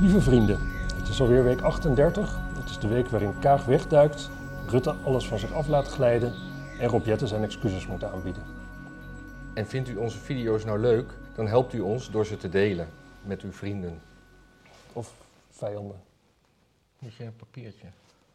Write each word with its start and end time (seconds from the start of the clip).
Lieve 0.00 0.20
vrienden, 0.20 0.58
het 0.94 1.08
is 1.08 1.20
alweer 1.20 1.44
week 1.44 1.60
38. 1.60 2.38
Het 2.54 2.70
is 2.70 2.78
de 2.78 2.88
week 2.88 3.08
waarin 3.08 3.38
Kaag 3.38 3.64
wegduikt, 3.64 4.30
Rutte 4.66 4.90
alles 4.90 5.28
van 5.28 5.38
zich 5.38 5.52
af 5.52 5.68
laat 5.68 5.88
glijden 5.88 6.34
en 6.78 6.88
Rob 6.88 7.06
Jetten 7.06 7.28
zijn 7.28 7.42
excuses 7.42 7.86
moet 7.86 8.04
aanbieden. 8.04 8.42
En 9.54 9.66
vindt 9.66 9.88
u 9.88 9.96
onze 9.96 10.18
video's 10.18 10.64
nou 10.64 10.78
leuk, 10.78 11.12
dan 11.34 11.46
helpt 11.46 11.72
u 11.72 11.80
ons 11.80 12.10
door 12.10 12.26
ze 12.26 12.36
te 12.36 12.48
delen 12.48 12.88
met 13.22 13.42
uw 13.42 13.52
vrienden. 13.52 14.00
Of 14.92 15.14
vijanden. 15.50 16.00
Moet 16.98 17.14
je 17.14 17.24
een 17.24 17.36
papiertje? 17.36 17.86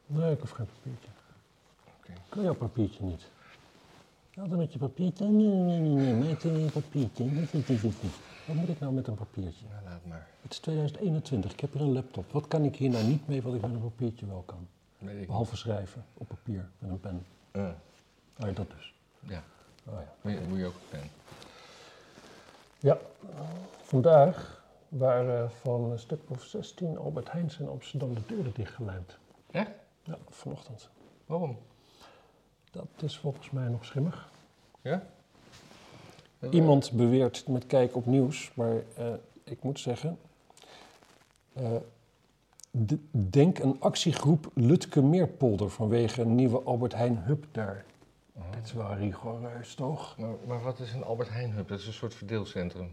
Nee, 0.06 0.32
ik 0.32 0.40
hoef 0.40 0.50
geen 0.50 0.68
papiertje. 0.76 1.10
Oké. 2.00 2.12
Ik 2.12 2.34
wil 2.34 2.44
jouw 2.44 2.56
papiertje 2.56 3.04
niet. 3.04 3.28
Altijd 4.38 4.58
met 4.60 4.74
je 4.74 4.80
papiertje. 4.80 5.26
Nee, 5.28 5.48
nee, 5.48 5.80
nee, 5.80 6.14
nee, 6.14 6.38
een 6.44 6.72
papiertje. 6.72 7.48
Wat 8.46 8.56
moet 8.56 8.70
ik 8.70 8.80
nou 8.80 8.94
met 8.94 9.08
een 9.08 9.16
papiertje? 9.16 9.66
Nou, 9.72 9.84
laat 9.84 10.06
maar. 10.06 10.28
Het 10.42 10.52
is 10.52 10.60
2021, 10.60 11.52
ik 11.52 11.60
heb 11.60 11.74
hier 11.74 11.82
een 11.82 11.92
laptop. 11.94 12.32
Wat 12.32 12.48
kan 12.48 12.64
ik 12.64 12.76
hier 12.76 12.90
nou 12.90 13.06
niet 13.06 13.28
mee 13.28 13.42
wat 13.42 13.54
ik 13.54 13.62
met 13.62 13.72
een 13.72 13.82
papiertje 13.82 14.26
wel 14.26 14.44
kan? 14.46 14.68
Weet 14.98 15.22
ik 15.22 15.28
Behalve 15.28 15.56
schrijven 15.56 16.06
op 16.14 16.28
papier 16.28 16.70
met 16.80 16.90
een 16.90 17.00
pen. 17.00 17.26
Eh, 17.52 17.70
Oh 18.40 18.48
ja, 18.48 18.54
dat 18.54 18.70
dus. 18.70 18.94
ja, 19.20 19.44
Oh 19.86 19.94
ja. 19.94 20.14
moet 20.22 20.34
je, 20.34 20.40
moet 20.50 20.58
je 20.58 20.66
ook 20.66 20.74
een 20.74 21.00
pen. 21.00 21.10
Ja, 22.80 22.98
vandaag 23.82 24.64
waren 24.90 25.52
van 25.52 25.92
een 25.92 26.00
stuk 26.00 26.22
of 26.28 26.44
16 26.44 26.98
Albert 26.98 27.32
Heijns 27.32 27.58
in 27.58 27.68
Amsterdam 27.70 28.14
de 28.14 28.22
deuren 28.28 28.52
dichtgelijmd. 28.56 29.18
Echt? 29.52 29.72
Ja, 30.04 30.18
vanochtend. 30.30 30.90
Waarom? 31.26 31.58
Dat 32.78 33.04
is 33.10 33.18
volgens 33.18 33.50
mij 33.52 33.68
nog 33.68 33.86
schimmig. 33.86 34.30
Ja? 34.82 35.04
Iemand 36.50 36.92
beweert 36.92 37.48
met 37.48 37.66
kijk 37.66 37.96
op 37.96 38.06
nieuws, 38.06 38.52
maar 38.54 38.76
eh, 38.98 39.06
ik 39.44 39.64
moet 39.64 39.80
zeggen. 39.80 40.18
eh, 41.54 41.72
de- 42.72 43.00
denk 43.12 43.60
een 43.60 43.76
actiegroep 43.80 44.52
Lutke 44.54 45.02
Meerpolder 45.02 45.70
vanwege 45.70 46.22
een 46.22 46.36
nieuwe 46.36 46.62
Albert 46.64 46.94
Heijn 46.94 47.18
hub 47.18 47.46
daar. 47.52 47.86
Oh. 48.34 48.44
Dit 48.52 48.66
is 48.66 48.74
wel 48.74 48.94
rigoureus, 48.96 49.76
toch? 49.76 50.18
Maar, 50.18 50.30
maar 50.48 50.62
wat 50.62 50.80
is 50.80 50.94
een 50.94 51.04
Albert 51.04 51.30
Heijn 51.30 51.52
Hub? 51.52 51.68
Dat 51.68 51.80
is 51.80 51.88
een 51.88 51.94
soort 51.94 52.14
verdeelcentrum. 52.16 52.92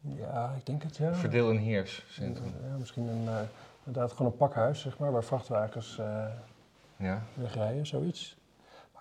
Ja, 0.00 0.54
ik 0.58 0.66
denk 0.66 0.82
het 0.82 0.96
ja. 0.96 1.14
Verdeel- 1.14 1.50
en 1.50 1.56
heerscentrum. 1.56 2.52
Ja, 2.70 2.76
misschien 2.76 3.08
een, 3.08 3.28
eh, 3.28 3.40
inderdaad 3.84 4.12
gewoon 4.12 4.32
een 4.32 4.38
pakhuis, 4.38 4.80
zeg 4.80 4.98
maar, 4.98 5.12
waar 5.12 5.24
vrachtwagens 5.24 5.98
eh, 5.98 6.26
Ja. 6.96 7.22
wegrijden, 7.34 7.86
zoiets. 7.86 8.36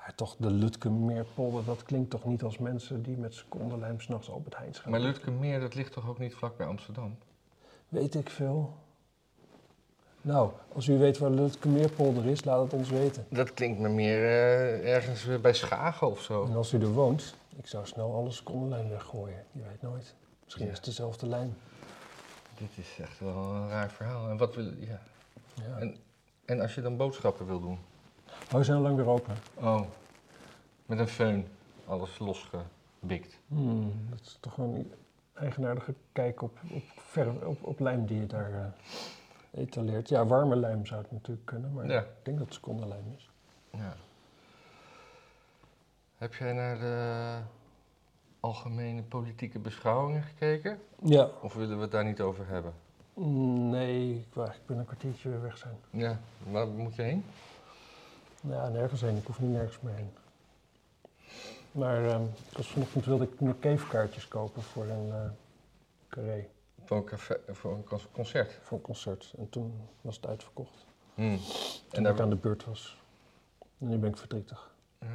Maar 0.02 0.16
toch, 0.16 0.36
de 0.38 0.50
Lutke 0.52 0.90
Meerpolder, 0.90 1.66
dat 1.66 1.84
klinkt 1.84 2.10
toch 2.10 2.26
niet 2.26 2.44
als 2.44 2.58
mensen 2.58 3.02
die 3.04 3.18
met 3.18 3.34
secondenlijm 3.34 4.00
s'nachts 4.00 4.30
Albert 4.30 4.58
Heijns 4.58 4.80
gaan. 4.80 4.92
Maar 4.92 5.00
Lutke 5.00 5.32
Meer, 5.32 5.60
dat 5.60 5.74
ligt 5.76 5.92
toch 5.94 6.10
ook 6.10 6.20
niet 6.20 6.34
vlak 6.34 6.58
bij 6.58 6.68
Amsterdam? 6.68 7.18
Weet 7.90 8.16
ik 8.16 8.30
veel. 8.30 8.74
Nou, 10.22 10.52
als 10.74 10.88
u 10.88 10.98
weet 10.98 11.18
waar 11.18 11.30
Lutke 11.30 11.68
Meerpolder 11.70 12.26
is, 12.26 12.44
laat 12.44 12.62
het 12.64 12.74
ons 12.74 12.90
weten. 12.90 13.26
Dat 13.30 13.54
klinkt 13.54 13.80
me 13.80 13.90
meer 13.90 14.18
eh, 14.24 14.94
ergens 14.94 15.42
bij 15.42 15.54
Schagen 15.54 16.08
of 16.08 16.22
zo. 16.22 16.46
En 16.46 16.56
als 16.56 16.74
u 16.74 16.80
er 16.82 16.92
woont, 16.94 17.36
ik 17.58 17.68
zou 17.68 17.86
snel 17.86 18.14
alle 18.16 18.32
secondenlijm 18.32 18.90
weggooien. 18.90 19.44
Je 19.52 19.62
weet 19.70 19.82
nooit. 19.82 20.16
Misschien 20.44 20.66
Ja. 20.66 20.72
is 20.72 20.78
het 20.78 20.86
dezelfde 20.86 21.28
lijn. 21.28 21.58
Dit 22.58 22.70
is 22.78 22.98
echt 23.02 23.20
wel 23.20 23.36
een 23.54 23.70
raar 23.70 23.92
verhaal. 23.92 24.30
En, 24.30 24.38
wat 24.38 24.56
wil, 24.56 24.66
ja. 24.80 25.02
Ja. 25.54 25.78
En- 25.80 25.96
en 26.46 26.60
als 26.62 26.76
je 26.76 26.82
dan 26.82 26.98
boodschappen 26.98 27.46
wil 27.46 27.60
doen? 27.60 27.80
Oh, 28.52 28.58
we 28.58 28.64
zijn 28.64 28.78
al 28.78 28.84
lang 28.84 28.96
weer 28.96 29.08
open. 29.08 29.36
Oh, 29.54 29.82
met 30.86 31.00
een 31.00 31.08
föhn. 31.08 31.48
Alles 31.88 32.20
losgebikt. 32.20 33.38
Hmm, 33.48 33.94
dat 34.10 34.20
is 34.20 34.38
toch 34.40 34.56
wel 34.56 34.66
een 34.74 34.92
eigenaardige 35.34 35.94
kijk 36.12 36.42
op, 36.42 36.58
op, 36.72 36.84
op, 37.46 37.64
op 37.64 37.80
lijm 37.80 38.06
die 38.06 38.20
je 38.20 38.26
daar 38.28 38.52
eh, 38.54 39.62
etaleert. 39.62 40.10
Ja, 40.10 40.26
warme 40.26 40.56
lijm 40.56 40.86
zou 40.86 41.02
het 41.02 41.12
natuurlijk 41.12 41.46
kunnen, 41.46 41.74
maar 41.74 41.88
Ja. 41.88 42.00
ik 42.00 42.08
denk 42.24 42.38
dat 42.38 42.46
het 42.46 42.56
secondenlijm 42.56 43.14
is. 43.18 43.30
Ja. 43.72 43.94
Heb 46.18 46.34
jij 46.34 46.54
naar 46.54 46.80
de 46.80 47.38
algemene 48.40 49.02
politieke 49.04 49.60
beschouwingen 49.60 50.24
gekeken? 50.24 50.80
Ja. 51.04 51.30
Of 51.42 51.54
willen 51.54 51.76
we 51.76 51.82
het 51.82 51.92
daar 51.92 52.06
niet 52.06 52.22
over 52.22 52.48
hebben? 52.48 52.74
Mm, 53.14 53.70
Nee, 53.70 54.10
ik 54.16 54.34
wil 54.34 54.44
eigenlijk 54.44 54.68
binnen 54.68 54.86
een 54.86 54.92
kwartiertje 54.98 55.30
weer 55.30 55.42
weg 55.42 55.58
zijn. 55.58 55.76
Ja, 55.90 56.20
waar 56.52 56.68
moet 56.68 56.96
je 56.96 57.02
heen? 57.02 57.26
Ja, 58.42 58.68
nergens 58.70 59.02
heen. 59.02 59.18
Ik 59.18 59.26
hoef 59.26 59.40
niet 59.40 59.52
nergens 59.52 59.78
meer 59.82 59.94
heen. 59.94 60.10
Maar 61.72 62.04
ik 62.52 62.58
was 62.58 62.68
vanochtend 62.68 63.06
wilde 63.06 63.24
ik 63.24 63.40
meer 63.40 63.56
cavekaartjes 63.60 64.28
kopen 64.28 64.62
voor 64.62 64.84
een 64.86 65.12
eh 65.12 65.30
carré, 66.10 66.48
Voor 66.86 66.98
een, 66.98 67.04
café, 67.04 67.38
voor 67.50 67.72
een 67.74 67.84
con- 67.84 68.00
concert. 68.12 68.60
voor 68.64 68.78
een 68.78 68.84
concert. 68.84 69.34
En 69.38 69.50
toen 69.50 69.74
was 70.02 70.16
het 70.16 70.26
uitverkocht. 70.28 70.86
Hmm. 71.16 71.38
Toen 71.38 71.46
En 71.92 72.00
ik 72.00 72.04
daar... 72.18 72.22
aan 72.22 72.30
de 72.30 72.36
beurt 72.36 72.66
was. 72.66 72.98
En 73.80 73.88
nu 73.88 73.98
ben 73.98 74.10
ik 74.10 74.18
verdrietig. 74.18 74.72
Ja. 75.00 75.08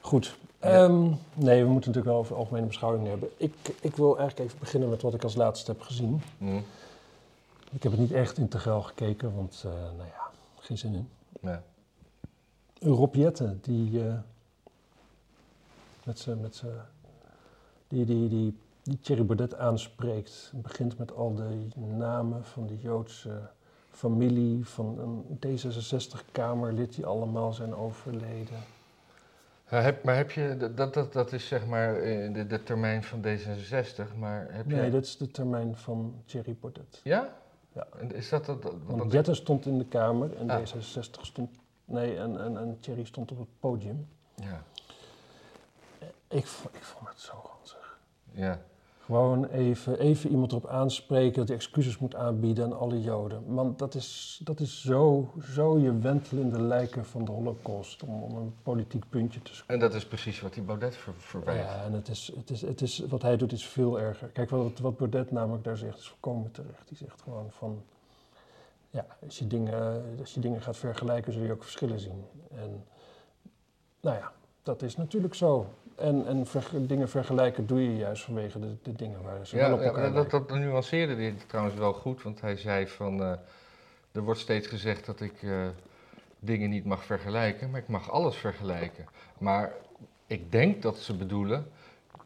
Goed. 0.00 0.36
Ja. 0.60 0.68
Ehm, 0.68 1.02
nee, 1.34 1.62
we 1.64 1.70
moeten 1.70 1.90
natuurlijk 1.90 2.06
wel 2.06 2.16
over 2.16 2.36
algemene 2.36 2.66
beschouwingen 2.66 3.10
hebben. 3.10 3.28
Ik, 3.36 3.54
ik 3.80 3.96
wil 3.96 4.18
eigenlijk 4.18 4.48
even 4.48 4.58
beginnen 4.60 4.88
met 4.88 5.02
wat 5.02 5.14
ik 5.14 5.22
als 5.22 5.34
laatste 5.34 5.70
heb 5.70 5.80
gezien. 5.80 6.22
Hmm. 6.38 6.64
Ik 7.72 7.82
heb 7.82 7.92
het 7.92 8.00
niet 8.00 8.12
echt 8.12 8.38
integraal 8.38 8.82
gekeken, 8.82 9.34
want 9.34 9.62
eh, 9.66 9.72
nou 9.72 10.08
ja, 10.08 10.30
geen 10.60 10.78
zin 10.78 10.94
in. 10.94 11.08
Ja. 11.40 11.62
Rob 12.80 13.14
Jetten, 13.14 13.58
die 13.62 14.06
eh, 14.06 14.14
met 16.04 16.18
zijn, 16.18 16.40
met 16.40 16.54
zijn, 16.54 16.72
die, 17.88 18.04
die, 18.04 18.28
die, 18.28 18.56
die 18.82 18.98
Thierry 19.00 19.24
Baudet 19.24 19.54
aanspreekt, 19.54 20.52
begint 20.54 20.98
met 20.98 21.12
al 21.14 21.34
de 21.34 21.66
namen 21.96 22.44
van 22.44 22.66
de 22.66 22.78
Joodse 22.78 23.40
familie, 23.90 24.66
van 24.66 24.98
een 24.98 25.38
D66-kamerlid 25.46 26.94
die 26.94 27.06
allemaal 27.06 27.52
zijn 27.52 27.74
overleden. 27.74 28.58
Ja, 29.70 29.80
heb, 29.80 30.04
maar 30.04 30.16
heb 30.16 30.30
je, 30.30 30.56
dat- 30.74 30.94
dat, 30.94 31.12
dat, 31.12 31.32
is 31.32 31.46
zeg 31.46 31.66
maar 31.66 31.96
eh, 31.96 32.34
de, 32.34 32.46
de 32.46 32.62
termijn 32.62 33.04
van 33.04 33.20
D66, 33.24 34.16
maar 34.18 34.46
heb 34.50 34.70
je... 34.70 34.76
Nee, 34.76 34.90
dat 34.90 35.04
is 35.04 35.16
de 35.16 35.30
termijn 35.30 35.76
van 35.76 36.14
Thierry 36.24 36.56
Baudet. 36.60 37.00
Ja? 37.04 37.36
Ja. 37.72 37.86
En 37.98 38.14
is 38.14 38.28
dat 38.28 38.46
dat... 38.46 38.62
dat- 38.62 38.72
Want 38.86 38.98
want- 38.98 39.12
Jetten 39.12 39.36
stond 39.36 39.66
in 39.66 39.78
de 39.78 39.84
Kamer 39.86 40.36
en 40.36 40.50
Ah. 40.50 40.60
D66 40.60 41.20
stond... 41.20 41.50
Nee, 41.90 42.16
en, 42.16 42.40
en, 42.40 42.56
en 42.56 42.76
Thierry 42.80 43.04
stond 43.04 43.32
op 43.32 43.38
het 43.38 43.48
podium. 43.60 44.08
Ja. 44.34 44.62
Ik, 46.28 46.44
ik 46.72 46.84
vond 46.84 47.08
het 47.08 47.20
zo 47.20 47.32
ranzig. 47.52 47.98
Ja. 48.30 48.60
Gewoon 49.04 49.44
even, 49.44 49.98
even 49.98 50.30
iemand 50.30 50.50
erop 50.50 50.66
aanspreken 50.66 51.38
dat 51.38 51.48
hij 51.48 51.56
excuses 51.56 51.98
moet 51.98 52.14
aanbieden 52.14 52.64
aan 52.64 52.78
alle 52.78 53.00
Joden. 53.00 53.54
Want 53.54 53.78
dat 53.78 53.94
is, 53.94 54.40
dat 54.44 54.60
is 54.60 54.82
zo, 54.82 55.32
zo 55.52 55.78
je 55.78 55.98
wentelende 55.98 56.62
lijken 56.62 57.04
van 57.04 57.24
de 57.24 57.32
holocaust 57.32 58.02
om, 58.02 58.22
om 58.22 58.36
een 58.36 58.54
politiek 58.62 59.08
puntje 59.08 59.42
te 59.42 59.54
scoren. 59.54 59.74
En 59.74 59.80
dat 59.80 59.94
is 59.94 60.06
precies 60.06 60.40
wat 60.40 60.54
die 60.54 60.62
Baudet 60.62 60.96
ver, 60.96 61.12
verwijt. 61.16 61.58
Ja, 61.58 61.84
en 61.84 61.92
het 61.92 62.08
is, 62.08 62.32
het 62.36 62.50
is, 62.50 62.60
het 62.60 62.80
is, 62.80 62.98
wat 62.98 63.22
hij 63.22 63.36
doet 63.36 63.52
is 63.52 63.66
veel 63.66 64.00
erger. 64.00 64.28
Kijk, 64.28 64.50
wat, 64.50 64.78
wat 64.78 64.96
Baudet 64.96 65.30
namelijk 65.30 65.64
daar 65.64 65.76
zegt 65.76 65.98
is 65.98 66.08
volkomen 66.08 66.50
terecht. 66.50 66.88
Die 66.88 66.96
zegt 66.96 67.22
gewoon 67.22 67.46
van, 67.50 67.82
ja, 68.90 69.06
als 69.24 69.38
je 69.38 69.46
dingen, 69.46 70.04
als 70.18 70.34
je 70.34 70.40
dingen 70.40 70.62
gaat 70.62 70.76
vergelijken 70.76 71.32
zul 71.32 71.42
je 71.42 71.52
ook 71.52 71.62
verschillen 71.62 72.00
zien. 72.00 72.24
En 72.54 72.84
nou 74.00 74.16
ja, 74.16 74.32
dat 74.62 74.82
is 74.82 74.96
natuurlijk 74.96 75.34
zo. 75.34 75.66
En, 75.96 76.26
en 76.26 76.46
dingen 76.86 77.08
vergelijken 77.08 77.66
doe 77.66 77.82
je 77.82 77.96
juist 77.96 78.22
vanwege 78.22 78.58
de, 78.58 78.76
de 78.82 78.92
dingen 78.92 79.22
waar 79.22 79.46
ze 79.46 79.56
wel 79.56 79.66
Ja, 79.68 79.74
op 79.74 79.80
ja, 79.80 79.86
elkaar 79.86 80.12
dat, 80.12 80.30
dat 80.30 80.50
nuanceerde 80.50 81.14
hij 81.14 81.34
trouwens 81.46 81.76
wel 81.76 81.92
goed, 81.92 82.22
want 82.22 82.40
hij 82.40 82.56
zei 82.56 82.86
van... 82.86 83.22
eh, 83.22 83.32
er 84.12 84.22
wordt 84.22 84.40
steeds 84.40 84.66
gezegd 84.66 85.06
dat 85.06 85.20
ik 85.20 85.42
eh, 85.42 85.68
dingen 86.38 86.70
niet 86.70 86.84
mag 86.84 87.04
vergelijken, 87.04 87.70
maar 87.70 87.80
ik 87.80 87.88
mag 87.88 88.10
alles 88.10 88.36
vergelijken. 88.36 89.06
Maar 89.38 89.72
ik 90.26 90.52
denk 90.52 90.82
dat 90.82 90.98
ze 90.98 91.16
bedoelen 91.16 91.70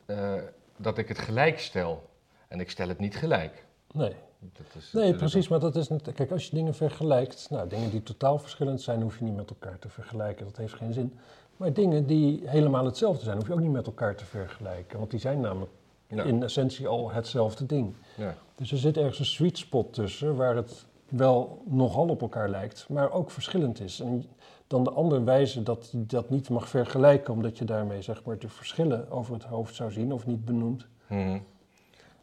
eh, 0.06 0.34
dat 0.76 0.98
ik 0.98 1.08
het 1.08 1.18
gelijk 1.18 1.58
stel. 1.58 2.08
En 2.48 2.60
ik 2.60 2.70
stel 2.70 2.88
het 2.88 2.98
niet 2.98 3.16
gelijk. 3.16 3.64
Nee, 3.92 4.14
Dat 4.52 4.66
is 4.82 4.92
nee 4.92 5.14
precies, 5.14 5.48
maar 5.48 5.60
dat 5.60 5.76
is 5.76 5.88
niet... 5.88 6.12
Kijk, 6.14 6.30
als 6.30 6.44
je 6.46 6.54
dingen 6.54 6.74
vergelijkt, 6.74 7.46
nou, 7.50 7.68
dingen 7.68 7.90
die 7.90 8.02
totaal 8.02 8.38
verschillend 8.38 8.82
zijn, 8.82 9.02
hoef 9.02 9.18
je 9.18 9.24
niet 9.24 9.36
met 9.36 9.50
elkaar 9.50 9.78
te 9.78 9.88
vergelijken. 9.88 10.44
Dat 10.44 10.56
heeft 10.56 10.74
geen 10.74 10.92
zin. 10.92 11.14
Maar 11.56 11.72
dingen 11.72 12.06
die 12.06 12.42
helemaal 12.44 12.84
hetzelfde 12.84 13.24
zijn, 13.24 13.36
hoef 13.36 13.46
je 13.46 13.52
ook 13.52 13.60
niet 13.60 13.72
met 13.72 13.86
elkaar 13.86 14.14
te 14.14 14.24
vergelijken. 14.24 14.98
Want 14.98 15.10
die 15.10 15.20
zijn 15.20 15.40
namelijk 15.40 15.70
Ja, 16.06 16.22
in 16.22 16.42
essentie 16.42 16.86
al 16.88 17.10
hetzelfde 17.10 17.66
ding. 17.66 17.94
ja. 18.16 18.34
Dus 18.56 18.72
er 18.72 18.78
zit 18.78 18.96
ergens 18.96 19.18
een 19.18 19.24
sweet 19.24 19.58
spot 19.58 19.92
tussen 19.92 20.36
waar 20.36 20.56
het 20.56 20.84
wel 21.08 21.62
nogal 21.64 22.08
op 22.08 22.20
elkaar 22.20 22.48
lijkt, 22.48 22.86
maar 22.88 23.12
ook 23.12 23.30
verschillend 23.30 23.80
is. 23.80 24.00
En 24.00 24.24
dan 24.66 24.84
de 24.84 24.90
ander 24.90 25.24
wijzen 25.24 25.64
dat 25.64 25.88
je 25.92 26.06
dat 26.06 26.30
niet 26.30 26.48
mag 26.48 26.68
vergelijken, 26.68 27.32
omdat 27.34 27.58
je 27.58 27.64
daarmee 27.64 28.02
zeg 28.02 28.24
maar 28.24 28.38
de 28.38 28.48
verschillen 28.48 29.10
over 29.10 29.34
het 29.34 29.44
hoofd 29.44 29.74
zou 29.74 29.92
zien 29.92 30.12
of 30.12 30.26
niet 30.26 30.44
benoemt. 30.44 30.86
Mhm. 31.06 31.38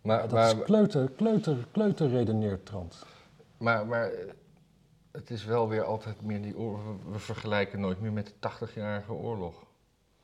Maar, 0.01 0.21
dat 0.21 0.31
maar, 0.31 0.57
is 0.57 0.63
kleuter, 0.63 1.09
kleuter, 1.11 1.57
kleuter 1.71 2.09
redeneertrand. 2.09 3.05
maar, 3.57 3.85
maar 3.87 4.11
eh, 4.11 4.29
het 5.11 5.29
is 5.29 5.45
wel 5.45 5.69
weer 5.69 5.83
altijd 5.83 6.21
meer 6.21 6.41
die 6.41 6.57
oorlog. 6.57 6.81
We, 7.11 7.19
vergelijken 7.19 7.79
nooit 7.79 7.99
meer 7.99 8.11
met 8.11 8.33
de 8.39 8.49
80-jarige 8.49 9.13
oorlog. 9.13 9.63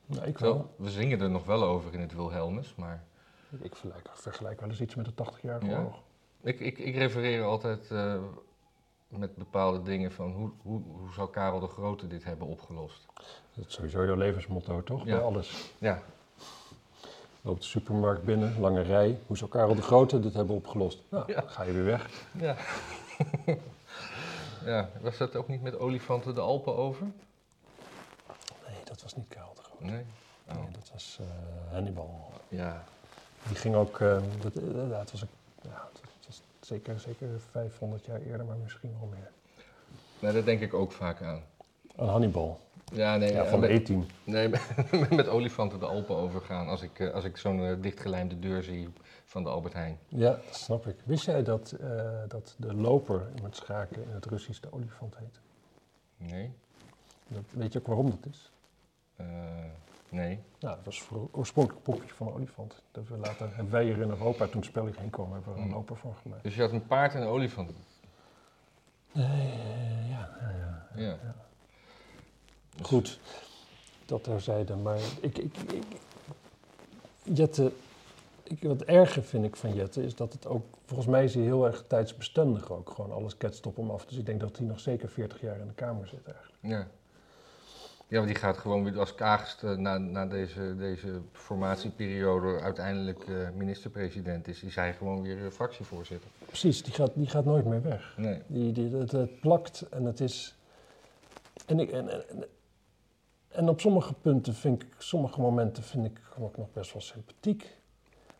Nou, 0.06 0.26
ik 0.26 0.38
Wel, 0.38 0.54
wel. 0.54 0.74
we 0.76 0.90
zingen 0.90 1.20
er 1.20 1.30
nog 1.30 1.44
wel 1.44 1.62
over 1.64 1.94
in 1.94 2.00
het 2.00 2.14
Wilhelmus, 2.14 2.74
maar 2.74 3.04
Ik 3.60 3.76
vergelijk, 3.76 4.08
vergelijk 4.12 4.60
wel 4.60 4.68
eens 4.68 4.80
iets 4.80 4.94
met 4.94 5.04
de 5.04 5.24
80-jarige 5.24 5.66
Ja? 5.66 5.78
oorlog. 5.78 6.02
Ik, 6.40 6.60
ik, 6.60 6.78
ik 6.78 6.94
refereer 6.94 7.42
altijd 7.44 7.90
eh, 7.90 8.14
met 9.08 9.36
bepaalde 9.36 9.82
dingen 9.82 10.12
van 10.12 10.32
hoe, 10.32 10.50
hoe, 10.62 10.82
hoe 10.82 11.12
zou 11.12 11.30
Karel 11.30 11.60
de 11.60 11.66
Grote 11.66 12.06
dit 12.06 12.24
hebben 12.24 12.46
opgelost? 12.46 13.06
Dat 13.54 13.66
is 13.66 13.74
sowieso 13.74 14.04
jouw 14.04 14.16
levensmotto, 14.16 14.82
toch? 14.82 15.04
Ja. 15.04 15.14
Bij 15.16 15.24
alles. 15.24 15.72
Ja, 15.78 16.02
Loopt 17.48 17.60
de 17.62 17.66
supermarkt 17.68 18.22
binnen, 18.24 18.60
lange 18.60 18.82
rij. 18.82 19.18
Hoe 19.26 19.36
zou 19.36 19.50
Karel 19.50 19.74
de 19.74 19.82
Grote 19.82 20.20
dit 20.20 20.34
hebben 20.34 20.56
opgelost? 20.56 20.98
Nou, 21.08 21.32
Ja. 21.32 21.44
ga 21.46 21.62
je 21.62 21.72
weer 21.72 21.84
weg. 21.84 22.08
ja. 22.32 22.56
ja, 24.72 24.88
was 25.00 25.16
dat 25.16 25.36
ook 25.36 25.48
niet 25.48 25.62
met 25.62 25.78
olifanten 25.78 26.34
de 26.34 26.40
Alpen 26.40 26.76
over? 26.76 27.06
Nee, 28.66 28.76
dat 28.84 29.02
was 29.02 29.16
niet 29.16 29.28
Karel 29.28 29.54
de 29.54 29.62
Grote. 29.62 29.84
Nee. 29.84 30.04
Oh, 30.48 30.54
Nee, 30.54 30.70
dat 30.72 30.90
was 30.92 31.18
eh, 31.20 31.72
Hannibal. 31.72 32.32
ja. 32.48 32.84
Die 33.46 33.56
ging 33.56 33.74
ook, 33.74 34.00
eh, 34.00 34.18
dat, 34.40 34.54
eh, 34.54 34.98
het 34.98 35.10
was, 35.10 35.24
ook- 35.24 35.62
ja, 35.62 35.88
het 35.92 36.26
was 36.26 36.42
zeker, 36.60 37.00
zeker 37.00 37.28
500 37.50 38.04
jaar 38.04 38.20
eerder, 38.20 38.46
maar 38.46 38.56
misschien 38.56 38.94
wel 38.98 39.08
meer. 39.08 39.30
Nee, 40.18 40.32
daar 40.32 40.44
denk 40.44 40.60
ik 40.60 40.74
ook 40.74 40.92
vaak 40.92 41.22
aan. 41.22 41.42
Aan 41.98 42.08
Hannibal, 42.08 42.60
Ja, 42.92 43.16
nee, 43.16 43.32
ja, 43.32 43.42
eh, 43.44 43.50
van 43.50 43.60
de 43.60 43.66
met, 43.68 43.80
E-team. 43.80 44.06
nee, 44.24 44.48
met, 45.10 45.28
olifanten 45.28 45.78
de 45.78 45.86
Alpen 45.86 46.16
overgaan 46.16 46.68
als 46.68 46.82
ik, 46.82 46.98
eh, 46.98 47.14
als 47.14 47.24
ik 47.24 47.36
zo'n 47.36 47.64
eh, 47.64 47.74
dichtgelijmde 47.80 48.38
deur 48.38 48.62
zie 48.62 48.88
van 49.24 49.42
de 49.42 49.48
Albert 49.48 49.74
Heijn. 49.74 49.98
Ja, 50.08 50.30
dat 50.30 50.56
snap 50.56 50.86
ik. 50.86 50.96
Wist 51.04 51.24
jij 51.24 51.42
dat, 51.42 51.76
dat 52.28 52.54
de 52.58 52.74
loper 52.74 53.26
in 53.34 53.44
het 53.44 53.56
schaken 53.56 54.02
in 54.02 54.10
het 54.10 54.24
Russisch 54.26 54.60
de 54.60 54.72
olifant 54.72 55.16
heet? 55.16 55.40
Nee? 56.16 56.52
Dat, 57.28 57.42
weet 57.50 57.72
je 57.72 57.78
ook 57.78 57.86
waarom 57.86 58.10
dat 58.10 58.32
is? 58.32 58.50
Nee. 60.10 60.40
Nou, 60.60 60.76
dat 60.76 60.84
was 60.84 61.02
voor, 61.02 61.28
oorspronkelijk 61.32 61.86
een 61.86 61.92
poppetje 61.92 62.14
van 62.14 62.26
een 62.26 62.32
olifant. 62.32 62.82
Dat 62.90 63.08
we 63.08 63.16
later, 63.16 63.48
hebben 63.54 63.72
wij 63.72 63.84
hier 63.84 63.98
in 64.00 64.08
Europa, 64.10 64.46
toen 64.46 64.56
het 64.60 64.64
spelletje 64.64 65.00
heen 65.00 65.10
kwam, 65.10 65.32
hebben 65.32 65.48
we 65.48 65.54
er 65.54 65.62
een 65.64 65.68
Hmm. 65.68 65.74
loper 65.78 65.96
van 65.96 66.14
gemaakt. 66.22 66.42
Dus 66.42 66.54
je 66.54 66.60
had 66.60 66.72
een 66.72 66.86
paard 66.86 67.14
en 67.14 67.22
een 67.22 67.28
olifant. 67.28 67.70
Nee, 69.12 69.26
ja, 70.08 70.28
ja, 70.40 70.86
ja. 70.94 71.02
Ja. 71.02 71.18
Goed, 72.82 73.20
dat 74.06 74.24
terzijde. 74.24 74.76
Maar 74.76 74.98
ik, 75.20 75.38
ik, 75.38 75.56
ik, 75.56 75.84
Jette, 77.22 77.72
ik, 78.42 78.62
wat 78.62 78.82
erger 78.82 79.22
vind 79.22 79.44
ik 79.44 79.56
van 79.56 79.74
Jette 79.74 80.02
is 80.02 80.14
dat 80.14 80.32
het 80.32 80.46
ook, 80.46 80.64
volgens 80.86 81.08
mij 81.08 81.24
is 81.24 81.34
hij 81.34 81.42
heel 81.42 81.66
erg 81.66 81.84
tijdsbestendig 81.86 82.70
ook. 82.70 82.90
Gewoon 82.90 83.12
alles 83.12 83.36
ketst 83.36 83.66
op 83.66 83.76
hem 83.76 83.90
af. 83.90 84.06
Dus 84.06 84.18
ik 84.18 84.26
denk 84.26 84.40
dat 84.40 84.56
hij 84.56 84.66
nog 84.66 84.80
zeker 84.80 85.08
40 85.08 85.40
jaar 85.40 85.58
in 85.58 85.66
de 85.66 85.74
Kamer 85.74 86.06
zit 86.06 86.26
eigenlijk. 86.26 86.56
Ja. 86.60 86.88
Ja, 88.08 88.16
want 88.16 88.28
die 88.28 88.36
gaat 88.36 88.58
gewoon 88.58 88.84
weer 88.84 88.98
als 88.98 89.14
kaagste 89.14 89.66
na, 89.66 89.98
na 89.98 90.26
deze, 90.26 90.76
deze 90.76 91.20
formatieperiode 91.32 92.60
uiteindelijk 92.60 93.28
eh, 93.28 93.34
minister-president 93.54 94.48
is. 94.48 94.62
Is 94.62 94.74
hij 94.74 94.94
gewoon 94.94 95.22
weer 95.22 95.44
eh, 95.44 95.50
fractievoorzitter. 95.50 96.30
Precies, 96.46 96.82
die 96.82 96.92
gaat, 96.92 97.10
die 97.14 97.26
gaat 97.26 97.44
nooit 97.44 97.64
meer 97.64 97.82
weg. 97.82 98.14
Nee. 98.16 98.42
Die, 98.46 98.72
die, 98.72 98.96
het, 98.96 99.12
het 99.12 99.40
plakt 99.40 99.88
en 99.90 100.04
het 100.04 100.20
is. 100.20 100.56
En, 101.66 101.80
ik, 101.80 101.90
en, 101.90 102.08
en, 102.08 102.44
en 103.48 103.68
op 103.68 103.80
sommige 103.80 104.14
punten 104.14 104.54
vind 104.54 104.82
ik, 104.82 104.88
sommige 104.98 105.40
momenten 105.40 105.82
vind 105.82 106.04
ik 106.04 106.20
ook 106.38 106.56
nog 106.56 106.66
best 106.72 106.92
wel 106.92 107.02
sympathiek. 107.02 107.76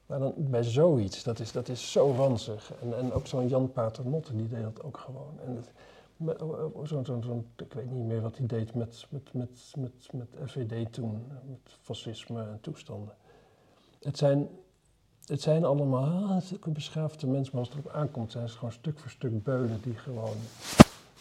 Maar 0.06 0.18
dan 0.18 0.32
bij 0.36 0.62
zoiets, 0.62 1.22
dat 1.22 1.38
is, 1.40 1.52
dat 1.52 1.68
is 1.68 1.92
zo 1.92 2.12
ranzig. 2.16 2.72
En, 2.82 2.96
en 2.98 3.12
ook 3.12 3.26
zo'n 3.26 3.48
Jan 3.48 3.72
Paternotte, 3.72 4.36
die 4.36 4.48
deed 4.48 4.62
dat 4.62 4.82
ook 4.82 4.96
gewoon. 4.98 5.38
En 5.44 5.64
zo'n, 6.86 7.04
zo'n- 7.04 7.46
ik 7.56 7.72
weet 7.72 7.90
niet 7.90 8.04
meer 8.06 8.20
wat 8.20 8.36
hij 8.38 8.46
deed 8.46 8.74
met, 8.74 9.06
met, 9.10 9.32
met, 9.32 9.72
met, 9.76 9.92
met 10.12 10.50
FVD 10.50 10.92
toen, 10.92 11.26
met 11.48 11.76
fascisme 11.82 12.40
en 12.40 12.58
toestanden. 12.60 13.14
Het 14.02 14.18
zijn, 14.18 14.48
het 15.26 15.40
zijn 15.40 15.64
allemaal 15.64 16.04
ah, 16.28 16.42
beschaafde 16.72 17.26
mensen, 17.26 17.50
maar 17.56 17.64
als 17.64 17.74
het 17.74 17.84
erop 17.84 17.92
aankomt, 17.96 18.32
zijn 18.32 18.48
ze 18.48 18.54
gewoon 18.54 18.72
stuk 18.72 18.98
voor 18.98 19.10
stuk 19.10 19.42
beulen 19.42 19.80
die 19.82 19.94
gewoon 19.94 20.36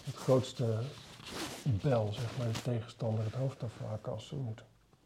het 0.03 0.15
grootste 0.15 0.65
bel, 1.63 2.13
zeg 2.13 2.37
maar, 2.37 2.47
de 2.53 2.61
tegenstander 2.61 3.23
het 3.23 3.33
hoofd 3.33 3.63
afhaken 3.63 4.11
als 4.11 4.27
ze 4.27 4.35
moeten. 4.35 4.65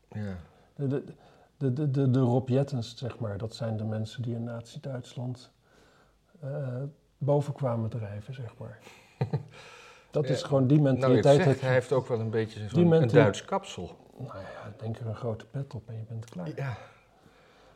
Ja. 0.10 0.36
De, 0.76 0.88
de, 0.88 1.04
de, 1.58 1.74
de, 1.74 1.92
de, 1.92 2.12
de 2.12 2.20
Rob 2.20 2.50
Jettens, 2.50 2.98
zeg 2.98 3.20
maar, 3.20 3.38
dat 3.38 3.56
zijn 3.56 3.78
de 3.78 3.84
mensen 3.84 4.22
die 4.22 4.36
in 4.36 4.44
Nazi-Duitsland 4.44 5.52
eh, 6.40 6.50
boven 7.18 7.54
kwamen 7.54 7.90
drijven, 7.90 8.34
zeg 8.34 8.54
maar. 8.58 8.80
Dat 10.12 10.28
Ja, 10.28 10.34
is 10.34 10.44
gewoon 10.44 10.68
die 10.68 10.80
Nou, 10.80 10.92
mentaliteit. 10.94 11.38
het 11.38 11.48
zegt, 11.48 11.62
hij 11.62 11.72
heeft 11.74 11.92
ook 11.92 12.08
wel 12.08 12.20
een 12.20 12.30
beetje 12.30 12.68
zo'n 12.70 12.92
een 12.92 13.08
Duits 13.08 13.46
kapsel. 13.46 13.98
Nou 14.18 14.38
ja, 14.38 14.74
denk 14.78 15.00
er 15.00 15.06
een 15.08 15.16
grote 15.16 15.46
pet 15.46 15.74
op 15.74 15.88
en 15.90 15.96
je 15.96 16.04
bent 16.08 16.26
klaar. 16.30 16.50
Ja. 16.56 16.78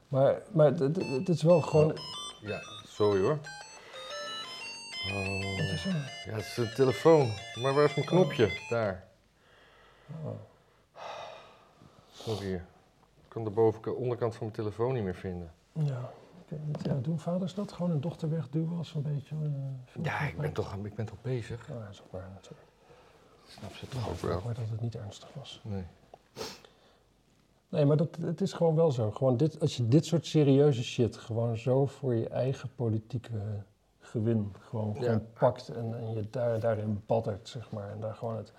Maar, 0.07 0.41
maar 0.51 0.73
het 0.73 1.29
is 1.29 1.41
wel 1.41 1.61
gewoon... 1.61 1.97
Ja, 2.41 2.59
sorry 2.87 3.21
hoor. 3.21 3.39
Wat 5.05 5.13
Oh. 5.15 5.73
is 5.73 5.85
er? 5.85 6.21
Ja, 6.25 6.31
het 6.35 6.45
is 6.45 6.57
een 6.57 6.73
telefoon. 6.73 7.29
Maar 7.61 7.73
waar 7.73 7.83
is 7.85 7.95
mijn 7.95 8.07
knopje? 8.07 8.61
Daar. 8.69 9.03
Oh. 10.23 10.31
Sorry. 12.11 12.53
Ik 12.53 12.61
kan 13.27 13.43
de 13.43 13.49
bovenkant, 13.49 13.95
onderkant 13.97 14.35
van 14.35 14.43
mijn 14.47 14.55
telefoon 14.59 14.93
niet 14.93 15.03
meer 15.03 15.15
vinden. 15.15 15.51
Ja. 15.71 16.11
Ja, 16.83 16.93
doen 17.01 17.19
vaders 17.19 17.53
dat? 17.53 17.71
Gewoon 17.71 17.91
een 17.91 18.01
dochter 18.01 18.29
wegduwen 18.29 18.77
als 18.77 18.93
een 18.93 19.01
beetje... 19.01 19.35
eh, 19.95 20.03
Ja, 20.03 20.19
ik 20.21 20.37
ben 20.37 20.53
toch, 20.53 20.75
ik 20.83 20.95
ben 20.95 21.05
toch 21.05 21.21
bezig. 21.21 21.69
Oh, 21.69 21.75
ja, 21.75 21.81
dat 21.83 21.91
is 21.93 22.01
ook 22.01 22.11
waar 22.11 22.29
natuurlijk. 22.33 22.69
Snap 23.47 23.73
ze 23.73 23.87
toch 23.87 23.99
ook 24.01 24.07
hoop 24.07 24.19
wel. 24.19 24.41
maar 24.45 24.53
dat 24.53 24.69
het 24.69 24.81
niet 24.81 24.95
ernstig 24.95 25.29
was. 25.33 25.61
Nee. 25.63 25.83
Nee, 27.69 27.85
maar 27.85 27.97
dat, 27.97 28.15
het 28.21 28.41
is 28.41 28.53
gewoon 28.53 28.75
wel 28.75 28.91
zo. 28.91 29.11
Gewoon 29.11 29.37
dit, 29.37 29.59
als 29.59 29.77
je 29.77 29.87
dit 29.87 30.05
soort 30.05 30.25
serieuze 30.25 30.83
shit 30.83 31.17
gewoon 31.17 31.57
zo 31.57 31.85
voor 31.85 32.15
je 32.15 32.27
eigen 32.29 32.69
politieke 32.75 33.63
gewin 34.15 34.53
gewoon, 34.59 34.93
Ja. 34.93 35.01
gewoon 35.01 35.27
pakt 35.39 35.69
en, 35.69 35.95
en 35.97 36.13
je 36.13 36.29
daar, 36.29 36.59
daarin 36.59 37.03
baddert, 37.05 37.47
zeg 37.49 37.71
maar. 37.71 37.89
En 37.91 37.99
daar 37.99 38.15
gewoon 38.15 38.37
het... 38.37 38.53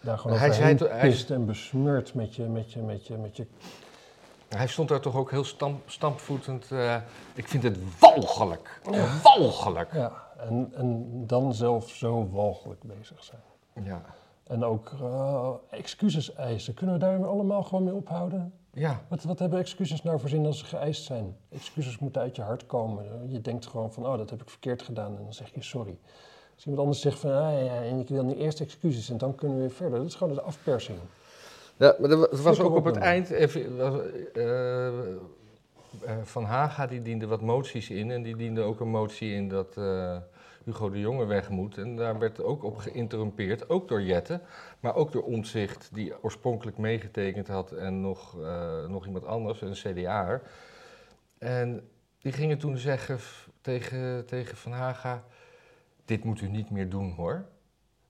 Daar 0.00 0.18
gewoon 0.18 0.36
Hij 0.38 0.50
hij- 0.50 1.00
pist 1.00 1.30
en 1.30 1.46
besmeurt 1.46 2.14
met 2.14 2.34
je, 2.34 2.42
met 2.44 2.72
je, 2.72 2.80
met 2.82 3.06
je, 3.06 3.16
met 3.18 3.36
je... 3.36 3.46
Hij 4.48 4.66
stond 4.66 4.88
daar 4.88 5.00
toch 5.00 5.16
ook 5.16 5.30
heel 5.30 5.44
stamp, 5.44 5.90
stampvoetend. 5.90 6.70
eh, 6.70 6.96
ik 7.34 7.48
vind 7.48 7.62
het 7.62 7.78
walgelijk. 8.00 8.80
Walgelijk. 9.22 9.92
Ja, 9.94 10.12
en, 10.38 10.72
en 10.74 11.06
dan 11.26 11.54
zelf 11.54 11.88
zo 11.90 12.28
walgelijk 12.30 12.82
bezig 12.82 13.24
zijn. 13.24 13.40
Ja. 13.86 14.02
En 14.46 14.64
ook 14.64 14.92
eh, 15.00 15.50
excuses 15.70 16.34
eisen. 16.34 16.74
Kunnen 16.74 16.94
we 16.94 17.00
daar 17.00 17.26
allemaal 17.26 17.62
gewoon 17.62 17.84
mee 17.84 17.94
ophouden? 17.94 18.52
Ja. 18.72 19.04
Wat, 19.08 19.22
wat 19.22 19.38
hebben 19.38 19.58
excuses 19.58 20.02
nou 20.02 20.20
voor 20.20 20.28
zin 20.28 20.46
als 20.46 20.58
ze 20.58 20.64
geëist 20.64 21.04
zijn? 21.04 21.36
Excuses 21.48 21.98
moeten 21.98 22.22
uit 22.22 22.36
je 22.36 22.42
hart 22.42 22.66
komen. 22.66 23.30
Je 23.30 23.40
denkt 23.40 23.66
gewoon 23.66 23.92
van, 23.92 24.06
oh, 24.06 24.16
dat 24.16 24.30
heb 24.30 24.42
ik 24.42 24.50
verkeerd 24.50 24.82
gedaan. 24.82 25.16
En 25.16 25.22
dan 25.22 25.34
zeg 25.34 25.54
je 25.54 25.62
sorry. 25.62 25.98
Als 26.54 26.64
iemand 26.64 26.82
anders 26.82 27.00
zegt 27.00 27.18
van, 27.18 27.30
ah 27.30 27.64
ja, 27.64 27.82
en 27.82 27.98
ik 27.98 28.08
wil 28.08 28.24
nu 28.24 28.34
eerst 28.34 28.60
excuses 28.60 29.10
en 29.10 29.18
dan 29.18 29.34
kunnen 29.34 29.56
we 29.56 29.62
weer 29.62 29.72
verder. 29.72 29.98
Dat 29.98 30.08
is 30.08 30.14
gewoon 30.14 30.34
de 30.34 30.40
afpersing. 30.40 30.98
Ja, 31.76 31.96
maar 31.98 32.10
er 32.10 32.42
was 32.42 32.60
ook 32.60 32.74
op 32.74 32.84
het 32.84 32.96
eind. 32.96 33.30
Even, 33.30 33.76
was, 33.76 34.00
eh, 34.32 34.86
eh, 34.88 34.94
van 36.22 36.44
Haga 36.44 36.86
die 36.86 37.02
diende 37.02 37.26
wat 37.26 37.40
moties 37.40 37.90
in. 37.90 38.10
En 38.10 38.22
die 38.22 38.36
diende 38.36 38.60
ook 38.60 38.80
een 38.80 38.88
motie 38.88 39.34
in 39.34 39.48
dat 39.48 39.76
eh, 39.76 40.16
Hugo 40.64 40.90
de 40.90 41.00
Jonge 41.00 41.24
weg 41.24 41.48
moet. 41.50 41.78
En 41.78 41.96
daar 41.96 42.18
werd 42.18 42.42
ook 42.42 42.64
op 42.64 42.76
geïnterrumpeerd. 42.76 43.68
Ook 43.68 43.88
door 43.88 44.02
Jette. 44.02 44.40
Maar 44.80 44.94
ook 44.94 45.12
door 45.12 45.22
Omtzigt, 45.22 45.88
die 45.92 46.22
oorspronkelijk 46.22 46.78
meegetekend 46.78 47.48
had. 47.48 47.72
En 47.72 48.00
nog, 48.00 48.40
eh, 48.42 48.86
nog 48.88 49.06
iemand 49.06 49.24
anders, 49.24 49.60
een 49.60 49.72
CDA'er. 49.72 50.42
En 51.38 51.88
die 52.18 52.32
gingen 52.32 52.58
toen 52.58 52.76
zeggen 52.76 53.18
tegen, 53.60 54.26
tegen 54.26 54.56
Van 54.56 54.72
Haga... 54.72 55.24
Dit 56.04 56.24
moet 56.24 56.40
u 56.40 56.48
niet 56.48 56.70
meer 56.70 56.88
doen 56.88 57.12
hoor. 57.12 57.44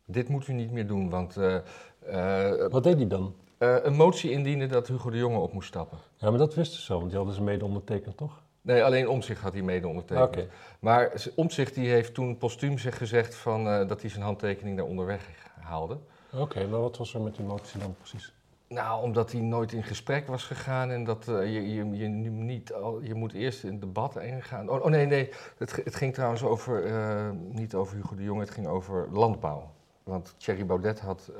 Dit 0.04 0.28
moet 0.28 0.48
u 0.48 0.52
niet 0.52 0.70
meer 0.70 0.86
doen, 0.86 1.10
want... 1.10 1.36
eh, 1.36 1.56
eh, 2.00 2.70
Wat 2.70 2.82
deed 2.82 2.96
hij 2.96 3.06
dan? 3.06 3.34
een 3.58 3.94
motie 3.96 4.30
indienen 4.30 4.68
dat 4.68 4.88
Hugo 4.88 5.10
de 5.10 5.16
Jonge 5.16 5.38
op 5.38 5.52
moest 5.52 5.68
stappen. 5.68 5.98
Ja, 6.16 6.30
maar 6.30 6.38
dat 6.38 6.54
wisten 6.54 6.78
ze 6.78 6.84
zo, 6.84 6.96
want 6.96 7.08
die 7.08 7.16
hadden 7.16 7.34
ze 7.34 7.42
mede 7.42 7.64
ondertekend, 7.64 8.16
toch? 8.16 8.42
Nee, 8.62 8.84
alleen 8.84 9.08
Omtzigt 9.08 9.40
had 9.40 9.52
hij 9.52 9.62
mede 9.62 9.88
ondertekend. 9.88 10.26
Oké. 10.26 10.46
Maar 10.80 11.12
Omtzigt 11.34 11.74
die 11.74 11.88
heeft 11.88 12.14
toen 12.14 12.38
postuum 12.38 12.78
zich 12.78 12.96
gezegd 12.96 13.34
van, 13.34 13.68
eh, 13.68 13.88
dat 13.88 14.00
hij 14.00 14.10
zijn 14.10 14.22
handtekening 14.22 14.76
daar 14.76 14.86
onderweg 14.86 15.28
haalde. 15.60 15.98
Oké, 16.32 16.66
maar 16.66 16.80
wat 16.80 16.96
was 16.96 17.14
er 17.14 17.20
met 17.20 17.36
die 17.36 17.44
motie 17.44 17.80
dan 17.80 17.94
precies? 17.98 18.34
Nou, 18.68 19.02
omdat 19.02 19.32
hij 19.32 19.40
nooit 19.40 19.72
in 19.72 19.82
gesprek 19.82 20.26
was 20.26 20.44
gegaan 20.44 20.90
en 20.90 21.04
dat 21.04 21.28
eh, 21.28 21.54
je, 21.54 21.74
je, 21.96 22.08
niet 22.28 22.72
al, 22.72 23.02
je 23.02 23.14
moet 23.14 23.32
eerst 23.32 23.64
in 23.64 23.80
debat 23.80 24.16
ingaan. 24.16 24.70
Oh, 24.70 24.84
oh 24.84 24.90
nee, 24.90 25.06
nee, 25.06 25.30
het, 25.58 25.76
het 25.84 25.94
ging 25.94 26.14
trouwens 26.14 26.42
over, 26.42 26.84
eh, 26.84 27.30
niet 27.48 27.74
over 27.74 27.96
Hugo 27.96 28.14
de 28.14 28.22
Jonge, 28.22 28.40
het 28.40 28.50
ging 28.50 28.66
over 28.66 29.08
landbouw. 29.12 29.70
Want 30.02 30.34
Thierry 30.36 30.66
Baudet 30.66 31.00
had, 31.00 31.30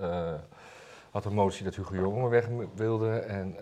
had 1.11 1.25
een 1.25 1.35
motie 1.35 1.65
dat 1.65 1.75
Hugo 1.75 1.91
de 1.93 1.99
Jonge 1.99 2.29
weg 2.29 2.49
wilde 2.75 3.11
en... 3.19 3.57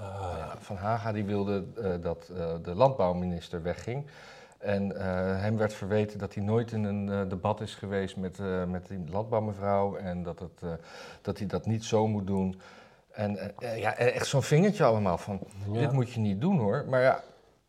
eh. 0.00 0.52
Van 0.58 0.76
Haga 0.76 1.12
die 1.12 1.24
wilde 1.24 1.64
eh, 1.76 1.90
dat 2.00 2.30
eh, 2.36 2.54
de 2.62 2.74
landbouwminister 2.74 3.62
wegging. 3.62 4.06
En 4.58 5.00
hem 5.40 5.56
werd 5.56 5.74
verweten 5.74 6.18
dat 6.18 6.34
hij 6.34 6.42
nooit 6.42 6.72
in 6.72 6.84
een 6.84 7.28
debat 7.28 7.60
is 7.60 7.74
geweest 7.74 8.16
met, 8.16 8.38
met 8.68 8.86
die 8.86 9.04
landbouwmevrouw. 9.10 9.96
En 9.96 10.22
dat, 10.22 10.38
het, 10.38 10.78
dat 11.22 11.38
hij 11.38 11.46
dat 11.46 11.66
niet 11.66 11.84
zo 11.84 12.06
moet 12.06 12.26
doen. 12.26 12.60
En 13.10 13.52
ja, 13.58 13.96
echt 13.96 14.26
zo'n 14.26 14.42
vingertje 14.42 14.84
allemaal 14.84 15.18
van, 15.18 15.40
Ja. 15.72 15.78
dit 15.80 15.92
moet 15.92 16.12
je 16.12 16.20
niet 16.20 16.40
doen 16.40 16.58
hoor. 16.58 16.84
Maar 16.88 17.00
ja, 17.00 17.22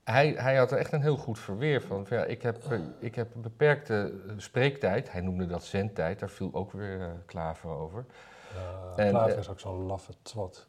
hij, 0.03 0.35
hij 0.37 0.55
had 0.55 0.71
er 0.71 0.77
echt 0.77 0.91
een 0.91 1.01
heel 1.01 1.17
goed 1.17 1.39
verweer 1.39 1.81
van. 1.81 2.07
van 2.07 2.17
ja, 2.17 2.23
ik, 2.23 2.41
heb, 2.41 2.57
ik 2.99 3.15
heb 3.15 3.35
een 3.35 3.41
beperkte 3.41 4.13
spreektijd. 4.37 5.11
Hij 5.11 5.21
noemde 5.21 5.47
dat 5.47 5.63
zendtijd. 5.63 6.19
Daar 6.19 6.29
viel 6.29 6.49
ook 6.53 6.71
weer 6.71 7.23
Klaver 7.25 7.69
over. 7.69 8.05
Ja, 8.53 9.03
En, 9.03 9.09
Klaver 9.09 9.37
is 9.37 9.49
ook 9.49 9.59
zo'n 9.59 9.85
laffe 9.85 10.13
twat. 10.21 10.67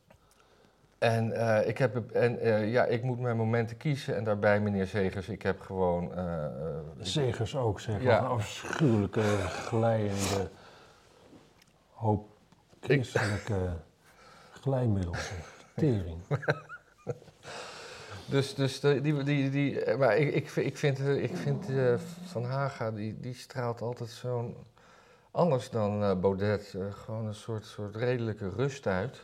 En, 1.13 1.33
eh, 1.33 1.69
ik, 1.69 1.79
heb, 1.79 2.11
en 2.11 2.39
eh, 2.39 2.73
ja, 2.73 2.85
ik 2.85 3.03
moet 3.03 3.19
mijn 3.19 3.37
momenten 3.37 3.77
kiezen. 3.77 4.17
En 4.17 4.25
daarbij, 4.25 4.61
meneer 4.61 4.87
Zegers, 4.87 5.29
ik 5.29 5.43
heb 5.43 5.61
gewoon... 5.61 6.15
eh, 6.15 6.45
eh, 6.45 6.51
ik- 6.99 7.07
Zegers 7.07 7.57
ook, 7.57 7.81
zeg. 7.81 8.03
Ja. 8.03 8.15
Wat 8.21 8.21
een 8.31 8.37
afschuwelijke, 8.37 9.23
glijende 9.49 10.51
hoop 11.93 12.29
christelijke 12.81 13.69
glijmiddels. 14.61 15.27
zeg. 15.29 15.65
Tering. 15.77 16.19
Dus, 18.29 18.55
dus 18.55 18.81
de- 18.81 19.01
die, 19.01 19.23
die, 19.23 19.51
die, 19.51 19.97
maar 19.97 20.17
ik, 20.17 20.35
ik, 20.35 20.51
vind- 20.51 20.67
ik 20.67 20.77
vind, 20.77 20.99
ik 21.01 21.37
vind 21.37 21.67
Van 22.25 22.45
Haga, 22.45 22.91
die, 22.91 23.21
die 23.21 23.35
straalt 23.35 23.81
altijd 23.81 24.11
zo'n, 24.11 24.57
anders 25.31 25.71
dan 25.71 26.21
Baudet, 26.21 26.75
gewoon 26.91 27.27
een 27.27 27.35
soort, 27.35 27.65
soort 27.65 27.97
redelijke 27.97 28.49
rust 28.49 28.87
uit. 28.87 29.21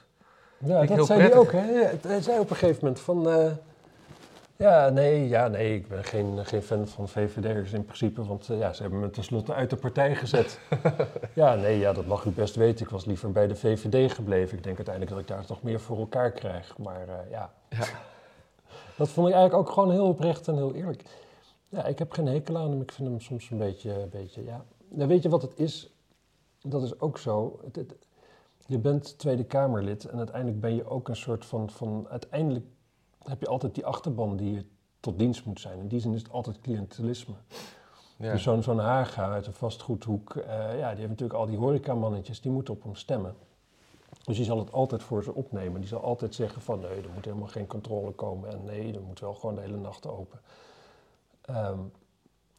Ja, 0.65 0.85
dat 0.85 1.07
zei 1.07 1.21
hij 1.21 1.35
ook. 1.35 1.53
Hè? 1.53 1.85
Hij 2.03 2.21
zei 2.23 2.39
op 2.39 2.51
een 2.51 2.57
gegeven 2.57 2.79
moment 2.83 3.01
van... 3.01 3.31
eh, 3.31 3.51
ja, 4.57 4.89
nee, 4.89 5.29
ja, 5.29 5.49
nee, 5.49 5.75
ik 5.75 5.89
ben 5.89 6.05
geen, 6.05 6.47
geen 6.47 6.63
fan 6.63 6.89
van 6.89 7.09
VVD'ers 7.09 7.73
in 7.73 7.85
principe, 7.85 8.25
want 8.25 8.49
eh, 8.51 8.59
ja, 8.59 8.73
ze 8.73 8.83
hebben 8.83 9.01
me 9.01 9.11
tenslotte 9.11 9.53
uit 9.55 9.71
de 9.71 9.77
partij 9.77 10.15
gezet. 10.15 10.59
ja, 11.35 11.55
nee, 11.55 11.79
ja, 11.79 11.93
dat 11.93 12.07
mag 12.07 12.25
u 12.25 12.31
best 12.31 12.55
weten. 12.55 12.85
Ik 12.85 12.91
was 12.91 13.05
liever 13.05 13.33
bij 13.33 13.47
de 13.47 13.55
VVD 13.57 14.13
gebleven. 14.13 14.57
Ik 14.57 14.65
denk 14.65 14.77
uiteindelijk 14.77 15.15
dat 15.15 15.21
ik 15.25 15.29
daar 15.37 15.45
toch 15.47 15.63
meer 15.63 15.81
voor 15.81 15.99
elkaar 15.99 16.31
krijg. 16.31 16.79
Maar 16.79 17.09
eh, 17.09 17.31
ja, 17.31 17.53
Ja. 17.69 17.85
dat 18.99 19.09
vond 19.09 19.29
ik 19.29 19.35
eigenlijk 19.35 19.69
ook 19.69 19.75
gewoon 19.75 19.91
heel 19.93 20.07
oprecht 20.07 20.49
en 20.49 20.55
heel 20.57 20.75
eerlijk. 20.75 21.03
Ja, 21.69 21.85
ik 21.87 21.99
heb 21.99 22.13
geen 22.13 22.27
hekel 22.27 22.57
aan 22.59 22.71
hem. 22.71 22.81
Ik 22.81 22.93
vind 22.93 23.09
hem 23.09 23.21
soms 23.21 23.51
een 23.51 23.59
beetje, 23.59 23.91
een 24.03 24.09
beetje 24.11 24.45
ja. 24.45 24.65
Nou, 24.89 25.09
weet 25.09 25.23
je 25.23 25.29
wat 25.29 25.43
het 25.43 25.53
is? 25.57 25.95
Dat 26.63 26.83
is 26.83 27.01
ook 27.01 27.19
zo. 27.19 27.61
Het, 27.65 27.77
het- 27.77 27.95
je 28.67 28.79
bent 28.79 29.19
Tweede 29.19 29.45
Kamerlid 29.45 30.05
en 30.05 30.19
uiteindelijk 30.19 30.61
ben 30.61 30.75
je 30.75 30.89
ook 30.89 31.09
een 31.09 31.17
soort 31.17 31.45
van, 31.45 31.71
van... 31.71 32.07
Uiteindelijk 32.11 32.67
heb 33.23 33.41
je 33.41 33.47
altijd 33.47 33.75
die 33.75 33.87
achterban 33.87 34.37
die 34.37 34.53
je 34.53 34.65
tot 35.01 35.19
dienst 35.19 35.45
moet 35.45 35.61
zijn. 35.61 35.79
In 35.79 35.89
die 35.89 36.01
zin 36.01 36.15
is 36.15 36.23
het 36.23 36.33
altijd 36.33 36.61
cliëntelisme. 36.61 37.35
Ja. 38.17 38.33
Dus 38.33 38.43
zo'n 38.43 38.63
zo'n 38.63 38.79
Haga 38.79 39.31
uit 39.31 39.47
een 39.47 39.53
vastgoedhoek, 39.53 40.37
eh, 40.37 40.79
ja, 40.79 40.91
die 40.91 40.99
heeft 40.99 41.09
natuurlijk 41.09 41.39
al 41.39 41.47
die 41.47 41.59
horecamannetjes, 41.59 42.41
die 42.41 42.51
moeten 42.51 42.75
op 42.75 42.83
hem 42.83 42.95
stemmen. 42.95 43.35
Dus 44.25 44.37
die 44.37 44.45
zal 44.45 44.59
het 44.59 44.73
altijd 44.73 45.03
voor 45.03 45.23
ze 45.23 45.35
opnemen. 45.35 45.81
Die 45.81 45.89
zal 45.89 46.03
altijd 46.03 46.35
zeggen 46.35 46.63
van 46.63 46.81
nee, 46.81 47.03
er 47.03 47.11
moet 47.15 47.25
helemaal 47.25 47.49
geen 47.49 47.67
controle 47.67 48.11
komen 48.11 48.51
en 48.51 48.65
nee, 48.65 48.95
er 48.95 49.03
moet 49.03 49.21
wel 49.21 49.35
gewoon 49.35 49.55
de 49.55 49.61
hele 49.61 49.77
nacht 49.77 50.07
open. 50.07 50.41
Ehm, 51.41 51.79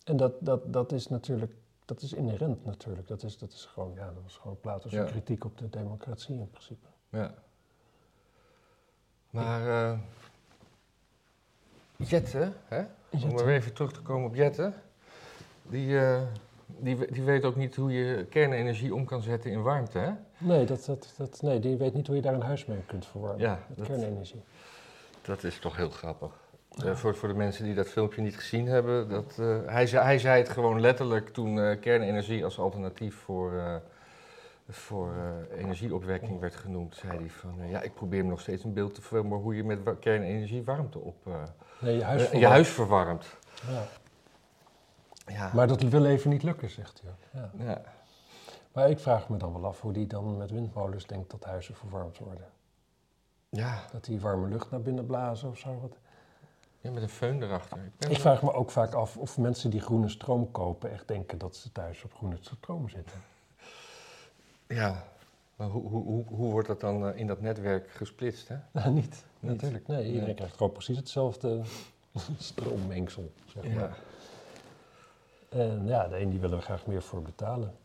en 0.03 0.17
dat, 0.17 0.33
dat, 0.39 0.73
dat 0.73 0.91
is 0.91 1.07
natuurlijk, 1.07 1.53
dat 1.85 2.01
is 2.01 2.13
inherent 2.13 2.65
natuurlijk. 2.65 3.07
Dat 3.07 3.23
is, 3.23 3.37
dat 3.37 3.51
is 3.51 3.65
gewoon, 3.65 3.93
ja, 3.95 4.05
dat 4.05 4.23
was 4.23 4.37
gewoon 4.37 4.59
Plato's 4.59 4.91
Ja. 4.91 5.03
kritiek 5.03 5.45
op 5.45 5.57
de 5.57 5.69
democratie 5.69 6.35
in 6.39 6.49
principe. 6.49 6.87
Ja. 7.09 7.33
Maar 9.29 9.67
eh 9.91 9.99
Jette, 11.97 12.51
hè? 12.67 12.83
om 13.11 13.33
maar 13.33 13.47
even 13.47 13.73
terug 13.73 13.91
te 13.93 14.01
komen 14.01 14.29
op 14.29 14.35
Jette, 14.35 14.73
die, 15.61 15.99
eh, 15.99 16.21
die, 16.67 17.11
die 17.11 17.23
weet 17.23 17.45
ook 17.45 17.55
niet 17.55 17.75
hoe 17.75 17.91
je 17.91 18.25
kernenergie 18.25 18.95
om 18.95 19.05
kan 19.05 19.21
zetten 19.21 19.51
in 19.51 19.61
warmte, 19.61 19.97
hè? 19.99 20.11
Nee, 20.37 20.65
dat, 20.65 20.85
dat, 20.85 21.13
dat, 21.17 21.41
nee, 21.41 21.59
die 21.59 21.77
weet 21.77 21.93
niet 21.93 22.07
hoe 22.07 22.15
je 22.15 22.21
daar 22.21 22.33
een 22.33 22.41
huis 22.41 22.65
mee 22.65 22.81
kunt 22.85 23.05
verwarmen. 23.05 23.39
Ja, 23.41 23.59
met 23.67 23.77
dat- 23.77 23.87
kernenergie. 23.87 24.43
Dat 25.21 25.43
is 25.43 25.59
toch 25.59 25.75
heel 25.75 25.89
grappig. 25.89 26.41
Eh, 26.77 26.95
voor, 26.95 27.15
voor 27.15 27.27
de 27.29 27.35
mensen 27.35 27.63
die 27.63 27.73
dat 27.73 27.87
filmpje 27.87 28.21
niet 28.21 28.35
gezien 28.35 28.67
hebben, 28.67 29.09
dat, 29.09 29.37
eh, 29.39 29.57
hij, 29.65 29.87
zei, 29.87 30.03
hij 30.03 30.19
zei 30.19 30.37
het 30.41 30.49
gewoon 30.49 30.79
letterlijk 30.79 31.29
toen 31.29 31.59
eh, 31.59 31.79
kernenergie 31.79 32.43
als 32.43 32.59
alternatief 32.59 33.15
voor, 33.15 33.81
voor 34.69 35.13
energieopwekking 35.57 36.39
werd 36.39 36.55
genoemd. 36.55 36.95
Zei 36.95 37.17
hij 37.17 37.29
van, 37.29 37.67
ja, 37.69 37.81
ik 37.81 37.93
probeer 37.93 38.23
me 38.23 38.29
nog 38.29 38.39
steeds 38.41 38.63
een 38.63 38.73
beeld 38.73 38.93
te 38.95 39.01
vormen 39.01 39.37
hoe 39.39 39.55
je 39.55 39.63
met 39.63 39.83
wa- 39.83 39.95
kernenergie 39.99 40.63
warmte 40.63 40.99
op 40.99 41.15
Nee, 41.79 41.95
je 41.97 42.03
huis 42.03 42.21
je 42.21 42.27
verwarmen. 42.27 42.49
huis 42.51 42.69
verwarmt. 42.69 43.25
Ja. 43.69 43.83
Ja. 45.33 45.51
Maar 45.53 45.67
dat 45.67 45.81
wil 45.81 46.05
even 46.05 46.29
niet 46.29 46.43
lukken, 46.43 46.69
zegt 46.69 47.01
hij. 47.03 47.41
Ja. 47.41 47.51
ja. 47.65 47.81
Maar 48.71 48.89
ik 48.89 48.99
vraag 48.99 49.29
me 49.29 49.37
dan 49.37 49.53
wel 49.53 49.65
af 49.65 49.81
hoe 49.81 49.93
die 49.93 50.07
dan 50.07 50.37
met 50.37 50.51
windmolens 50.51 51.05
denkt 51.07 51.31
dat 51.31 51.43
huizen 51.43 51.75
verwarmd 51.75 52.17
worden. 52.17 52.45
Ja. 53.49 53.79
Dat 53.91 54.05
die 54.05 54.19
warme 54.19 54.47
lucht 54.47 54.71
naar 54.71 54.81
binnen 54.81 55.05
blazen 55.05 55.49
of 55.49 55.57
zo. 55.57 55.79
Wat. 55.81 55.97
Ja, 56.83 56.91
met 56.91 57.03
een 57.03 57.09
föhn 57.09 57.41
erachter. 57.43 57.77
Ik 57.77 57.97
ben 57.97 58.11
Ik 58.11 58.19
vraag 58.19 58.43
me 58.43 58.53
ook 58.53 58.71
vaak 58.71 58.93
af 58.93 59.17
of 59.17 59.37
mensen 59.37 59.69
die 59.69 59.81
groene 59.81 60.09
stroom 60.09 60.51
kopen 60.51 60.91
echt 60.91 61.07
denken 61.07 61.37
dat 61.37 61.55
ze 61.55 61.71
thuis 61.71 62.03
op 62.03 62.13
groene 62.13 62.37
stroom 62.41 62.89
zitten. 62.89 63.21
Ja, 64.67 65.03
maar 65.55 65.67
hoe, 65.67 65.89
hoe, 65.89 66.03
hoe, 66.03 66.25
hoe 66.27 66.51
wordt 66.51 66.67
dat 66.67 66.79
dan 66.79 67.07
eh, 67.07 67.19
in 67.19 67.27
dat 67.27 67.41
netwerk 67.41 67.89
gesplitst, 67.89 68.47
hè? 68.47 68.55
Nou, 68.71 68.91
niet, 68.91 69.25
natuurlijk. 69.39 69.87
Nee, 69.87 70.05
iedereen 70.05 70.25
Nee. 70.25 70.33
krijgt 70.35 70.57
gewoon 70.57 70.71
precies 70.71 70.97
hetzelfde 70.97 71.61
stroommengsel, 72.37 73.31
zeg 73.45 73.63
maar. 73.63 73.73
Ja. 73.73 73.95
En 75.49 75.87
ja, 75.87 76.07
de 76.07 76.19
een 76.19 76.29
die 76.29 76.39
willen 76.39 76.57
er 76.57 76.63
graag 76.63 76.85
meer 76.85 77.01
voor 77.01 77.21
betalen. 77.21 77.75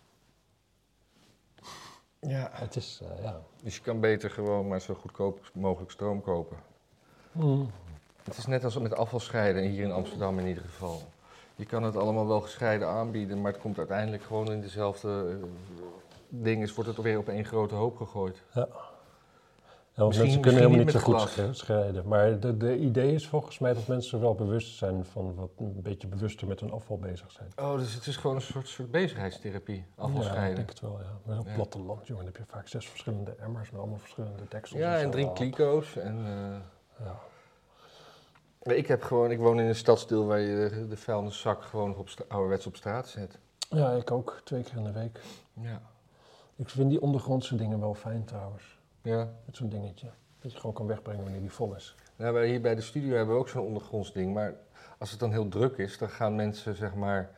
ja. 2.21 2.49
Het 2.53 2.77
is, 2.77 3.01
eh, 3.03 3.23
ja... 3.23 3.41
Dus 3.63 3.75
je 3.77 3.83
kan 3.83 4.01
beter 4.01 4.31
gewoon 4.31 4.69
maar 4.69 4.81
zo 4.81 4.95
goedkoop 4.95 5.51
mogelijk 5.55 5.91
stroom 5.91 6.21
kopen. 6.21 6.57
Mm. 7.33 7.71
Het 8.29 8.39
is 8.39 8.47
net 8.47 8.65
als 8.65 8.79
met 8.79 8.97
afvalscheiden, 8.97 9.63
hier 9.63 9.85
in 9.85 9.93
Amsterdam 9.93 10.39
in 10.39 10.47
ieder 10.47 10.63
geval. 10.63 11.03
Je 11.57 11.65
kan 11.67 11.83
het 11.83 11.97
allemaal 11.97 12.27
wel 12.27 12.41
gescheiden 12.41 12.89
aanbieden, 12.89 13.41
maar 13.41 13.53
het 13.53 13.61
komt 13.61 13.79
uiteindelijk 13.79 14.23
gewoon 14.23 14.53
in 14.53 14.61
dezelfde 14.61 15.25
uh, 15.41 15.45
dingen. 16.29 16.75
Wordt 16.75 16.91
het 16.91 17.03
weer 17.03 17.19
op 17.19 17.29
één 17.29 17.45
grote 17.45 17.75
hoop 17.75 17.97
gegooid. 17.97 18.43
Ja. 18.55 18.69
Ja, 19.93 20.05
want 20.05 20.09
Misschien- 20.19 20.41
mensen 20.41 20.41
kunnen 20.41 20.61
helemaal 20.61 20.85
niet 20.85 21.03
zo 21.05 21.13
goed 21.13 21.21
sche- 21.31 21.53
scheiden. 21.53 22.09
Maar 22.09 22.41
de, 22.41 22.57
de 22.57 22.77
idee 22.79 23.15
is 23.15 23.27
volgens 23.29 23.59
mij 23.59 23.75
dat 23.75 23.87
mensen 23.87 24.21
wel 24.21 24.35
bewust 24.35 24.77
zijn 24.77 25.05
van 25.05 25.35
wat 25.35 25.51
een 25.59 25.83
beetje 25.83 26.07
bewuster 26.09 26.47
met 26.47 26.61
hun 26.61 26.71
afval 26.73 26.99
bezig 26.99 27.31
zijn. 27.33 27.49
Oh, 27.57 27.77
dus 27.79 27.95
het 27.95 28.07
is 28.07 28.17
gewoon 28.17 28.37
een 28.37 28.43
soort, 28.43 28.69
soort 28.69 28.91
bezigheidstherapie, 28.91 29.77
Ja, 29.77 29.83
ik 29.83 30.03
afvalscheiden. 30.05 30.57
denk 30.57 30.69
het 30.69 30.81
wel, 30.81 30.99
ja. 31.01 31.19
Maar 31.27 31.39
op 31.39 31.47
Ja. 31.47 31.55
platteland, 31.55 32.07
jongen, 32.07 32.25
dan 32.25 32.33
heb 32.35 32.43
je 32.47 32.53
vaak 32.53 32.69
zes 32.69 32.89
verschillende 32.89 33.35
emmers 33.41 33.71
met 33.71 33.81
allemaal 33.81 33.99
verschillende 33.99 34.43
deksels. 34.49 34.81
Ja, 34.81 34.97
en 34.99 35.11
drie 35.11 35.33
kliko's. 35.33 35.97
En, 35.97 36.19
eh, 36.27 37.05
Ja. 37.07 37.19
Ik, 38.77 38.87
heb 38.87 39.03
gewoon, 39.03 39.31
ik 39.31 39.39
woon 39.39 39.61
in 39.61 39.67
een 39.67 39.75
stadsdeel 39.75 40.27
waar 40.27 40.41
je 40.41 40.69
de, 40.69 40.89
de 40.89 40.97
vuilniszak 40.97 41.63
gewoon 41.63 41.97
op 41.97 42.09
ouderwets 42.29 42.67
op 42.67 42.77
straat 42.77 43.09
zet. 43.09 43.39
ja, 43.71 43.93
ik 43.93 44.11
ook. 44.11 44.41
Twee 44.45 44.63
keer 44.63 44.77
in 44.77 44.85
de 44.85 44.93
week. 44.93 45.21
Ja. 45.53 45.81
Ik 46.57 46.69
vind 46.69 46.91
die 46.91 47.01
ondergrondse 47.01 47.57
dingen 47.57 47.81
wel 47.81 47.95
fijn 47.95 48.25
trouwens. 48.25 48.79
ja. 49.03 49.29
Met 49.45 49.57
zo'n 49.57 49.69
dingetje. 49.69 50.11
Dat 50.41 50.53
je 50.53 50.59
gewoon 50.59 50.75
kan 50.75 50.87
wegbrengen 50.87 51.23
wanneer 51.23 51.41
die 51.41 51.53
vol 51.53 51.75
is. 51.75 51.95
Nou, 52.17 52.35
wij 52.35 52.49
hier 52.49 52.61
bij 52.61 52.75
de 52.75 52.81
studio 52.81 53.17
hebben 53.17 53.35
we 53.35 53.41
ook 53.41 53.49
zo'n 53.49 53.67
ondergronds 53.67 54.13
ding. 54.13 54.35
Maar 54.35 54.55
als 54.99 55.11
het 55.11 55.21
dan 55.21 55.33
heel 55.33 55.49
druk 55.49 55.77
is, 55.77 55.99
dan 55.99 56.09
gaan 56.09 56.35
mensen 56.35 56.75
zeg 56.75 56.95
maar. 56.95 57.31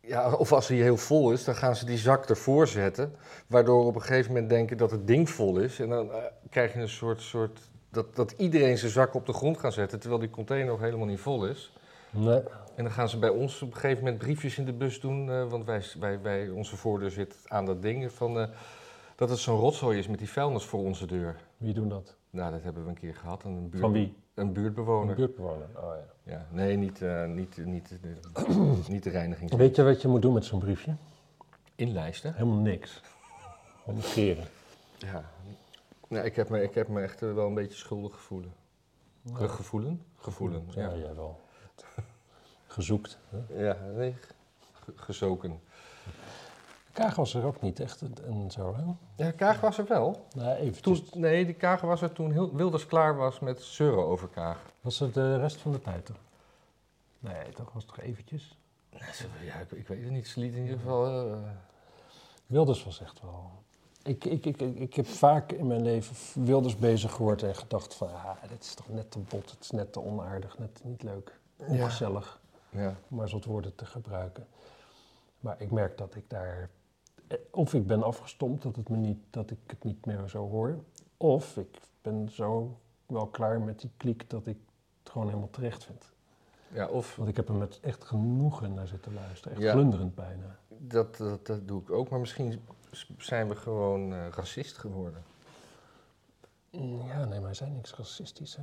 Ja, 0.00 0.32
of 0.32 0.52
als 0.52 0.68
hij 0.68 0.76
heel 0.76 0.96
vol 0.96 1.32
is, 1.32 1.44
dan 1.44 1.54
gaan 1.54 1.76
ze 1.76 1.84
die 1.84 1.98
zak 1.98 2.28
ervoor 2.28 2.68
zetten. 2.68 3.16
Waardoor 3.46 3.86
op 3.86 3.94
een 3.94 4.00
gegeven 4.00 4.32
moment 4.32 4.50
denken 4.50 4.76
dat 4.76 4.90
het 4.90 5.06
ding 5.06 5.30
vol 5.30 5.58
is. 5.58 5.80
En 5.80 5.88
dan 5.88 6.12
eh, 6.12 6.22
krijg 6.50 6.72
je 6.72 6.80
een 6.80 6.88
soort. 6.88 7.20
soort 7.20 7.70
dat, 7.92 8.16
dat 8.16 8.34
iedereen 8.36 8.78
zijn 8.78 8.90
zak 8.92 9.14
op 9.14 9.26
de 9.26 9.32
grond 9.32 9.58
gaat 9.58 9.72
zetten, 9.72 10.00
terwijl 10.00 10.20
die 10.20 10.30
container 10.30 10.66
nog 10.68 10.80
helemaal 10.80 11.06
niet 11.06 11.20
vol 11.20 11.46
is. 11.46 11.72
Nee. 12.10 12.40
En 12.74 12.84
dan 12.84 12.92
gaan 12.92 13.08
ze 13.08 13.18
bij 13.18 13.28
ons 13.28 13.62
op 13.62 13.68
een 13.68 13.74
gegeven 13.80 14.04
moment 14.04 14.18
briefjes 14.22 14.58
in 14.58 14.64
de 14.64 14.72
bus 14.72 15.00
doen. 15.00 15.30
eh, 15.30 15.48
want 15.48 15.64
wij, 15.64 15.82
wij, 16.00 16.20
wij, 16.20 16.48
onze 16.48 16.76
voordeur 16.76 17.10
zit 17.10 17.36
aan 17.46 17.64
dat 17.64 17.82
ding. 17.82 18.12
Van, 18.12 18.38
eh, 18.40 18.48
dat 19.16 19.28
het 19.30 19.38
zo'n 19.38 19.58
rotzooi 19.58 19.98
is 19.98 20.08
met 20.08 20.18
die 20.18 20.28
vuilnis 20.30 20.64
voor 20.64 20.80
onze 20.80 21.06
deur. 21.06 21.36
Wie 21.56 21.74
doen 21.74 21.88
dat? 21.88 22.16
Nou, 22.30 22.52
dat 22.52 22.62
hebben 22.62 22.82
we 22.82 22.88
een 22.88 22.98
keer 22.98 23.14
gehad. 23.14 23.44
Een 23.44 23.68
buurt, 23.68 23.82
Van 23.82 23.92
wie? 23.92 24.14
Een 24.34 24.46
Een 24.46 24.52
buurtbewoner. 24.52 25.14
buurtbewoner. 25.14 25.66
Oh, 25.76 25.82
ja. 26.24 26.32
Ja, 26.32 26.46
nee, 26.50 26.76
niet, 26.76 27.02
eh, 27.02 27.26
niet, 27.26 27.56
niet, 27.64 27.88
de, 27.88 28.16
niet 28.88 29.02
de 29.02 29.10
reiniging. 29.10 29.54
Weet 29.54 29.76
je 29.76 29.82
wat 29.82 30.02
je 30.02 30.08
moet 30.08 30.22
doen 30.22 30.32
met 30.32 30.44
zo'n 30.44 30.58
briefje? 30.60 30.94
Inlijsten? 31.74 32.34
Helemaal 32.34 32.58
niks. 32.58 33.00
Gewoon 33.84 33.98
negeren. 33.98 34.44
Ja. 36.12 36.18
Nee, 36.18 36.24
ik 36.26 36.36
heb 36.36 36.48
me, 36.48 36.62
ik 36.62 36.74
heb 36.74 36.88
me 36.88 37.02
echt 37.02 37.22
eh, 37.22 37.34
wel 37.34 37.46
een 37.46 37.54
beetje 37.54 37.76
schuldig 37.78 38.12
gevoelen. 38.14 38.52
Ge- 39.32 39.48
Gevoelen? 39.48 40.02
Gevoelen, 40.16 40.66
Ja, 40.70 40.88
ja. 40.90 40.96
jij 40.96 41.14
wel. 41.14 41.40
Gezoekt. 42.66 43.18
Hè? 43.28 43.64
Ja, 43.64 43.76
nee, 43.94 44.16
ge- 44.72 44.92
gezoken. 44.96 45.60
Kaag 46.92 47.14
was 47.14 47.34
er 47.34 47.44
ook 47.44 47.60
niet 47.60 47.80
echt 47.80 48.02
en- 48.24 48.50
zo, 48.50 48.74
hè? 48.76 48.82
Ja, 49.24 49.30
Kaag 49.30 49.60
was 49.60 49.78
er 49.78 49.86
wel. 49.86 50.26
Nou, 50.34 50.56
even. 50.56 50.82
Toen, 50.82 51.04
nee, 51.14 51.44
die 51.44 51.54
Kaag 51.54 51.80
was 51.80 52.02
er 52.02 52.12
toen 52.12 52.30
heel, 52.32 52.54
Wilders 52.56 52.86
klaar 52.86 53.16
was 53.16 53.40
met 53.40 53.62
zeuren 53.62 54.04
over 54.06 54.28
Kaag. 54.28 54.58
Was 54.80 54.98
het 54.98 55.14
de 55.14 55.36
rest 55.36 55.56
van 55.56 55.72
de 55.72 55.80
tijd 55.80 56.06
toch? 56.06 56.16
Nee, 57.18 57.48
toch 57.54 57.72
was 57.72 57.82
het 57.84 57.94
toch 57.94 58.04
eventjes? 58.04 58.56
Ja, 58.90 59.06
ja, 59.44 59.54
ik 59.76 59.88
weet 59.88 60.02
het 60.02 60.10
niet. 60.12 60.28
Ze 60.28 60.40
liet 60.40 60.54
in 60.54 60.62
ieder 60.62 60.78
geval... 60.78 61.26
eh, 61.32 61.38
Wilders 62.46 62.84
was 62.84 63.00
echt 63.00 63.20
wel... 63.22 63.50
ik, 64.02 64.24
ik, 64.24 64.46
ik, 64.46 64.60
ik, 64.60 64.94
heb 64.94 65.06
vaak 65.06 65.52
in 65.52 65.66
mijn 65.66 65.82
leven 65.82 66.44
Wilders 66.44 66.76
bezig 66.76 67.12
gehoord 67.12 67.42
en 67.42 67.54
gedacht 67.54 67.94
van, 67.94 68.08
ah, 68.08 68.30
dit 68.48 68.62
is 68.62 68.74
toch 68.74 68.88
net 68.88 69.10
te 69.10 69.18
bot, 69.18 69.50
het 69.50 69.60
is 69.60 69.70
net 69.70 69.92
te 69.92 70.00
onaardig, 70.00 70.58
net 70.58 70.80
niet 70.84 71.02
leuk, 71.02 71.38
Ja. 71.56 71.64
ongezellig, 71.66 72.40
Ja. 72.70 72.94
om 73.08 73.16
maar 73.16 73.28
zo'n 73.28 73.42
woorden 73.46 73.74
te 73.74 73.86
gebruiken. 73.86 74.46
Maar 75.40 75.60
ik 75.60 75.70
merk 75.70 75.98
dat 75.98 76.14
ik 76.14 76.24
daar, 76.30 76.70
eh, 77.26 77.38
of 77.50 77.74
ik 77.74 77.86
ben 77.86 78.02
afgestompt, 78.02 78.62
dat, 78.62 78.76
het 78.76 78.88
me 78.88 78.96
niet, 78.96 79.18
dat 79.30 79.50
ik 79.50 79.58
het 79.66 79.84
niet 79.84 80.06
meer 80.06 80.28
zo 80.28 80.48
hoor, 80.48 80.78
of 81.16 81.56
ik 81.56 81.78
ben 82.02 82.28
zo 82.30 82.78
wel 83.06 83.26
klaar 83.26 83.60
met 83.60 83.80
die 83.80 83.90
kliek 83.96 84.30
dat 84.30 84.46
ik 84.46 84.56
het 85.02 85.12
gewoon 85.12 85.26
helemaal 85.28 85.50
terecht 85.50 85.84
vind. 85.84 86.10
ja, 86.68 86.86
of 86.88 87.16
Want 87.16 87.28
ik 87.28 87.36
heb 87.36 87.48
er 87.48 87.54
met 87.54 87.78
echt 87.80 88.04
genoegen 88.04 88.74
naar 88.74 88.86
zitten 88.86 89.14
luisteren, 89.14 89.52
echt 89.52 89.62
Ja. 89.62 89.72
glunderend 89.72 90.14
bijna. 90.14 90.56
dat, 90.78 91.16
dat, 91.16 91.46
dat 91.46 91.68
doe 91.68 91.80
ik 91.80 91.90
ook, 91.90 92.08
maar 92.08 92.20
misschien 92.20 92.60
zijn 93.18 93.48
we 93.48 93.56
gewoon 93.56 94.12
eh, 94.12 94.18
racist 94.30 94.78
geworden. 94.78 95.22
Ja, 97.06 97.24
nee, 97.24 97.38
maar 97.38 97.42
hij 97.42 97.54
zijn 97.54 97.72
niks 97.72 97.94
racistisch, 97.94 98.56
hè. 98.56 98.62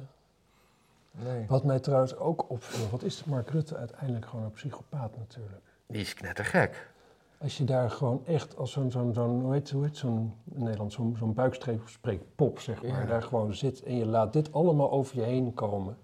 Nee. 1.11 1.45
Wat 1.47 1.63
mij 1.63 1.79
trouwens 1.79 2.15
ook 2.15 2.49
opviel, 2.49 2.89
wat 2.89 3.03
is 3.03 3.23
Mark 3.23 3.49
Rutte 3.49 3.75
uiteindelijk 3.75 4.25
gewoon 4.25 4.45
een 4.45 4.51
psychopaat 4.51 5.17
natuurlijk. 5.17 5.61
Die 5.87 6.01
is 6.01 6.13
knettergek. 6.13 6.91
Als 7.37 7.57
je 7.57 7.63
daar 7.63 7.91
gewoon 7.91 8.25
echt 8.25 8.57
als 8.57 8.71
zo'n, 8.71 8.91
zo'n, 8.91 9.13
zo'n 9.13 9.41
hoe 9.41 9.53
heet, 9.53 9.69
hoe 9.71 9.83
heet 9.83 9.97
zo'n, 9.97 10.33
in 10.53 10.63
Nederland, 10.63 10.93
zo'n, 10.93 11.15
zo'n 11.19 11.33
buikstreepspreekpop, 11.33 12.59
zeg 12.59 12.81
maar, 12.83 12.99
Ja. 13.01 13.05
daar 13.05 13.21
gewoon 13.23 13.53
zit 13.55 13.83
en 13.83 13.95
je 13.97 14.05
laat 14.05 14.33
dit 14.33 14.53
allemaal 14.53 14.91
over 14.91 15.15
je 15.15 15.21
heen 15.23 15.53
komen. 15.53 15.97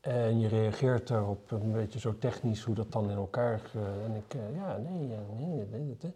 En 0.00 0.40
je 0.40 0.48
reageert 0.48 1.08
daarop 1.08 1.50
een 1.50 1.72
beetje 1.72 1.98
zo 1.98 2.18
technisch 2.18 2.62
hoe 2.64 2.74
dat 2.74 2.92
dan 2.92 3.10
in 3.10 3.16
elkaar... 3.16 3.60
eh, 3.74 4.04
en 4.04 4.14
ik, 4.14 4.34
eh, 4.34 4.54
ja, 4.54 4.76
nee, 4.76 5.08
ja, 5.08 5.18
nee, 5.36 5.46
nee, 5.46 5.66
nee, 5.70 5.96
nee. 6.00 6.12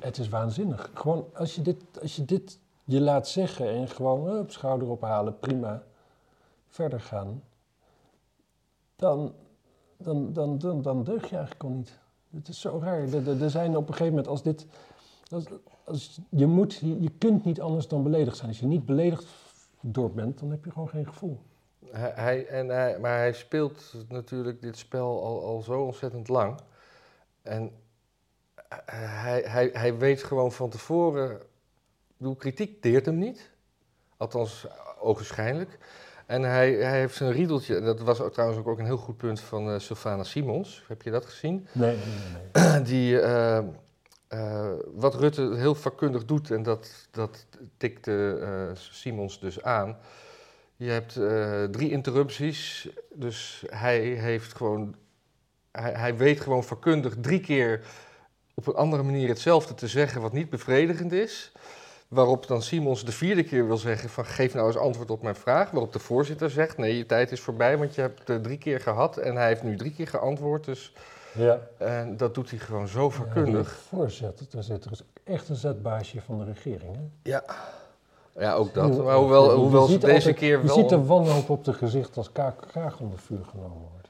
Het 0.00 0.18
is 0.18 0.28
waanzinnig. 0.28 0.90
Gewoon, 0.94 1.26
als 1.34 1.54
je 1.54 1.62
dit, 1.62 2.00
als 2.00 2.16
je 2.16 2.24
dit 2.24 2.58
je 2.84 3.00
laat 3.00 3.28
zeggen 3.28 3.68
en 3.68 3.88
gewoon 3.88 4.28
eh, 4.28 4.38
op 4.38 4.50
schouder 4.50 4.88
ophalen, 4.88 5.38
prima, 5.38 5.82
verder 6.68 7.00
gaan, 7.00 7.42
dan, 8.96 9.34
dan, 9.96 10.32
dan, 10.32 10.58
dan, 10.58 10.82
dan 10.82 11.04
deug 11.04 11.28
je 11.28 11.36
eigenlijk 11.36 11.64
al 11.64 11.70
niet. 11.70 11.98
Het 12.30 12.48
is 12.48 12.60
zo 12.60 12.78
raar. 12.82 13.12
Er- 13.12 13.50
zijn 13.50 13.76
op 13.76 13.88
een 13.88 13.94
gegeven 13.94 14.12
moment, 14.12 14.28
als 14.28 14.42
dit, 14.42 14.66
als, 15.30 15.44
als, 15.84 16.20
je, 16.28 16.46
moet, 16.46 16.74
je, 16.74 17.10
kunt 17.18 17.44
niet 17.44 17.60
anders 17.60 17.88
dan 17.88 18.02
beledigd 18.02 18.36
zijn. 18.36 18.48
Als 18.48 18.60
je 18.60 18.66
niet 18.66 18.86
beledigd 18.86 19.26
door 19.80 20.10
bent, 20.10 20.38
dan 20.38 20.50
heb 20.50 20.64
je 20.64 20.70
gewoon 20.70 20.88
geen 20.88 21.06
gevoel. 21.06 21.38
Hij, 21.90 22.46
en 22.46 22.68
hij, 22.68 22.98
maar 22.98 23.16
hij 23.16 23.32
speelt 23.32 23.94
natuurlijk 24.08 24.60
dit 24.60 24.76
spel 24.76 25.24
al, 25.24 25.44
al 25.44 25.60
zo 25.60 25.82
ontzettend 25.82 26.28
lang. 26.28 26.60
En 27.42 27.72
hij, 28.84 29.42
hij, 29.46 29.70
hij 29.72 29.96
weet 29.96 30.22
gewoon 30.22 30.52
van 30.52 30.70
tevoren. 30.70 31.30
Ik 31.30 32.16
bedoel, 32.16 32.36
kritiek 32.36 32.82
deert 32.82 33.06
hem 33.06 33.18
niet. 33.18 33.50
Althans, 34.16 34.66
ogenschijnlijk. 34.98 35.78
En 36.26 36.42
hij, 36.42 36.72
hij 36.72 36.98
heeft 36.98 37.16
zijn 37.16 37.32
riedeltje. 37.32 37.76
en 37.76 37.84
Dat 37.84 38.00
was 38.00 38.20
trouwens 38.32 38.66
ook, 38.66 38.78
een 38.78 38.84
heel 38.84 38.96
goed 38.96 39.16
punt 39.16 39.40
van 39.40 39.70
eh 39.70 39.78
Sylvana 39.78 40.24
Simons. 40.24 40.84
Heb 40.88 41.02
je 41.02 41.10
dat 41.10 41.24
gezien? 41.24 41.66
Nee, 41.72 41.96
nee, 41.96 42.62
nee. 42.72 42.82
Die, 42.90 43.20
eh, 43.20 43.58
eh, 44.28 44.72
wat 44.94 45.14
Rutte 45.14 45.54
heel 45.54 45.74
vakkundig 45.74 46.24
doet, 46.24 46.50
en 46.50 46.62
dat, 46.62 47.08
dat 47.10 47.46
tikte 47.76 48.72
Simons 48.74 49.40
dus 49.40 49.62
aan. 49.62 49.98
Je 50.76 50.90
hebt 50.90 51.12
drie 51.72 51.90
interrupties, 51.90 52.88
dus 53.14 53.64
hij 53.66 54.00
heeft 54.00 54.54
gewoon, 54.54 54.94
hij, 55.70 55.92
hij 55.92 56.16
weet 56.16 56.40
gewoon 56.40 56.64
vakkundig 56.64 57.14
drie 57.20 57.40
keer 57.40 57.84
op 58.58 58.66
een 58.66 58.74
andere 58.74 59.02
manier 59.02 59.28
hetzelfde 59.28 59.74
te 59.74 59.86
zeggen 59.88 60.20
wat 60.20 60.32
niet 60.32 60.50
bevredigend 60.50 61.12
is. 61.12 61.52
Waarop 62.08 62.46
dan 62.46 62.62
Simons 62.62 63.04
de 63.04 63.12
vierde 63.12 63.42
keer 63.44 63.66
wil 63.66 63.76
zeggen 63.76 64.08
van 64.10 64.24
geef 64.24 64.54
nou 64.54 64.66
eens 64.66 64.76
antwoord 64.76 65.10
op 65.10 65.22
mijn 65.22 65.34
vraag. 65.34 65.70
Waarop 65.70 65.92
de 65.92 65.98
voorzitter 65.98 66.50
zegt 66.50 66.76
nee, 66.76 66.96
je 66.96 67.06
tijd 67.06 67.32
is 67.32 67.40
voorbij, 67.40 67.78
want 67.78 67.94
je 67.94 68.00
hebt 68.00 68.28
het 68.28 68.42
drie 68.42 68.58
keer 68.58 68.80
gehad. 68.80 69.16
En 69.16 69.36
hij 69.36 69.46
heeft 69.46 69.62
nu 69.62 69.76
drie 69.76 69.92
keer 69.94 70.06
geantwoord, 70.08 70.64
dus 70.64 70.92
Ja. 71.32 71.60
en 71.78 72.16
dat 72.16 72.34
doet 72.34 72.50
hij 72.50 72.58
gewoon 72.58 72.88
zo 72.88 73.04
Ja, 73.04 73.10
vakkundig. 73.10 73.68
die 73.68 73.98
voorzitter, 73.98 74.46
daar 74.50 74.62
zit 74.62 74.84
er 74.84 74.90
is 74.92 75.02
echt 75.24 75.48
een 75.48 75.56
zetbaasje 75.56 76.20
van 76.20 76.38
de 76.38 76.44
regering. 76.44 76.96
Hè? 76.96 77.30
Ja, 77.30 77.44
ja 78.38 78.54
ook 78.54 78.74
dat. 78.74 79.04
Maar 79.04 79.16
hoewel, 79.16 79.50
Je 79.50 79.56
hoewel 79.56 79.86
ze 79.86 79.98
deze 79.98 80.14
altijd- 80.14 80.36
keer 80.36 80.58
Je 80.60 80.66
wel... 80.66 80.74
ziet 80.74 80.88
de 80.88 81.04
wanhoop 81.04 81.50
op 81.50 81.64
de 81.64 81.72
gezicht 81.72 82.16
als 82.16 82.32
kaak, 82.32 83.00
onder 83.00 83.18
vuur 83.18 83.44
genomen 83.50 83.88
wordt. 83.92 84.08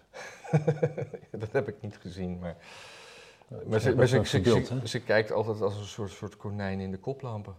dat 1.42 1.52
heb 1.52 1.68
ik 1.68 1.74
niet 1.80 1.98
gezien, 2.00 2.38
maar... 2.38 2.56
Maar, 3.48 3.80
ze, 3.80 3.94
maar 3.94 4.06
ze, 4.06 4.40
beeld, 4.40 5.04
kijkt 5.04 5.32
altijd 5.32 5.60
als 5.60 5.76
een 5.76 5.84
soort, 5.84 6.10
soort 6.10 6.36
konijn 6.36 6.80
in 6.80 6.90
de 6.90 6.98
koplampen. 6.98 7.54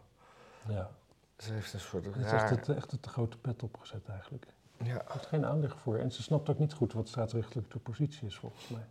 Ja, 0.67 0.89
Ze 1.37 1.53
heeft 1.53 1.73
een 1.73 1.79
soort 1.79 2.05
het 2.05 2.15
raar... 2.15 2.49
het, 2.49 2.69
echt 2.69 2.91
het 2.91 3.05
grote 3.05 3.37
pet 3.37 3.63
opgezet 3.63 4.07
eigenlijk. 4.07 4.45
Ja, 4.77 4.85
Ze 4.85 5.13
heeft 5.13 5.25
geen 5.25 5.45
aanleg 5.45 5.77
voor. 5.79 5.97
En 5.97 6.11
ze 6.11 6.21
snapt 6.21 6.49
ook 6.49 6.59
niet 6.59 6.73
goed 6.73 6.93
wat 6.93 7.07
straatrichtelijk 7.07 7.71
de 7.71 7.79
positie 7.79 8.27
is, 8.27 8.35
volgens 8.35 8.67
mij. 8.67 8.85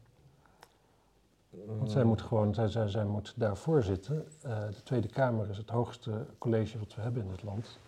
Want 1.66 1.90
zij 1.90 2.02
mm, 2.02 2.08
moet 2.08 2.22
gewoon, 2.22 2.54
zij, 2.54 2.68
zij, 2.68 2.88
zij 2.88 3.04
moet 3.04 3.32
daarvoor 3.36 3.82
zitten. 3.82 4.26
Eh, 4.42 4.66
de 4.66 4.82
Tweede 4.82 5.08
Kamer 5.08 5.50
is 5.50 5.56
het 5.56 5.70
hoogste 5.70 6.26
college 6.38 6.78
wat 6.78 6.94
we 6.94 7.00
hebben 7.00 7.22
in 7.22 7.30
het 7.30 7.42
land. 7.42 7.78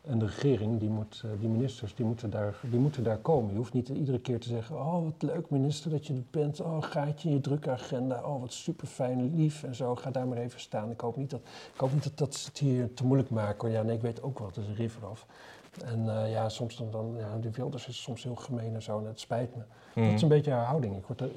En 0.00 0.18
de 0.18 0.26
regering, 0.26 0.80
die, 0.80 0.88
moet, 0.88 1.22
eh, 1.24 1.30
die 1.40 1.48
ministers, 1.48 1.94
die 1.94 2.04
moeten, 2.04 2.30
daar, 2.30 2.54
die 2.60 2.78
moeten 2.78 3.02
daar 3.02 3.18
komen. 3.18 3.50
Je 3.50 3.56
hoeft 3.56 3.72
niet 3.72 3.88
iedere 3.88 4.20
keer 4.20 4.40
te 4.40 4.48
zeggen, 4.48 4.76
oh 4.76 5.04
wat 5.04 5.22
leuk 5.22 5.50
minister 5.50 5.90
dat 5.90 6.06
je 6.06 6.14
er 6.14 6.22
bent. 6.30 6.60
Oh 6.60 6.82
gaatje 6.82 7.28
in 7.28 7.34
je 7.34 7.40
drukke 7.40 7.70
agenda. 7.70 8.22
Oh 8.24 8.40
wat 8.40 8.52
super 8.52 8.86
fijn, 8.86 9.34
lief 9.36 9.62
en 9.62 9.74
zo. 9.74 9.96
Ga 9.96 10.10
daar 10.10 10.28
maar 10.28 10.38
even 10.38 10.60
staan. 10.60 10.90
Ik 10.90 11.00
hoop 11.00 11.16
niet 11.16 11.30
dat, 11.30 11.40
ik 11.74 11.80
hoop 11.80 11.92
niet 11.92 12.02
dat, 12.02 12.18
dat 12.18 12.34
ze 12.34 12.48
het 12.48 12.58
hier 12.58 12.94
te 12.94 13.04
moeilijk 13.04 13.30
maken. 13.30 13.60
hoor. 13.60 13.70
Ja, 13.76 13.82
nee, 13.82 13.96
ik 13.96 14.02
weet 14.02 14.22
ook 14.22 14.38
wel, 14.38 14.48
het 14.48 14.56
is 14.56 14.66
een 14.66 14.74
river 14.74 15.06
af. 15.06 15.26
En 15.84 16.22
eh, 16.22 16.30
ja, 16.30 16.48
soms 16.48 16.76
dan, 16.76 16.90
dan 16.90 17.14
ja, 17.18 17.38
de 17.38 17.50
Wilders 17.50 17.88
is 17.88 18.02
soms 18.02 18.22
heel 18.22 18.34
gemeen 18.34 18.74
en 18.74 18.82
zo. 18.82 18.98
En 18.98 19.06
het 19.06 19.20
spijt 19.20 19.56
me. 19.56 19.62
Dat 19.94 20.04
is 20.04 20.10
mm. 20.10 20.22
een 20.22 20.28
beetje 20.28 20.50
haar 20.50 20.66
houding. 20.66 20.96
Ik 20.96 21.06
word 21.06 21.20
er 21.20 21.30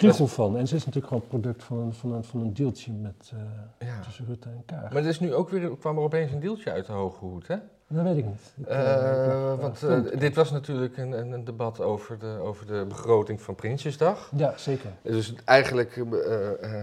kriegel 0.00 0.26
van. 0.26 0.56
En 0.56 0.66
ze 0.68 0.74
is 0.76 0.84
natuurlijk 0.84 1.12
gewoon 1.12 1.28
product 1.28 1.62
van 1.62 1.78
een, 1.78 1.92
van 1.92 2.12
een, 2.12 2.24
van 2.24 2.40
een 2.40 2.54
deeltje 2.54 2.92
met, 2.92 3.32
eh, 3.78 3.88
Ja. 3.88 4.00
tussen 4.00 4.26
Rutte 4.26 4.48
en 4.48 4.62
Kaag. 4.66 4.92
Maar 4.92 5.02
er 5.02 5.08
is 5.08 5.20
nu 5.20 5.34
ook 5.34 5.48
weer, 5.48 5.76
kwam 5.76 5.96
er 5.96 6.02
opeens 6.02 6.32
een 6.32 6.40
deeltje 6.40 6.70
uit 6.72 6.86
de 6.86 6.92
hoge 6.92 7.24
hoed, 7.24 7.46
hè? 7.46 7.56
Dat 7.88 8.04
weet 8.04 8.16
ik 8.16 8.24
niet. 8.24 8.52
Ik, 8.56 8.66
Eh, 8.66 9.26
eh, 9.52 9.60
want 9.60 9.80
dit 10.20 10.34
was 10.34 10.50
natuurlijk 10.50 10.96
een, 10.96 11.32
een, 11.32 11.44
debat 11.44 11.80
over 11.80 12.18
de, 12.18 12.38
over 12.42 12.66
de 12.66 12.84
begroting 12.88 13.40
van 13.42 13.54
Prinsjesdag. 13.54 14.30
Ja, 14.36 14.52
zeker. 14.56 14.90
Dus 15.02 15.34
eigenlijk, 15.44 16.04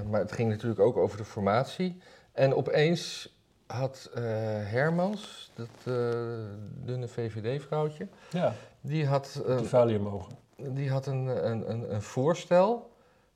maar 0.10 0.20
het 0.20 0.32
ging 0.32 0.50
natuurlijk 0.50 0.80
ook 0.80 0.98
over 0.98 1.18
de 1.18 1.26
formatie. 1.26 1.98
En 2.32 2.56
opeens 2.56 3.36
had 3.68 4.10
Hermans, 4.64 5.52
dat 5.56 5.94
dunne 6.86 7.08
VVD-vrouwtje, 7.08 8.08
Ja, 8.30 8.54
die 8.82 9.06
had, 9.06 9.44
eh, 9.48 9.86
die 9.88 10.00
mogen. 10.00 10.38
die 10.56 10.90
had 10.90 11.06
een, 11.06 11.50
een, 11.52 11.72
een, 11.72 11.94
een 11.94 12.02
voorstel 12.02 12.90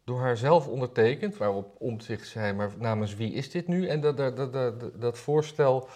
door 0.04 0.20
haar 0.20 0.38
zelf 0.38 0.68
ondertekend, 0.68 1.38
waarop 1.38 1.76
Omtzigt 1.78 2.28
zei, 2.28 2.54
maar 2.54 2.70
namens 2.78 3.16
wie 3.16 3.34
is 3.34 3.52
dit 3.52 3.68
nu? 3.68 3.88
En 3.88 4.02
dat, 4.02 4.18
dat, 4.18 4.38
dat, 4.38 4.54
dat, 4.54 5.02
dat 5.02 5.18
voorstel, 5.18 5.88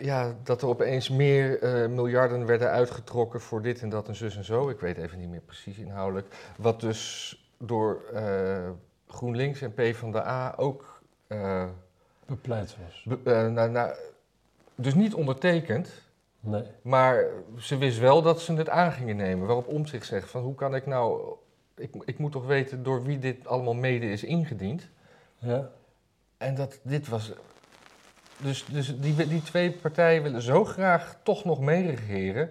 ja, 0.00 0.34
dat 0.42 0.62
er 0.62 0.68
opeens 0.68 1.08
meer 1.08 1.62
eh, 1.62 1.88
miljarden 1.88 2.46
werden 2.46 2.70
uitgetrokken 2.70 3.40
voor 3.40 3.62
dit 3.62 3.80
en 3.82 3.88
dat 3.88 4.08
en 4.08 4.14
zus 4.16 4.36
en 4.36 4.44
zo. 4.44 4.68
Ik 4.68 4.80
weet 4.80 4.96
even 4.96 5.18
niet 5.18 5.28
meer 5.28 5.40
precies 5.40 5.78
inhoudelijk. 5.78 6.26
Wat 6.56 6.80
dus 6.80 7.32
door 7.58 8.02
eh, 8.12 8.70
GroenLinks 9.08 9.60
en 9.62 9.74
PvdA 9.74 10.54
ook... 10.56 11.00
eh, 11.26 11.64
Bepleit 12.26 12.76
was. 12.86 13.04
be- 13.22 13.48
nou, 13.54 13.70
nou, 13.70 13.92
dus 14.74 14.94
niet 14.94 15.14
ondertekend, 15.14 15.90
Nee. 16.40 16.62
maar 16.82 17.24
ze 17.58 17.76
wist 17.78 17.98
wel 17.98 18.22
dat 18.22 18.40
ze 18.40 18.52
het 18.54 18.68
aan 18.68 18.92
gingen 18.92 19.16
nemen. 19.16 19.46
Waarop 19.46 19.66
Omtzigt 19.66 20.06
zegt 20.06 20.30
van 20.30 20.42
hoe 20.42 20.54
kan 20.54 20.74
ik 20.74 20.86
nou... 20.86 21.34
Ik, 21.78 21.94
ik 22.04 22.18
moet 22.18 22.32
toch 22.32 22.46
weten 22.46 22.82
door 22.82 23.02
wie 23.02 23.18
dit 23.18 23.46
allemaal 23.46 23.74
mede 23.74 24.10
is 24.10 24.24
ingediend. 24.24 24.88
Ja, 25.38 25.70
En 26.36 26.54
dat 26.54 26.78
dit 26.82 27.08
was... 27.08 27.32
Dus, 28.36 28.64
dus 28.64 29.00
die, 29.00 29.28
die 29.28 29.42
twee 29.42 29.72
partijen 29.72 30.22
willen 30.22 30.42
zo 30.42 30.64
graag 30.64 31.16
toch 31.22 31.44
nog 31.44 31.60
meeregeren... 31.60 32.50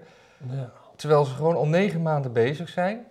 ja. 0.52 0.72
terwijl 0.96 1.26
ze 1.26 1.34
gewoon 1.34 1.56
al 1.56 1.68
negen 1.68 2.02
maanden 2.02 2.34
bezig 2.34 2.70
zijn... 2.70 3.06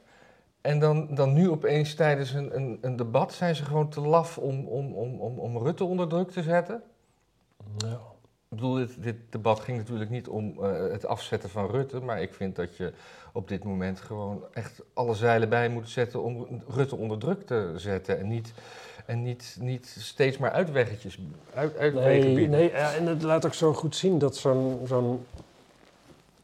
En 0.66 0.78
dan, 0.78 1.14
dan 1.14 1.32
nu 1.32 1.50
opeens 1.50 1.94
tijdens 1.94 2.32
een, 2.32 2.56
een, 2.56 2.78
een 2.80 2.96
debat 2.96 3.32
zijn 3.32 3.54
ze 3.54 3.64
gewoon 3.64 3.88
te 3.88 4.00
laf 4.00 4.38
om, 4.38 4.66
om, 4.66 4.92
om, 4.92 5.20
om, 5.20 5.38
om 5.38 5.58
Rutte 5.58 5.84
onder 5.84 6.08
druk 6.08 6.30
te 6.30 6.42
zetten. 6.42 6.82
ja. 7.76 8.00
Ik 8.56 8.62
bedoel, 8.62 8.76
dit, 8.76 9.02
dit 9.02 9.16
debat 9.30 9.60
ging 9.60 9.78
natuurlijk 9.78 10.10
niet 10.10 10.28
om 10.28 10.54
eh, 10.60 10.90
het 10.90 11.06
afzetten 11.06 11.50
van 11.50 11.70
Rutte, 11.70 12.00
maar 12.00 12.22
ik 12.22 12.34
vind 12.34 12.56
dat 12.56 12.76
je 12.76 12.92
op 13.32 13.48
dit 13.48 13.64
moment 13.64 14.00
gewoon 14.00 14.44
echt 14.52 14.82
alle 14.92 15.14
zeilen 15.14 15.48
bij 15.48 15.68
moet 15.68 15.88
zetten 15.88 16.22
om 16.22 16.62
Rutte 16.68 16.96
onder 16.96 17.18
druk 17.18 17.46
te 17.46 17.72
zetten 17.76 18.18
en 18.18 18.28
niet, 18.28 18.52
en 19.06 19.22
niet, 19.22 19.56
niet 19.60 19.96
steeds 19.98 20.38
maar 20.38 20.50
uitweggetjes, 20.50 21.18
uit, 21.54 21.76
uitwegen 21.76 22.24
Nee, 22.26 22.34
bieden. 22.34 22.58
nee 22.58 22.70
en 22.70 23.06
het 23.06 23.22
laat 23.22 23.46
ook 23.46 23.54
zo 23.54 23.72
goed 23.72 23.96
zien 23.96 24.18
dat 24.18 24.36
zo'n 24.36 24.80
zo'n 24.84 25.26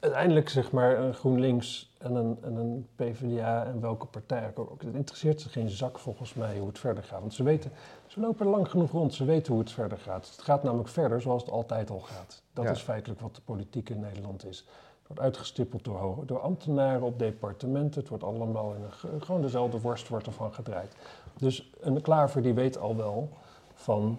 uiteindelijk 0.00 0.48
zeg 0.48 0.70
maar 0.70 0.98
een 0.98 1.14
GroenLinks 1.14 1.90
en 1.98 2.14
een, 2.14 2.38
en 2.42 2.56
een 2.56 2.86
PvdA 2.96 3.64
en 3.64 3.80
welke 3.80 4.06
partij 4.06 4.50
ook. 4.54 4.82
Het 4.82 4.94
interesseert 4.94 5.40
ze 5.40 5.48
geen 5.48 5.70
zak 5.70 5.98
volgens 5.98 6.34
mij 6.34 6.58
hoe 6.58 6.68
het 6.68 6.78
verder 6.78 7.02
gaat. 7.02 7.20
Want 7.20 7.34
ze 7.34 7.42
weten, 7.42 7.72
ze 8.12 8.20
lopen 8.20 8.46
lang 8.46 8.70
genoeg 8.70 8.90
rond, 8.90 9.14
ze 9.14 9.24
weten 9.24 9.52
hoe 9.52 9.62
het 9.62 9.72
verder 9.72 9.98
gaat. 9.98 10.30
Het 10.30 10.42
gaat 10.42 10.62
namelijk 10.62 10.88
verder 10.88 11.20
zoals 11.20 11.42
het 11.42 11.50
altijd 11.52 11.90
al 11.90 12.00
gaat. 12.00 12.42
Dat 12.52 12.64
Ja. 12.64 12.70
is 12.70 12.80
feitelijk 12.80 13.20
wat 13.20 13.34
de 13.34 13.40
politiek 13.44 13.88
in 13.90 14.00
Nederland 14.00 14.44
is. 14.46 14.58
Het 14.98 15.06
wordt 15.06 15.22
uitgestippeld 15.22 15.84
door, 15.84 16.26
door 16.26 16.40
ambtenaren 16.40 17.02
op 17.02 17.18
departementen. 17.18 18.00
Het 18.00 18.08
wordt 18.08 18.24
allemaal 18.24 18.74
in 18.74 18.82
een, 18.82 18.92
ge- 18.92 19.16
gewoon 19.20 19.40
dezelfde 19.42 19.80
worst 19.80 20.08
wordt 20.08 20.26
ervan 20.26 20.54
gedraaid. 20.54 20.96
Dus 21.38 21.72
een 21.80 22.00
klaver 22.00 22.42
die 22.42 22.54
weet 22.54 22.78
al 22.78 22.96
wel 22.96 23.28
van... 23.74 24.18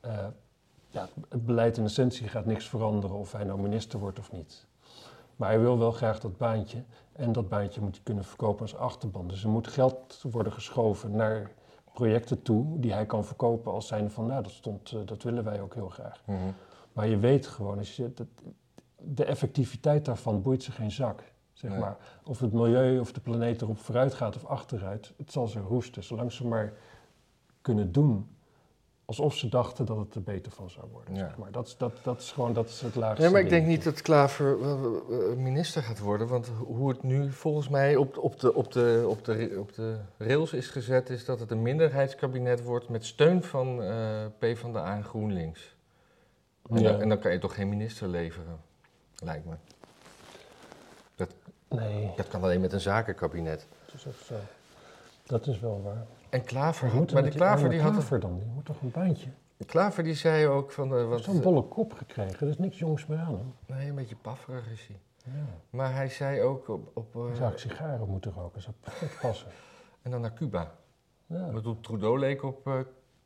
eh, 0.00 0.26
ja, 0.88 1.08
het 1.28 1.46
beleid 1.46 1.76
in 1.76 1.84
essentie 1.84 2.28
gaat 2.28 2.44
niks 2.46 2.68
veranderen 2.68 3.16
of 3.16 3.32
hij 3.32 3.44
nou 3.44 3.60
minister 3.60 3.98
wordt 3.98 4.18
of 4.18 4.32
niet. 4.32 4.66
Maar 5.36 5.48
hij 5.48 5.60
wil 5.60 5.78
wel 5.78 5.92
graag 5.92 6.20
dat 6.20 6.36
baantje. 6.36 6.82
En 7.12 7.32
dat 7.32 7.48
baantje 7.48 7.80
moet 7.80 7.94
hij 7.94 8.04
kunnen 8.04 8.24
verkopen 8.24 8.60
als 8.62 8.76
achterban. 8.76 9.28
Dus 9.28 9.42
er 9.42 9.48
moet 9.50 9.68
geld 9.68 10.24
worden 10.30 10.52
geschoven 10.52 11.10
naar 11.16 11.50
projecten 11.92 12.42
toe 12.42 12.78
die 12.80 12.92
hij 12.92 13.06
kan 13.06 13.24
verkopen 13.24 13.72
als 13.72 13.86
zijnde 13.86 14.10
van, 14.10 14.26
nou, 14.26 14.42
dat, 14.42 14.52
stond, 14.52 14.92
eh, 14.92 15.00
dat 15.04 15.22
willen 15.22 15.44
wij 15.44 15.60
ook 15.60 15.74
heel 15.74 15.88
graag. 15.88 16.22
Mhm. 16.26 16.38
Maar 16.92 17.06
je 17.08 17.18
weet 17.18 17.46
gewoon, 17.46 17.78
als 17.78 17.96
je, 17.96 18.12
dat, 18.14 18.26
de 18.96 19.24
effectiviteit 19.24 20.04
daarvan 20.04 20.42
boeit 20.42 20.62
ze 20.62 20.72
geen 20.72 20.90
zak. 20.90 21.32
Zeg 21.52 21.70
Nee. 21.70 21.80
maar. 21.80 21.96
Of 22.24 22.40
het 22.40 22.52
milieu 22.52 22.98
of 22.98 23.12
de 23.12 23.20
planeet 23.20 23.62
erop 23.62 23.78
vooruit 23.78 24.14
gaat 24.14 24.36
of 24.36 24.44
achteruit, 24.44 25.12
het 25.16 25.32
zal 25.32 25.46
ze 25.46 25.60
roesten. 25.60 26.04
Zolang 26.04 26.32
ze 26.32 26.46
maar 26.46 26.72
kunnen 27.60 27.92
doen 27.92 28.28
alsof 29.10 29.34
ze 29.34 29.48
dachten 29.48 29.86
dat 29.86 29.96
het 29.96 30.14
er 30.14 30.22
beter 30.22 30.52
van 30.52 30.70
zou 30.70 30.86
worden. 30.92 31.14
Ja. 31.14 31.20
Zeg 31.26 31.36
maar. 31.38 31.52
dat, 31.52 31.66
is- 31.66 31.76
dat, 31.76 31.92
dat 32.02 32.20
is 32.20 32.32
gewoon 32.32 32.52
dat 32.52 32.68
is 32.68 32.80
het 32.80 32.94
laagste. 32.94 33.22
Nee, 33.22 33.30
maar 33.30 33.40
ik 33.40 33.48
denk 33.48 33.66
niet 33.66 33.84
dat 33.84 34.02
Klaver 34.02 34.60
eh, 34.62 34.70
eh, 34.72 35.36
minister 35.36 35.82
gaat 35.82 35.98
worden. 35.98 36.26
Want 36.26 36.50
hoe 36.58 36.88
het 36.88 37.02
nu 37.02 37.32
volgens 37.32 37.68
mij 37.68 37.96
op, 37.96 38.18
op, 38.18 38.40
de, 38.40 38.54
op, 38.54 38.72
de, 38.72 39.04
op, 39.08 39.24
de, 39.24 39.56
op 39.58 39.74
de 39.74 39.96
rails 40.18 40.52
is 40.52 40.68
gezet, 40.68 41.10
is 41.10 41.24
dat 41.24 41.40
het 41.40 41.50
een 41.50 41.62
minderheidskabinet 41.62 42.62
wordt 42.62 42.88
met 42.88 43.04
steun 43.06 43.42
van 43.42 43.82
eh 43.82 44.24
PvdA 44.38 44.94
en 44.96 45.04
GroenLinks. 45.04 45.76
En, 46.70 46.78
Ja. 46.82 46.90
dan, 46.90 47.00
en 47.00 47.08
dan 47.08 47.18
kan 47.18 47.32
je 47.32 47.38
toch 47.38 47.54
geen 47.54 47.68
minister 47.68 48.08
leveren, 48.08 48.60
lijkt 49.22 49.44
me. 49.46 49.54
Nee, 51.68 52.10
Dat 52.16 52.28
kan 52.28 52.42
alleen 52.42 52.60
met 52.60 52.72
een 52.72 52.80
zakenkabinet. 52.80 53.66
dat 53.86 53.94
is 53.94 54.06
ook 54.06 54.14
zo. 54.26 54.34
Dat 55.26 55.46
is 55.46 55.60
wel 55.60 55.82
waar. 55.82 56.06
En 56.30 56.44
Klaver, 56.44 56.86
Maar, 56.86 56.96
had, 56.96 57.12
maar 57.12 57.22
de 57.22 57.30
Klaver 57.30 57.68
die 57.70 57.80
had, 57.80 57.92
Klaver 57.92 58.20
dan? 58.20 58.38
Die 58.38 58.48
moet 58.54 58.64
toch 58.64 58.80
een 58.80 58.90
baantje? 58.90 59.30
Klaver 59.66 60.02
die 60.02 60.14
zei 60.14 60.46
ook 60.46 60.72
van, 60.72 60.88
eh, 60.88 60.94
Hij 60.94 61.04
wat, 61.04 61.12
heeft 61.12 61.24
zo'n 61.24 61.40
bolle 61.40 61.62
kop 61.62 61.92
gekregen. 61.92 62.40
Er 62.40 62.48
is 62.48 62.58
niks 62.58 62.78
jongs 62.78 63.06
meer 63.06 63.18
aan 63.18 63.36
hem. 63.38 63.54
nee, 63.66 63.88
een 63.88 63.94
beetje 63.94 64.16
pafferig 64.16 64.70
is 64.70 64.86
hij. 64.86 65.00
Ja. 65.34 65.44
Maar 65.70 65.94
hij 65.94 66.08
zei 66.08 66.42
ook 66.42 66.68
op, 66.68 66.90
op 66.94 67.14
eh, 67.16 67.22
Dan 67.22 67.36
zou 67.36 67.52
ik 67.52 67.58
sigaren 67.58 68.08
moeten 68.08 68.32
roken. 68.32 68.62
zou 68.62 68.74
perfect 68.80 69.20
passen. 69.20 69.48
en 70.02 70.10
dan 70.10 70.20
naar 70.20 70.32
Cuba. 70.32 70.70
Ja. 71.26 71.46
Ik 71.46 71.52
bedoel, 71.52 71.80
Trudeau 71.80 72.18
leek 72.18 72.42
op 72.42 72.66
eh, 72.66 72.74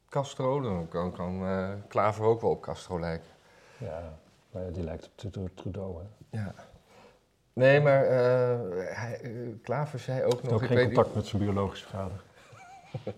Castro, 0.09 0.61
dan 0.61 0.89
kan, 0.89 1.13
kan 1.13 1.47
eh, 1.47 1.71
Klaver 1.89 2.25
ook 2.25 2.41
wel 2.41 2.51
op 2.51 2.63
Castro 2.63 3.01
lijken. 3.01 3.31
ja, 3.79 4.19
maar 4.51 4.63
ja, 4.65 4.71
die 4.71 4.85
lijkt 4.85 5.11
op 5.37 5.51
Trudeau-. 5.55 5.99
Hè. 5.99 6.39
Ja. 6.39 6.55
Nee, 7.53 7.81
maar 7.81 8.05
eh, 8.05 8.59
hij, 8.97 9.21
eh, 9.23 9.31
Klaver 9.63 9.99
zei 9.99 10.23
ook 10.23 10.31
Hij 10.33 10.41
heeft 10.41 10.51
nog... 10.51 10.63
ook 10.63 10.71
ik 10.71 10.77
geen 10.77 10.85
contact 10.87 11.15
met 11.15 11.27
zijn 11.27 11.43
biologische 11.43 11.89
vader. 11.89 12.25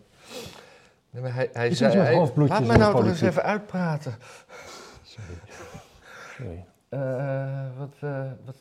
Nee, 1.10 1.22
maar 1.24 1.34
hij, 1.34 1.50
hij 1.52 1.74
zei... 1.74 1.96
hij- 1.96 2.30
laat 2.34 2.64
mij 2.64 2.76
nou 2.76 2.94
toch 2.96 3.06
eens 3.06 3.20
even 3.20 3.42
uitpraten. 3.42 4.14
Sorry. 5.02 5.38
Sorry. 6.36 6.64
Eh, 6.88 7.66
wat, 7.78 7.94
eh, 8.00 8.30
wat, 8.44 8.56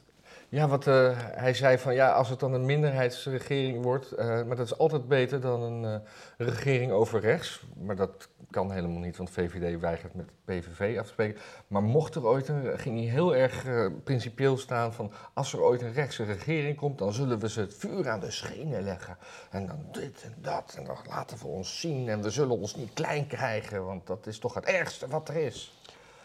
ja, 0.49 0.67
wat 0.67 0.87
eh, 0.87 1.11
hij 1.17 1.53
zei 1.53 1.77
van 1.77 1.93
ja, 1.93 2.11
als 2.11 2.29
het 2.29 2.39
dan 2.39 2.53
een 2.53 2.65
minderheidsregering 2.65 3.83
wordt, 3.83 4.17
maar 4.17 4.55
dat 4.55 4.65
is 4.65 4.77
altijd 4.77 5.07
beter 5.07 5.41
dan 5.41 5.61
een 5.61 6.01
regering 6.37 6.91
over 6.91 7.19
rechts. 7.19 7.65
Maar 7.83 7.95
dat 7.95 8.29
kan 8.55 8.71
helemaal 8.71 9.01
niet, 9.01 9.17
want 9.17 9.29
VVD 9.29 9.79
weigert 9.79 10.13
met 10.13 10.29
PVV 10.45 10.97
af 10.99 11.05
te 11.05 11.11
spreken. 11.11 11.41
Maar 11.67 11.83
mocht 11.83 12.15
er 12.15 12.25
ooit 12.25 12.47
een, 12.47 12.79
ging 12.79 12.99
hij 12.99 13.07
heel 13.07 13.35
erg 13.35 13.65
eh, 13.65 13.87
principieel 14.03 14.57
staan 14.57 14.93
van 14.93 15.11
als 15.33 15.53
er 15.53 15.61
ooit 15.61 15.81
een 15.81 15.93
rechtse 15.93 16.23
regering 16.23 16.77
komt, 16.77 16.97
dan 16.97 17.13
zullen 17.13 17.39
we 17.39 17.49
ze 17.49 17.59
het 17.59 17.73
vuur 17.73 18.09
aan 18.09 18.19
de 18.19 18.31
schenen 18.31 18.83
leggen. 18.83 19.17
En 19.49 19.67
dan 19.67 19.85
dit 19.91 20.23
en 20.23 20.35
dat 20.41 20.75
en 20.77 20.83
dan 20.83 20.97
laten 21.07 21.37
we 21.37 21.47
ons 21.47 21.79
zien 21.79 22.09
en 22.09 22.21
we 22.21 22.29
zullen 22.29 22.59
ons 22.59 22.75
niet 22.75 22.93
klein 22.93 23.27
krijgen, 23.27 23.85
want 23.85 24.07
dat 24.07 24.27
is 24.27 24.39
toch 24.39 24.53
het 24.53 24.65
ergste 24.65 25.07
wat 25.07 25.29
er 25.29 25.35
is. 25.35 25.79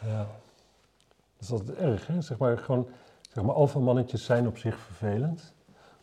Ja. 0.05 0.19
Dat 1.37 1.49
is 1.49 1.51
altijd 1.51 1.79
erg, 1.79 2.07
hè? 2.07 2.21
Zeg 2.21 2.39
maar, 2.39 2.59
gewoon, 2.59 2.89
zeg 3.31 3.45
maar, 3.45 3.55
alfamannetjes 3.55 4.25
zijn 4.25 4.47
op 4.47 4.59
zich 4.59 4.79
vervelend. 4.79 5.53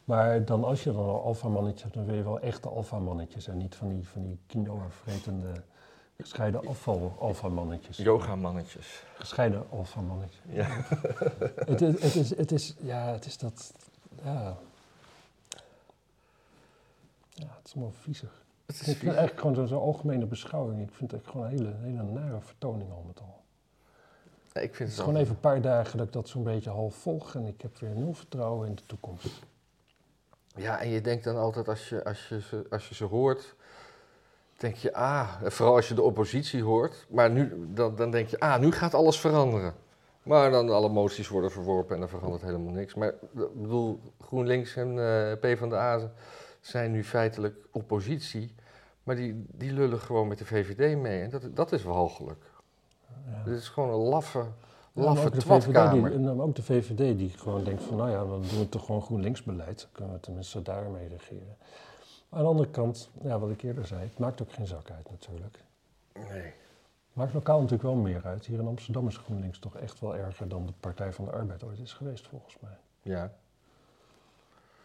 Maar 0.04 0.46
dan 0.46 0.63
als 0.63 0.84
je 0.84 0.92
dan 0.92 1.06
al 1.06 1.24
alfamannetjes 1.24 1.84
hebt, 1.84 1.96
dan 1.96 2.06
wil 2.06 2.16
je 2.16 2.24
wel 2.24 2.40
echte 2.40 2.70
alfamannetjes. 2.70 3.48
En 3.48 3.58
niet 3.58 3.76
van 3.76 3.90
die, 3.90 4.08
van 4.08 4.24
die 4.24 4.40
gescheiden 6.17 6.67
afval 6.67 7.15
alfamannetjes. 7.19 7.97
Yoga-mannetjes. 7.97 9.03
Gescheiden 9.17 9.69
alfamannetjes. 9.69 10.41
Ja. 10.49 10.67
het, 11.71 11.82
is, 11.82 12.01
het, 12.01 12.15
is, 12.15 12.38
het 12.38 12.51
is, 12.51 12.75
ja, 12.80 13.12
het 13.12 13.25
is 13.25 13.38
dat, 13.38 13.73
ja. 14.23 14.58
Ja, 17.30 17.47
het 17.58 17.67
is 17.67 17.73
allemaal 17.73 17.93
viezig. 18.01 18.45
Het 18.65 18.75
Ik 18.75 18.97
vind 18.97 19.15
eigenlijk 19.15 19.39
gewoon 19.39 19.67
zo'n 19.67 19.80
algemene 19.80 20.25
beschouwing. 20.25 20.82
Ik 20.82 20.93
vind 20.93 21.12
het 21.12 21.21
echt 21.21 21.30
gewoon 21.32 21.45
een 21.45 21.51
hele, 21.51 21.73
hele 21.82 22.03
nare 22.03 22.41
vertoning 22.41 22.91
al 22.91 23.03
met 23.08 23.19
al. 23.19 23.41
Ja, 24.53 24.62
ik 24.62 24.75
vind 24.75 24.77
Het 24.77 24.80
het 24.80 24.89
is 24.89 24.99
gewoon 24.99 25.15
even 25.15 25.34
een 25.34 25.39
paar 25.39 25.62
dagen 25.62 25.97
dat 25.97 26.08
ik 26.08 26.13
dat 26.13 26.27
zo'n 26.27 26.43
beetje 26.43 26.69
half 26.69 26.95
volg 26.95 27.36
en 27.36 27.45
ik 27.45 27.62
heb 27.62 27.77
weer 27.77 27.95
nul 27.95 28.13
vertrouwen 28.13 28.67
in 28.67 28.75
de 28.75 28.86
toekomst. 28.86 29.39
Ja, 30.56 30.80
en 30.80 30.89
je 30.89 31.01
denkt 31.01 31.23
dan 31.23 31.38
altijd 31.38 31.67
als 31.67 31.89
je, 31.89 32.03
als 32.03 32.27
je, 32.27 32.41
ze, 32.41 32.65
als 32.69 32.89
je 32.89 32.95
ze 32.95 33.03
hoort, 33.03 33.56
denk 34.58 34.76
je, 34.76 34.93
ah, 34.93 35.30
vooral 35.43 35.76
als 35.76 35.88
je 35.88 35.93
de 35.93 36.02
oppositie 36.02 36.63
hoort, 36.63 37.06
maar 37.10 37.30
nu, 37.32 37.67
dan, 37.74 37.96
dan 37.96 38.12
denk 38.12 38.28
je, 38.28 38.39
ah, 38.39 38.60
nu 38.60 38.72
gaat 38.72 38.93
alles 38.93 39.20
veranderen. 39.20 39.74
Maar 40.24 40.52
dan 40.52 40.70
alle 40.70 40.89
moties 40.89 41.28
worden 41.28 41.52
verworpen 41.52 41.96
en 41.96 42.02
er 42.02 42.10
verandert 42.10 42.41
helemaal 42.41 42.74
niks. 42.74 42.93
Maar 42.93 43.08
ik 43.08 43.62
bedoel, 43.62 44.00
GroenLinks 44.22 44.76
en 44.76 45.00
eh 45.00 45.38
PvdA 45.39 46.12
zijn 46.62 46.91
nu 46.91 47.04
feitelijk 47.04 47.56
oppositie, 47.72 48.56
maar 49.04 49.15
die, 49.15 49.46
die 49.52 49.72
lullen 49.72 50.00
gewoon 50.00 50.28
met 50.28 50.38
de 50.38 50.46
VVD 50.46 50.98
mee. 50.98 51.22
En 51.22 51.30
dat, 51.30 51.41
dat 51.54 51.72
is 51.72 51.84
walgelijk. 51.84 52.43
Ja. 53.26 53.43
Dit 53.43 53.58
is 53.58 53.67
gewoon 53.70 53.89
een 53.89 54.08
laffe, 54.10 54.46
Ja, 54.93 55.04
laffe 55.04 55.30
die, 55.30 55.39
twatkamer. 55.39 56.13
en 56.13 56.24
dan 56.24 56.41
ook 56.41 56.56
de 56.56 56.63
VVD 56.63 57.17
die 57.17 57.30
gewoon 57.30 57.63
denkt 57.63 57.84
van, 57.84 57.98
nou 57.98 58.10
ja, 58.10 58.17
dan 58.17 58.41
doen 58.50 58.60
we 58.60 58.70
toch 58.70 58.86
gewoon 58.86 59.02
GroenLinks 59.02 59.43
beleid. 59.43 59.80
Dan 59.80 59.89
kunnen 59.91 60.13
we 60.13 60.20
tenminste 60.20 60.62
daarmee 60.62 61.08
regeren. 61.08 61.58
Aan 62.30 62.42
de 62.42 62.48
andere 62.48 62.70
kant, 62.70 63.10
ja, 63.22 63.40
wat 63.40 63.50
ik 63.50 63.62
eerder 63.62 63.88
zei, 63.88 64.02
het 64.02 64.18
maakt 64.20 64.42
ook 64.42 64.54
geen 64.54 64.68
zak 64.68 64.90
uit 64.90 65.10
natuurlijk. 65.10 65.63
Nee. 66.13 66.54
Maakt 67.13 67.34
lokaal 67.34 67.56
natuurlijk 67.56 67.84
wel 67.84 67.96
meer 67.96 68.26
uit. 68.26 68.46
Hier 68.46 68.60
in 68.60 68.68
Amsterdam 68.68 69.08
is 69.08 69.18
GroenLinks 69.18 69.60
toch 69.60 69.76
echt 69.76 70.00
wel 70.00 70.16
erger 70.16 70.48
dan 70.48 70.66
de 70.66 70.74
Partij 70.80 71.13
van 71.13 71.26
de 71.26 71.32
Arbeid 71.32 71.63
ooit 71.63 71.80
is 71.80 71.94
geweest, 71.94 72.28
volgens 72.28 72.58
mij. 72.60 72.78
Ja. 73.02 73.34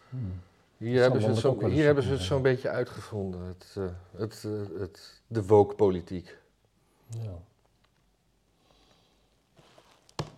Hmm. 0.09 0.41
Hier 0.77 1.01
hebben 1.01 1.23
ze 1.23 1.37
zo, 1.37 1.57
eens 1.61 1.73
hier 1.73 1.85
hebben 1.85 2.05
ze 2.05 2.11
het 2.11 2.21
zo'n 2.21 2.43
beetje 2.43 2.69
uitgevonden, 2.69 3.41
het, 3.41 3.75
eh, 3.79 3.85
het, 4.17 4.45
eh, 4.45 4.81
het, 4.81 5.21
de 5.27 5.47
woke-politiek. 5.47 6.39
Ja. 7.07 7.33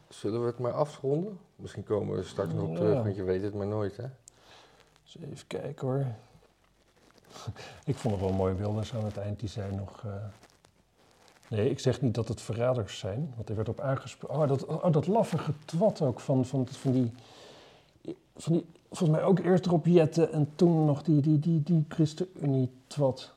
Zullen 0.09 0.41
we 0.41 0.47
het 0.47 0.59
maar 0.59 0.73
afronden? 0.73 1.39
Misschien 1.57 1.85
komen 1.85 2.17
we 2.17 2.23
straks 2.23 2.53
nog 2.53 2.63
op 2.63 2.71
Ja. 2.71 2.77
terug, 2.77 3.03
want 3.03 3.17
je 3.17 3.23
weet 3.23 3.43
het 3.43 3.55
maar 3.55 3.67
nooit, 3.67 3.97
hè? 3.97 4.07
Dus 5.03 5.17
even 5.19 5.47
kijken 5.47 5.89
hoor. 5.89 6.07
ik 7.85 7.97
vond 7.97 8.15
het 8.15 8.23
wel 8.25 8.33
mooi 8.33 8.55
Wilders 8.55 8.95
aan 8.95 9.05
het 9.05 9.17
eind. 9.17 9.41
Die 9.41 9.49
zei 9.49 9.75
nog... 9.77 10.03
eh, 10.05 10.11
Nee, 11.49 11.71
ik 11.71 11.79
zeg 11.79 12.01
niet 12.01 12.15
dat 12.15 12.29
het 12.29 12.41
verraders 12.41 12.99
zijn. 12.99 13.33
Want 13.37 13.49
er 13.49 13.57
werd 13.57 13.69
op 13.69 13.81
aangesproken... 13.81 14.37
Oh, 14.37 14.49
dat, 14.49 14.65
oh, 14.67 14.93
dat 14.93 15.07
laffige 15.07 15.53
twat 15.65 16.03
ook 16.03 16.21
van, 16.21 16.45
van, 16.45 16.67
van 16.67 16.93
die... 16.93 17.13
Van 18.37 18.53
die 18.53 18.67
volgens 18.97 19.19
mij 19.19 19.29
ook 19.29 19.39
eerst 19.39 19.67
erop 19.67 19.87
jetten 19.87 20.33
en 20.33 20.49
toen 20.55 20.85
nog 20.85 21.03
die, 21.03 21.21
die, 21.21 21.39
die, 21.39 21.63
die 21.63 21.85
ChristenUnie-twat 21.89 23.35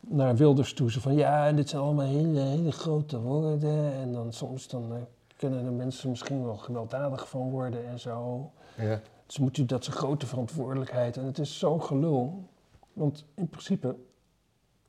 naar 0.00 0.36
Wilders 0.36 0.74
toe. 0.74 0.90
Zo 0.90 1.00
van, 1.00 1.14
ja, 1.14 1.46
en 1.46 1.56
dit 1.56 1.68
zijn 1.68 1.82
allemaal 1.82 2.06
hele, 2.06 2.40
hele 2.40 2.72
grote 2.72 3.20
woorden. 3.20 3.92
En 3.92 4.12
dan 4.12 4.32
soms 4.32 4.68
dan, 4.68 4.94
eh, 4.94 5.00
kunnen 5.36 5.64
de 5.64 5.70
mensen 5.70 6.10
misschien 6.10 6.44
wel 6.44 6.56
gewelddadig 6.56 7.28
van 7.28 7.50
worden 7.50 7.86
en 7.86 8.00
zo. 8.00 8.50
Ja. 8.76 9.00
Dus 9.26 9.38
moet 9.38 9.56
u 9.58 9.64
dat 9.66 9.86
een 9.86 9.92
grote 9.92 10.26
verantwoordelijkheid. 10.26 11.16
En 11.16 11.24
het 11.24 11.38
is 11.38 11.58
zo'n 11.58 11.82
gelul. 11.82 12.44
Want 12.92 13.24
in 13.34 13.48
principe, 13.48 13.96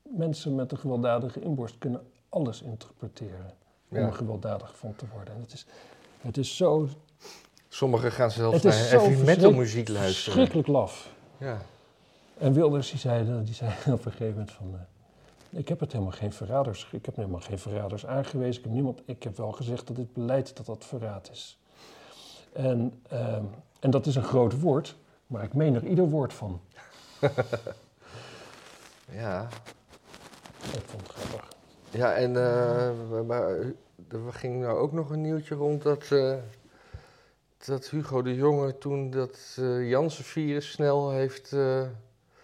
mensen 0.01 0.55
met 0.55 0.71
een 0.71 0.77
gewelddadige 0.77 1.39
inborst 1.39 1.77
kunnen 1.77 2.01
alles 2.29 2.61
interpreteren. 2.61 3.53
Om 3.89 3.97
Ja. 3.97 4.05
er 4.05 4.13
gewelddadig 4.13 4.77
van 4.77 4.95
te 4.95 5.05
worden. 5.13 5.33
En 5.33 5.41
het 5.41 5.53
is, 5.53 5.65
het 6.21 6.37
is 6.37 6.55
zo 6.57 6.87
Sommigen 7.69 8.11
gaan 8.11 8.31
zelfs 8.31 8.63
naar 8.63 8.73
heavy 8.89 9.23
metal 9.23 9.51
muziek 9.53 9.87
luisteren. 9.89 10.23
verschrikkelijk 10.23 10.67
laf. 10.67 11.13
Ja. 11.37 11.61
En 12.37 12.53
Wilders 12.53 12.89
die 12.89 12.99
zei, 12.99 13.43
die 13.43 13.53
zei 13.53 13.71
op 13.85 14.05
een 14.05 14.11
gegeven 14.11 14.31
moment 14.31 14.51
van... 14.51 14.73
eh, 14.73 15.59
ik 15.59 15.67
heb 15.67 15.79
het 15.79 15.91
helemaal 15.91 16.13
geen 16.13 16.33
verraders, 16.33 16.87
ik 16.91 17.05
heb 17.05 17.15
helemaal 17.15 17.39
geen 17.39 17.59
verraders 17.59 18.05
aangewezen. 18.05 18.57
Ik 18.57 18.63
heb, 18.63 18.73
niemand, 18.73 19.01
ik 19.05 19.23
heb 19.23 19.37
wel 19.37 19.51
gezegd 19.51 19.87
dat 19.87 19.95
dit 19.95 20.13
beleid 20.13 20.55
dat 20.57 20.65
dat 20.65 20.85
verraad 20.85 21.29
is. 21.31 21.57
En, 22.53 23.01
ehm, 23.09 23.43
en 23.79 23.89
dat 23.91 24.05
is 24.05 24.15
een 24.15 24.23
groot 24.23 24.59
woord, 24.59 24.95
maar 25.27 25.43
ik 25.43 25.53
meen 25.53 25.75
er 25.75 25.85
ieder 25.85 26.09
woord 26.09 26.33
van. 26.33 26.61
Ja, 29.11 29.47
Ik 30.73 30.81
vond 30.85 31.01
het 31.07 31.11
grappig. 31.11 31.47
ja 31.89 32.13
en 32.13 32.35
eh, 32.37 33.21
maar, 33.27 33.49
er 34.11 34.33
ging 34.33 34.61
nou 34.61 34.77
ook 34.77 34.91
nog 34.91 35.09
een 35.09 35.21
nieuwtje 35.21 35.55
rond 35.55 35.81
dat, 35.81 36.11
eh, 36.11 36.35
dat 37.65 37.89
Hugo 37.89 38.21
de 38.21 38.35
Jonge 38.35 38.77
toen 38.77 39.09
dat 39.09 39.55
eh 39.59 39.89
Janssen-virus 39.89 40.71
snel 40.71 41.11
heeft 41.11 41.51
eh, 41.53 41.81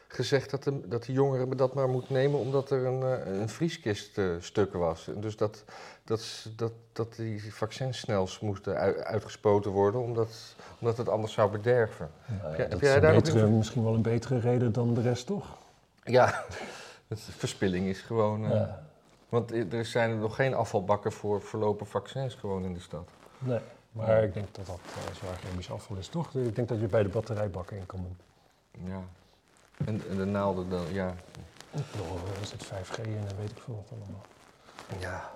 gezegd 0.08 0.50
dat 0.50 0.64
de, 0.64 0.88
dat 0.88 1.04
de 1.04 1.12
jongeren 1.12 1.58
dat 1.58 1.74
maar 1.74 1.90
moet 1.90 2.10
nemen 2.10 2.40
omdat 2.40 2.72
er 2.72 2.86
een, 2.86 3.02
een 3.42 3.50
vrieskist 3.50 4.18
eh, 4.18 4.26
stuk 4.40 4.74
was. 4.74 5.08
En 5.08 5.22
dus 5.22 5.36
dat, 5.38 5.64
dat, 6.04 6.46
dat, 6.56 6.72
dat 6.94 7.16
die 7.16 7.54
vaccins 7.54 8.00
snel 8.00 8.28
moesten 8.42 8.76
ui- 8.78 8.98
uitgespoten 9.04 9.72
worden 9.72 10.02
omdat, 10.02 10.56
omdat 10.80 10.98
het 10.98 11.10
anders 11.10 11.34
zou 11.34 11.52
bederven. 11.52 12.10
Nou 12.42 12.52
ja, 12.52 12.58
heb 12.58 12.72
dat 12.72 12.80
jij 12.80 12.90
is 12.90 12.96
een 12.96 13.02
daar 13.02 13.14
betere, 13.14 13.48
misschien 13.48 13.84
wel 13.84 13.94
een 13.94 14.02
betere 14.02 14.40
reden 14.40 14.72
dan 14.72 14.94
de 14.94 15.02
rest, 15.02 15.26
toch? 15.26 15.58
Ja, 16.10 16.44
verspilling 17.38 17.88
is 17.88 18.02
gewoon... 18.02 18.44
eh, 18.46 18.52
Ja. 18.52 18.88
Want 19.30 19.52
er 19.74 19.86
zijn 19.86 20.20
nog 20.20 20.36
geen 20.36 20.54
afvalbakken 20.54 21.12
voor 21.12 21.42
verlopen 21.42 21.88
vaccins 21.88 22.34
gewoon 22.36 22.64
in 22.64 22.74
de 22.74 22.80
stad. 22.80 23.10
Nee, 23.40 23.60
maar 23.92 24.24
ik 24.24 24.34
denk 24.34 24.56
dat 24.56 24.66
dat 24.66 24.80
uh, 24.86 25.16
zwaar 25.16 25.36
chemisch 25.36 25.72
afval 25.72 25.98
is, 25.98 26.08
toch? 26.08 26.36
Ik 26.36 26.56
denk 26.56 26.68
dat 26.68 26.80
je 26.80 26.86
bij 26.88 27.04
de 27.04 27.10
batterijbakken 27.10 27.78
in 27.78 27.86
kan 27.86 28.00
doen. 28.02 28.18
Ja. 28.92 29.02
En, 29.86 30.02
en 30.10 30.18
de 30.18 30.26
naalden 30.26 30.70
dan, 30.70 30.94
ja. 30.94 31.16
Ik 31.72 31.92
bedoel, 31.92 32.18
er 32.40 32.46
zit 32.46 32.66
5G 32.66 33.02
in 33.02 33.28
en 33.28 33.38
weet 33.40 33.52
ik 33.52 33.58
veel 33.60 33.76
wat 33.76 34.00
allemaal. 34.00 34.22
Ja. 35.00 35.30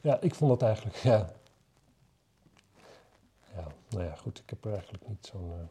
Ja, 0.00 0.18
ik 0.20 0.34
vond 0.34 0.50
dat 0.60 0.68
eigenlijk, 0.68 0.96
ja. 1.12 1.28
Ja, 3.54 3.66
nou 3.88 4.04
ja, 4.04 4.14
goed, 4.14 4.38
ik 4.38 4.50
heb 4.50 4.64
er 4.64 4.72
eigenlijk 4.72 5.08
niet 5.08 5.26
zo'n... 5.32 5.50
eh, 5.52 5.66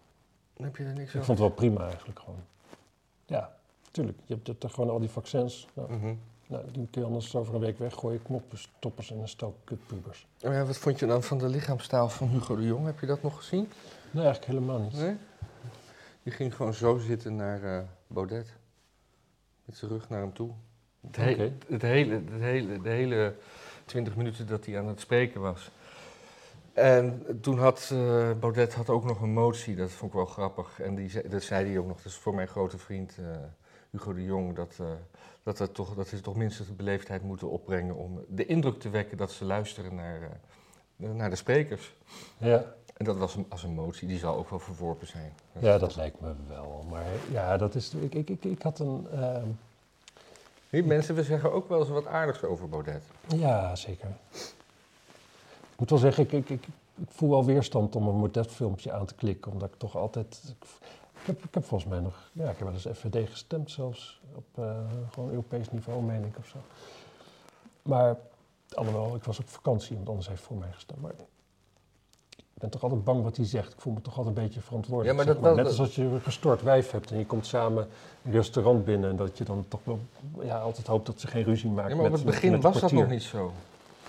Dan 0.53 0.65
heb 0.65 0.75
je 0.75 0.83
er 0.83 0.93
niks 0.93 1.13
ik 1.13 1.23
vond 1.23 1.27
het 1.27 1.39
wel 1.39 1.49
prima 1.49 1.85
eigenlijk 1.87 2.19
gewoon. 2.19 2.43
Ja, 3.25 3.55
tuurlijk. 3.91 4.17
Je 4.25 4.37
hebt 4.43 4.63
er 4.63 4.69
gewoon 4.69 4.89
al 4.89 4.99
die 4.99 5.09
vaccins. 5.09 5.67
Nou, 5.73 6.17
nou, 6.47 6.63
die 6.71 6.87
kun 6.91 7.01
je 7.01 7.07
anders 7.07 7.35
over 7.35 7.53
een 7.55 7.59
week 7.59 7.77
weggooien. 7.77 8.21
Knoppers, 8.23 8.71
toppers 8.79 9.11
en 9.11 9.19
een 9.19 9.27
stok 9.27 9.55
kutpubers. 9.63 10.27
Oh 10.41 10.51
ja, 10.53 10.65
wat 10.65 10.77
vond 10.77 10.99
je 10.99 11.05
dan 11.05 11.23
van 11.23 11.37
de 11.37 11.47
lichaamstaal 11.47 12.09
van 12.09 12.27
Hugo 12.27 12.55
de 12.55 12.63
Jong? 12.63 12.85
Heb 12.85 12.99
je 12.99 13.05
dat 13.05 13.21
nog 13.21 13.37
gezien? 13.37 13.69
Nee, 14.11 14.23
eigenlijk 14.23 14.45
helemaal 14.53 14.79
niet. 14.79 14.93
Nee? 14.93 15.15
Die 16.23 16.33
ging 16.33 16.55
gewoon 16.55 16.73
zo 16.73 16.97
zitten 16.97 17.35
naar 17.35 17.63
eh, 17.63 17.83
Baudet. 18.07 18.53
Met 19.65 19.77
zijn 19.77 19.91
rug 19.91 20.09
naar 20.09 20.19
hem 20.19 20.33
toe. 20.33 20.51
Het, 21.01 21.15
he- 21.15 21.31
Oké. 21.31 21.51
het 21.67 21.81
hele, 21.81 22.13
het 22.13 22.41
hele, 22.41 22.81
de 22.81 22.89
hele 22.89 23.35
20 23.85 24.15
minuten 24.15 24.47
dat 24.47 24.65
hij 24.65 24.79
aan 24.79 24.87
het 24.87 24.99
spreken 24.99 25.41
was. 25.41 25.71
En 26.75 27.25
toen 27.41 27.59
had 27.59 27.89
uh, 27.93 28.31
Baudet 28.39 28.73
had 28.73 28.89
ook 28.89 29.03
nog 29.03 29.21
een 29.21 29.33
motie, 29.33 29.75
dat 29.75 29.91
vond 29.91 30.11
ik 30.11 30.17
wel 30.17 30.25
grappig. 30.25 30.79
En 30.79 30.95
die, 30.95 31.29
dat 31.29 31.43
zei 31.43 31.69
hij 31.69 31.77
ook 31.79 31.87
nog, 31.87 31.99
is 32.03 32.15
voor 32.15 32.35
mijn 32.35 32.47
grote 32.47 32.77
vriend 32.77 33.17
uh, 33.19 33.25
Hugo 33.89 34.13
de 34.13 34.23
Jong, 34.23 34.55
dat, 34.55 34.77
uh, 34.81 34.87
dat, 35.43 35.57
dat, 35.57 35.73
toch, 35.73 35.95
dat 35.95 36.07
ze 36.07 36.21
toch 36.21 36.35
minstens 36.35 36.67
de 36.67 36.73
beleefdheid 36.73 37.23
moeten 37.23 37.49
opbrengen 37.49 37.95
om 37.95 38.25
de 38.27 38.45
indruk 38.45 38.79
te 38.79 38.89
wekken 38.89 39.17
dat 39.17 39.31
ze 39.31 39.45
luisteren 39.45 39.95
naar, 39.95 40.39
naar 40.95 41.29
de 41.29 41.35
sprekers. 41.35 41.95
Ja. 42.37 42.73
En 42.97 43.05
dat 43.05 43.17
was 43.17 43.35
een, 43.35 43.45
als 43.49 43.63
een 43.63 43.73
motie, 43.73 44.07
die 44.07 44.19
zal 44.19 44.37
ook 44.37 44.49
wel 44.49 44.59
verworpen 44.59 45.07
zijn. 45.07 45.33
Ja, 45.59 45.77
dat 45.77 45.95
lijkt 45.95 46.21
me 46.21 46.33
wel. 46.47 46.85
Maar 46.89 47.05
ja, 47.31 47.57
dat 47.57 47.75
is. 47.75 47.93
Ik, 47.93 48.15
ik, 48.15 48.29
ik, 48.29 48.43
ik 48.43 48.61
had 48.61 48.79
een. 48.79 49.07
Die 50.69 50.83
mensen, 50.83 51.15
we 51.15 51.23
zeggen 51.23 51.51
ook 51.51 51.69
wel 51.69 51.79
eens 51.79 51.89
wat 51.89 52.07
aardigs 52.07 52.43
over 52.43 52.69
Baudet. 52.69 53.03
Ja, 53.27 53.75
zeker. 53.75 54.07
Ik 55.75 55.81
moet 55.81 55.89
wel 55.89 55.99
zeggen, 55.99 56.23
ik, 56.23 56.31
ik, 56.31 56.49
ik, 56.49 56.67
ik 56.95 57.07
voel 57.09 57.29
wel 57.29 57.45
weerstand 57.45 57.95
om 57.95 58.07
een 58.07 58.19
Baudet-filmpje 58.19 58.91
aan 58.91 59.05
te 59.05 59.15
klikken, 59.15 59.51
omdat 59.51 59.69
ik 59.69 59.75
toch 59.77 59.95
altijd. 59.95 60.41
Ik, 60.47 60.67
ik, 61.21 61.25
heb, 61.25 61.43
ik 61.43 61.53
heb 61.53 61.65
volgens 61.65 61.89
mij 61.89 61.99
nog. 61.99 62.29
Ja, 62.31 62.49
ik 62.49 62.57
heb 62.57 62.67
wel 62.67 62.73
eens 62.73 62.87
FVD 62.99 63.29
gestemd, 63.29 63.71
zelfs 63.71 64.21
op 64.35 64.45
uh, 64.59 64.75
gewoon 65.11 65.29
Europees 65.29 65.71
niveau, 65.71 66.01
meen 66.01 66.23
ik 66.25 66.37
of 66.37 66.47
zo. 66.47 66.57
Maar, 67.81 68.17
alhoewel, 68.73 69.15
ik 69.15 69.23
was 69.23 69.39
op 69.39 69.49
vakantie, 69.49 69.89
iemand 69.89 70.09
anders 70.09 70.27
heeft 70.27 70.41
voor 70.41 70.57
mij 70.57 70.71
gestemd. 70.71 71.01
Maar 71.01 71.11
ik 72.37 72.61
ben 72.61 72.69
toch 72.69 72.83
altijd 72.83 73.03
bang 73.03 73.23
wat 73.23 73.35
hij 73.37 73.45
zegt. 73.45 73.73
Ik 73.73 73.79
voel 73.81 73.93
me 73.93 74.01
toch 74.01 74.17
altijd 74.17 74.37
een 74.37 74.43
beetje 74.43 74.61
verantwoordelijk. 74.61 75.17
Ja, 75.19 75.25
maar 75.25 75.33
dat- 75.33 75.43
maar. 75.43 75.55
Net 75.55 75.65
als 75.65 75.79
als 75.79 75.95
je 75.95 76.03
een 76.03 76.21
gestoord 76.21 76.61
wijf 76.61 76.91
hebt 76.91 77.11
en 77.11 77.17
je 77.17 77.25
komt 77.25 77.45
samen 77.45 77.87
een 78.25 78.31
restaurant 78.31 78.85
binnen 78.85 79.09
en 79.09 79.15
dat 79.15 79.37
je 79.37 79.43
dan 79.43 79.65
toch 79.67 79.79
wel 79.83 79.99
ja, 80.41 80.59
altijd 80.59 80.87
hoopt 80.87 81.05
dat 81.05 81.19
ze 81.19 81.27
geen 81.27 81.43
ruzie 81.43 81.69
maakt. 81.69 81.89
Ja, 81.89 81.95
maar 81.95 82.05
op 82.05 82.11
het 82.11 82.23
met- 82.23 82.33
begin 82.33 82.51
met 82.51 82.63
was 82.63 82.79
dat 82.79 82.91
nog 82.91 83.07
niet 83.09 83.23
zo. 83.23 83.51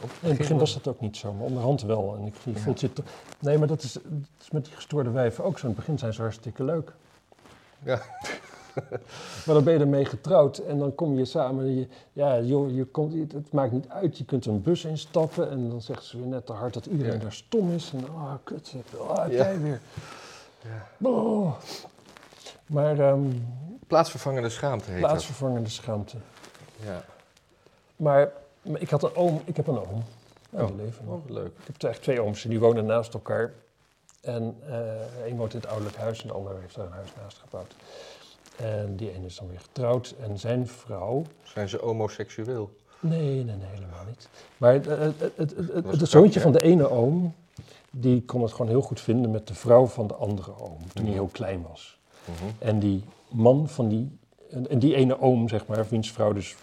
Op 0.02 0.10
in 0.20 0.28
het 0.28 0.38
begin 0.38 0.58
was 0.58 0.74
dat 0.74 0.86
ook 0.88 1.00
niet 1.00 1.16
zo, 1.16 1.32
maar 1.32 1.46
onderhand 1.46 1.82
wel. 1.82 2.16
En 2.18 2.26
ik, 2.26 2.34
Ja. 2.44 2.60
voelt 2.60 2.80
je 2.80 2.92
toch... 2.92 3.04
Nee, 3.38 3.58
maar 3.58 3.68
dat 3.68 3.82
is, 3.82 3.92
dat 3.92 4.02
is 4.40 4.50
met 4.50 4.64
die 4.64 4.74
gestoorde 4.74 5.10
wijven 5.10 5.44
ook 5.44 5.58
zo. 5.58 5.62
In 5.66 5.72
het 5.72 5.78
begin 5.80 5.98
zijn 5.98 6.12
ze 6.12 6.20
hartstikke 6.20 6.64
leuk. 6.64 6.92
Ja. 7.82 8.00
maar 9.44 9.54
dan 9.54 9.64
ben 9.64 9.72
je 9.74 9.78
ermee 9.80 10.04
getrouwd 10.04 10.58
en 10.58 10.78
dan 10.78 10.94
kom 10.94 11.18
je 11.18 11.24
samen. 11.24 11.64
en 11.64 11.74
Je, 11.78 11.86
ja, 12.12 12.40
joh, 12.40 12.74
je 12.74 12.84
komt, 12.84 13.32
het, 13.32 13.52
maakt 13.52 13.72
niet 13.72 13.88
uit. 13.88 14.18
Je 14.18 14.24
kunt 14.24 14.46
een 14.46 14.62
bus 14.62 14.84
instappen 14.84 15.50
en 15.50 15.70
dan 15.70 15.80
zegt 15.82 16.04
ze 16.04 16.16
weer 16.18 16.26
net 16.26 16.46
te 16.46 16.52
hard 16.52 16.74
dat 16.74 16.86
iedereen 16.86 17.12
Ja. 17.12 17.18
daar 17.18 17.32
stom 17.32 17.72
is. 17.72 17.92
En 17.94 18.04
ah, 18.14 18.34
kut, 18.44 18.74
ah, 19.08 19.16
Ja. 19.16 19.34
jij 19.36 19.60
weer. 19.60 19.80
Ja. 20.62 21.08
Oh. 21.08 21.52
Maar 22.66 22.98
ehm, 22.98 23.20
Plaatsvervangende 23.86 24.48
schaamte 24.48 24.90
heet 24.90 25.00
plaatsvervangende 25.00 25.68
schaamte. 25.70 26.16
Ja. 26.84 27.04
Maar 27.96 28.32
ik 28.74 28.90
had 28.90 29.02
een 29.02 29.14
oom, 29.14 29.40
ik 29.44 29.56
heb 29.56 29.66
een 29.66 29.78
oom. 29.78 30.02
Ja, 30.50 30.62
Oh. 30.62 30.66
die 30.66 30.76
leven 30.76 31.04
nog. 31.04 31.14
Oh, 31.14 31.30
leuk. 31.30 31.46
Ik 31.46 31.52
heb 31.66 31.82
eigenlijk 31.82 32.02
twee 32.02 32.20
ooms 32.20 32.42
die 32.42 32.60
wonen 32.60 32.84
naast 32.86 33.14
elkaar. 33.14 33.52
En 34.20 34.56
eh 34.68 35.26
een 35.26 35.36
woont 35.36 35.52
in 35.54 35.58
het 35.60 35.68
ouderlijk 35.68 35.96
huis 35.96 36.20
en 36.22 36.26
de 36.28 36.34
ander 36.34 36.56
heeft 36.60 36.74
daar 36.74 36.86
een 36.86 36.92
huis 36.92 37.08
naast 37.22 37.38
gebouwd. 37.38 37.74
En 38.56 38.96
die 38.96 39.12
ene 39.14 39.26
is 39.26 39.36
dan 39.36 39.48
weer 39.48 39.60
getrouwd 39.60 40.14
en 40.20 40.38
zijn 40.38 40.66
vrouw... 40.68 41.22
Zijn 41.42 41.68
ze 41.68 41.78
homoseksueel? 41.80 42.70
Nee, 43.00 43.20
nee, 43.44 43.56
nee, 43.56 43.66
helemaal 43.74 44.04
niet. 44.08 44.28
Maar 44.56 44.72
het, 44.72 44.84
het, 44.86 45.20
het, 45.20 45.36
het, 45.36 45.72
het, 45.72 46.00
het 46.00 46.08
zoontje 46.10 46.40
van 46.40 46.52
de 46.52 46.62
ene 46.62 46.90
oom, 46.90 47.34
die 47.90 48.22
kon 48.24 48.42
het 48.42 48.52
gewoon 48.52 48.68
heel 48.70 48.80
goed 48.82 49.00
vinden 49.00 49.30
met 49.30 49.46
de 49.48 49.54
vrouw 49.54 49.86
van 49.86 50.06
de 50.06 50.14
andere 50.14 50.50
oom, 50.58 50.78
toen 50.78 50.88
hij 50.94 51.02
Mhm. 51.02 51.12
heel 51.12 51.28
klein 51.32 51.62
was. 51.68 51.98
Mhm. 52.24 52.50
En 52.58 52.78
die 52.78 53.04
man 53.28 53.68
van 53.68 53.88
die, 53.88 54.18
en, 54.50 54.68
en 54.70 54.78
die 54.78 54.94
ene 54.94 55.20
oom, 55.20 55.48
zeg 55.48 55.66
maar, 55.66 55.86
wiens 55.88 56.12
vrouw 56.12 56.32
dus 56.32 56.56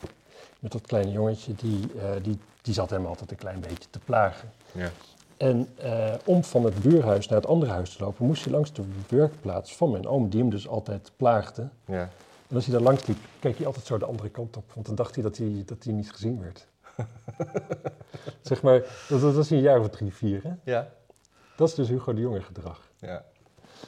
met 0.63 0.71
dat 0.71 0.81
kleine 0.81 1.11
jongetje, 1.11 1.53
die, 1.55 1.79
eh, 1.99 2.09
die, 2.23 2.39
die 2.61 2.73
zat 2.73 2.89
hem 2.89 3.05
altijd 3.05 3.31
een 3.31 3.37
klein 3.37 3.59
beetje 3.59 3.89
te 3.89 3.99
plagen. 3.99 4.51
Ja. 4.71 4.89
En 5.37 5.67
eh, 5.77 6.13
om 6.25 6.43
van 6.43 6.63
het 6.63 6.81
buurhuis 6.81 7.27
naar 7.27 7.39
het 7.39 7.47
andere 7.47 7.71
huis 7.71 7.95
te 7.95 8.03
lopen, 8.03 8.25
moest 8.25 8.43
hij 8.43 8.53
langs 8.53 8.73
de 8.73 8.83
werkplaats 9.09 9.75
van 9.75 9.91
mijn 9.91 10.07
oom, 10.07 10.29
die 10.29 10.39
hem 10.39 10.49
dus 10.49 10.67
altijd 10.67 11.11
plaagde. 11.17 11.69
Ja. 11.85 12.09
En 12.47 12.55
als 12.55 12.65
hij 12.65 12.73
daar 12.73 12.83
langs 12.83 13.05
liep, 13.05 13.17
keek 13.39 13.57
hij 13.57 13.65
altijd 13.65 13.85
zo 13.85 13.97
de 13.97 14.05
andere 14.05 14.29
kant 14.29 14.57
op, 14.57 14.71
want 14.73 14.85
dan 14.85 14.95
dacht 14.95 15.15
hij 15.15 15.23
dat 15.23 15.37
hij, 15.37 15.63
dat 15.65 15.83
hij 15.83 15.93
niet 15.93 16.11
gezien 16.11 16.41
werd. 16.41 16.67
zeg 18.41 18.61
maar, 18.61 18.79
dat, 19.09 19.21
dat 19.21 19.33
was 19.33 19.49
een 19.49 19.59
jaar 19.61 19.79
of 19.79 19.89
drie, 19.89 20.13
vier, 20.13 20.43
hè? 20.43 20.51
Ja. 20.63 20.89
Dat 21.55 21.67
is 21.67 21.75
dus 21.75 21.87
Hugo 21.87 22.13
de 22.13 22.21
Jonge 22.21 22.41
gedrag. 22.41 22.91
Ja. 22.99 23.23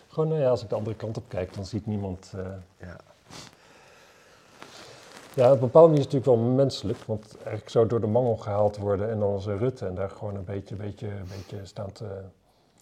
Gewoon, 0.07 0.29
nou 0.29 0.41
ja, 0.41 0.49
als 0.49 0.63
ik 0.63 0.69
de 0.69 0.75
andere 0.75 0.95
kant 0.95 1.17
op 1.17 1.23
kijk, 1.27 1.53
dan 1.53 1.65
ziet 1.65 1.85
niemand... 1.85 2.33
eh, 2.35 2.45
Ja. 2.87 2.95
Ja, 5.35 5.45
op 5.47 5.53
een 5.53 5.59
bepaalde 5.59 5.87
manier 5.87 6.05
is 6.05 6.13
het 6.13 6.13
natuurlijk 6.13 6.41
wel 6.47 6.55
menselijk, 6.55 6.99
want 7.05 7.35
eigenlijk 7.37 7.69
zou 7.69 7.87
door 7.87 8.01
de 8.01 8.07
mangel 8.07 8.35
gehaald 8.35 8.77
worden 8.77 9.09
en 9.09 9.19
dan 9.19 9.31
als 9.33 9.45
een 9.45 9.57
Rutte 9.57 9.85
en 9.85 9.95
daar 9.95 10.09
gewoon 10.09 10.35
een 10.35 10.43
beetje, 10.43 10.75
beetje, 10.75 11.07
beetje 11.29 11.65
staan 11.65 11.91
te... 11.91 12.21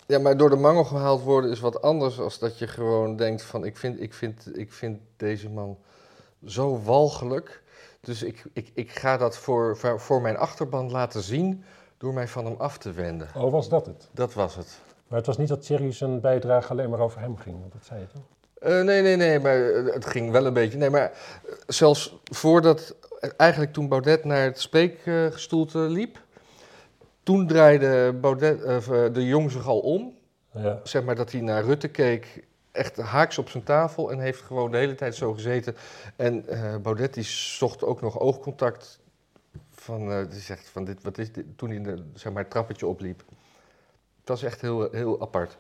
Ja, 0.08 0.20
maar 0.20 0.38
door 0.38 0.50
de 0.50 0.56
mangel 0.56 0.84
gehaald 0.84 1.22
worden 1.22 1.52
is 1.52 1.60
wat 1.60 1.82
anders 1.82 2.20
als 2.20 2.40
dat 2.40 2.58
je 2.60 2.68
gewoon 2.68 3.16
denkt 3.16 3.44
van 3.44 3.66
ik 3.66 3.78
vind, 3.78 4.02
ik 4.02 4.14
vind, 4.14 4.58
ik 4.58 4.74
vind 4.74 5.00
deze 5.18 5.50
man 5.50 5.78
zo 6.46 6.82
walgelijk. 6.84 7.64
Dus 8.02 8.24
ik, 8.24 8.44
ik, 8.54 8.72
ik 8.74 8.92
ga 8.92 9.18
dat 9.18 9.38
voor, 9.38 9.78
voor- 9.78 10.00
voor 10.00 10.22
mijn 10.22 10.38
achterban 10.38 10.92
laten 10.92 11.22
zien 11.22 11.64
door 11.98 12.14
mij 12.14 12.28
van 12.28 12.46
hem 12.46 12.56
af 12.58 12.78
te 12.78 12.92
wenden. 12.92 13.28
Oh, 13.38 13.52
was 13.52 13.70
dat 13.70 13.86
het? 13.86 14.10
Dat 14.12 14.34
was 14.34 14.56
het. 14.56 14.80
Maar 15.08 15.18
het 15.18 15.28
was 15.28 15.38
niet 15.38 15.48
dat 15.48 15.62
Thierry 15.66 15.92
zijn 15.92 16.20
bijdrage 16.22 16.72
alleen 16.72 16.90
maar 16.90 17.00
over 17.00 17.20
hem 17.20 17.38
ging, 17.38 17.60
want 17.60 17.72
dat 17.74 17.86
zei 17.86 18.00
je 18.00 18.08
toch? 18.08 18.22
Eh, 18.64 18.82
nee, 18.82 19.02
nee, 19.02 19.16
nee, 19.16 19.40
maar 19.40 19.70
eh, 19.70 19.94
het 19.94 20.06
ging 20.06 20.32
wel 20.32 20.46
een 20.46 20.54
beetje. 20.54 20.78
Nee, 20.78 20.90
maar 20.90 21.12
eh, 21.12 21.54
zelfs 21.68 22.20
voordat, 22.24 22.96
eigenlijk 23.38 23.74
toen 23.74 23.88
Baudet 23.88 24.24
naar 24.24 24.44
het 24.44 24.60
spreekgestoelte 24.60 25.78
liep, 25.80 26.22
toen 27.24 27.48
draaide 27.48 28.14
Baudet, 28.22 28.86
de 29.14 29.26
jong 29.26 29.52
zich 29.52 29.68
al 29.68 29.80
om. 29.80 30.18
Ja. 30.54 30.80
Zeg 30.84 31.04
maar 31.04 31.16
dat 31.16 31.32
hij 31.32 31.42
naar 31.42 31.64
Rutte 31.64 31.88
keek, 31.88 32.44
echt 32.72 32.98
haaks 32.98 33.38
op 33.38 33.50
zijn 33.50 33.64
tafel 33.64 34.12
en 34.12 34.20
heeft 34.20 34.42
gewoon 34.42 34.72
de 34.72 34.78
hele 34.78 34.96
tijd 34.96 35.16
zo 35.16 35.34
gezeten. 35.34 35.76
En 36.16 36.48
eh, 36.48 36.76
Baudet 36.78 37.14
die 37.14 37.24
zocht 37.24 37.84
ook 37.84 38.02
nog 38.02 38.20
oogcontact 38.20 39.00
van, 39.72 40.28
die 40.30 40.40
zegt 40.40 40.70
van 40.70 40.86
dit, 40.86 41.04
wat 41.04 41.18
is 41.18 41.32
dit, 41.32 41.46
toen 41.56 41.70
hij 41.70 41.82
de, 41.82 42.04
zeg 42.14 42.34
maar, 42.34 42.42
het 42.42 42.52
trappetje 42.52 42.88
opliep. 42.88 43.24
Het 44.20 44.28
was 44.30 44.44
echt 44.44 44.62
heel, 44.62 44.92
heel 44.92 45.22
apart. 45.22 45.58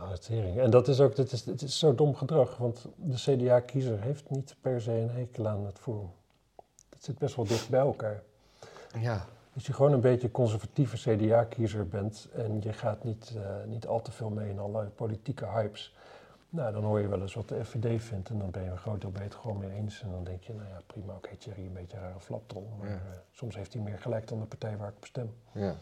Ah, 0.00 0.12
tering. 0.12 0.58
En 0.58 0.70
dat 0.70 0.88
is 0.88 1.00
ook, 1.00 1.16
dit 1.16 1.32
is, 1.32 1.44
dit 1.44 1.62
is 1.62 1.78
zo 1.78 1.94
dom 1.94 2.14
gedrag, 2.14 2.56
want 2.56 2.86
de 2.96 3.14
CDA-kiezer 3.14 4.00
heeft 4.00 4.30
niet 4.30 4.56
per 4.60 4.80
se 4.80 4.92
een 4.92 5.10
hekel 5.10 5.48
aan 5.48 5.66
het 5.66 5.78
Forum. 5.78 6.10
Dat 6.88 7.02
zit 7.02 7.18
best 7.18 7.36
wel 7.36 7.44
dicht 7.44 7.68
bij 7.68 7.80
elkaar. 7.80 8.22
Ja, 9.00 9.26
Als 9.54 9.66
je 9.66 9.72
gewoon 9.72 9.92
een 9.92 10.00
beetje 10.00 10.30
conservatieve 10.30 10.96
CDA-kiezer 10.96 11.88
bent 11.88 12.28
en 12.34 12.60
je 12.62 12.72
gaat 12.72 13.04
niet, 13.04 13.32
uh, 13.36 13.42
niet 13.66 13.86
al 13.86 14.02
te 14.02 14.12
veel 14.12 14.30
mee 14.30 14.50
in 14.50 14.58
allerlei 14.58 14.88
politieke 14.88 15.46
hypes, 15.46 15.94
nou, 16.54 16.72
dan 16.72 16.84
hoor 16.84 17.00
je 17.00 17.08
wel 17.08 17.20
eens 17.20 17.34
wat 17.34 17.48
de 17.48 17.64
FVD 17.64 18.02
vindt 18.02 18.28
en 18.28 18.38
dan 18.38 18.50
ben 18.50 18.62
je 18.62 18.70
een 18.70 18.78
groot 18.78 19.00
deel 19.00 19.10
beter 19.10 19.24
het 19.24 19.34
gewoon 19.34 19.58
mee 19.58 19.70
eens. 19.70 20.02
En 20.02 20.10
dan 20.10 20.24
denk 20.24 20.42
je, 20.42 20.54
nou 20.54 20.68
ja, 20.68 20.80
prima, 20.86 21.14
oké, 21.14 21.16
okay, 21.16 21.36
Thierry, 21.36 21.66
een 21.66 21.72
beetje 21.72 21.96
een 21.96 22.02
rare 22.02 22.20
flapdrol, 22.20 22.68
maar 22.78 22.88
ja. 22.88 22.94
uh, 22.94 23.00
soms 23.30 23.56
heeft 23.56 23.72
hij 23.72 23.82
meer 23.82 23.98
gelijk 23.98 24.28
dan 24.28 24.40
de 24.40 24.46
partij 24.46 24.76
waar 24.76 24.88
ik 24.88 24.96
op 24.96 25.04
stem. 25.04 25.34
Ja. 25.52 25.76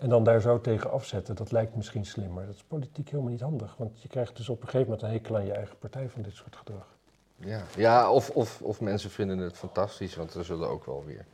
En 0.00 0.08
dan 0.08 0.24
daar 0.24 0.40
zo 0.40 0.60
tegen 0.60 0.90
afzetten, 0.90 1.34
dat 1.34 1.52
lijkt 1.52 1.76
misschien 1.76 2.06
slimmer. 2.06 2.46
Dat 2.46 2.54
is 2.54 2.62
politiek 2.62 3.08
helemaal 3.08 3.30
niet 3.30 3.40
handig, 3.40 3.74
want 3.76 4.02
je 4.02 4.08
krijgt 4.08 4.36
dus 4.36 4.48
op 4.48 4.60
een 4.60 4.68
gegeven 4.68 4.86
moment 4.86 5.02
een 5.02 5.10
hekel 5.10 5.36
aan 5.36 5.46
je 5.46 5.52
eigen 5.52 5.78
partij 5.78 6.08
van 6.08 6.22
dit 6.22 6.34
soort 6.34 6.56
gedrag. 6.56 6.86
Ja, 7.36 7.62
ja 7.76 8.10
of, 8.10 8.30
of, 8.30 8.62
of 8.62 8.80
mensen 8.80 9.10
vinden 9.10 9.38
het 9.38 9.56
fantastisch, 9.56 10.14
want 10.14 10.34
er 10.34 10.44
zullen 10.44 10.68
ook 10.68 10.84
wel 10.84 11.04
weer 11.04 11.26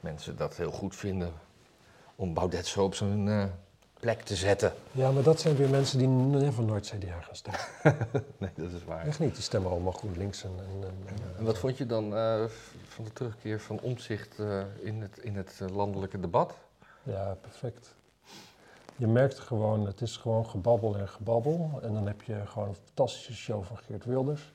mensen 0.00 0.36
dat 0.36 0.56
heel 0.56 0.70
goed 0.70 0.96
vinden 0.96 1.32
om 2.16 2.34
Baudet 2.34 2.66
zo 2.66 2.84
op 2.84 2.94
zijn 2.94 3.26
uh, 3.26 3.44
plek 4.00 4.22
te 4.22 4.36
zetten. 4.36 4.72
Ja, 4.92 5.10
maar 5.10 5.22
dat 5.22 5.40
zijn 5.40 5.56
weer 5.56 5.68
mensen 5.68 5.98
die 5.98 6.08
never 6.08 6.64
nooit 6.64 6.94
CDA 6.96 7.20
gaan 7.20 7.36
stemmen. 7.36 7.60
nee, 8.38 8.50
dat 8.54 8.72
is 8.72 8.84
waar. 8.84 9.06
Echt 9.06 9.18
niet, 9.18 9.34
die 9.34 9.42
stemmen 9.42 9.70
allemaal 9.70 9.92
GroenLinks. 9.92 10.44
En, 10.44 10.52
en, 10.58 10.88
en, 10.88 11.18
en 11.38 11.44
wat 11.44 11.58
vond 11.58 11.78
je 11.78 11.86
dan 11.86 12.14
uh, 12.16 12.44
van 12.88 13.04
de 13.04 13.12
terugkeer 13.12 13.60
van 13.60 13.80
omzicht 13.80 14.38
uh, 14.38 14.62
in 14.80 15.02
het, 15.02 15.18
in 15.18 15.36
het 15.36 15.60
landelijke 15.72 16.20
debat? 16.20 16.54
Ja, 17.02 17.36
perfect. 17.40 17.98
Je 19.00 19.06
merkt 19.06 19.38
gewoon, 19.38 19.86
het 19.86 20.00
is 20.00 20.16
gewoon 20.16 20.46
gebabbel 20.46 20.96
en 20.96 21.08
gebabbel. 21.08 21.80
En 21.82 21.92
dan 21.92 22.06
heb 22.06 22.22
je 22.22 22.46
gewoon 22.46 22.68
een 22.68 22.74
fantastische 22.74 23.34
show 23.34 23.64
van 23.64 23.76
Geert 23.76 24.04
Wilders. 24.04 24.52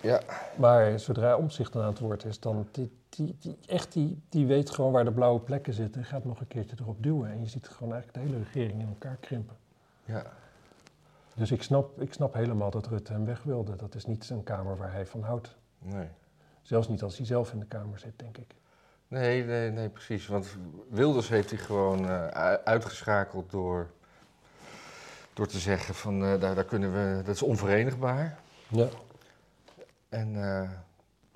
Ja. 0.00 0.20
Maar 0.56 0.98
zodra 0.98 1.36
omzicht 1.36 1.76
aan 1.76 1.86
het 1.86 1.98
woord 1.98 2.24
is, 2.24 2.40
dan 2.40 2.68
die, 2.70 2.90
die, 3.08 3.36
die, 3.38 3.56
echt 3.66 3.92
die, 3.92 4.20
die 4.28 4.46
weet 4.46 4.70
gewoon 4.70 4.92
waar 4.92 5.04
de 5.04 5.12
blauwe 5.12 5.40
plekken 5.40 5.72
zitten 5.72 6.00
en 6.00 6.06
gaat 6.06 6.24
nog 6.24 6.40
een 6.40 6.46
keertje 6.46 6.76
erop 6.80 7.02
duwen. 7.02 7.30
En 7.30 7.40
je 7.40 7.46
ziet 7.46 7.68
gewoon 7.68 7.92
eigenlijk 7.92 8.24
de 8.24 8.32
hele 8.32 8.44
regering 8.44 8.80
in 8.80 8.88
elkaar 8.88 9.16
krimpen. 9.20 9.56
Ja. 10.04 10.22
Dus 11.34 11.50
ik 11.50 11.62
snap, 11.62 12.00
ik 12.00 12.12
snap 12.12 12.34
helemaal 12.34 12.70
dat 12.70 12.86
Rutte 12.86 13.12
hem 13.12 13.24
weg 13.24 13.42
wilde. 13.42 13.76
Dat 13.76 13.94
is 13.94 14.06
niet 14.06 14.30
een 14.30 14.42
kamer 14.42 14.76
waar 14.76 14.92
hij 14.92 15.06
van 15.06 15.22
houdt. 15.22 15.56
Nee. 15.78 16.08
Zelfs 16.62 16.88
niet 16.88 17.02
als 17.02 17.16
hij 17.16 17.26
zelf 17.26 17.52
in 17.52 17.58
de 17.58 17.66
kamer 17.66 17.98
zit, 17.98 18.18
denk 18.18 18.38
ik. 18.38 18.54
Nee, 19.08 19.44
nee, 19.44 19.70
nee, 19.70 19.88
precies. 19.88 20.26
Want 20.26 20.56
Wilders 20.88 21.28
heeft 21.28 21.50
hij 21.50 21.58
gewoon 21.58 22.04
uh, 22.04 22.26
uitgeschakeld 22.64 23.50
door, 23.50 23.90
door 25.32 25.46
te 25.46 25.58
zeggen 25.58 25.94
van 25.94 26.22
uh, 26.22 26.40
daar, 26.40 26.54
daar 26.54 26.64
kunnen 26.64 26.92
we, 26.92 27.22
dat 27.22 27.34
is 27.34 27.42
onverenigbaar. 27.42 28.38
Ja. 28.68 28.88
En 30.08 30.34
uh, 30.34 30.70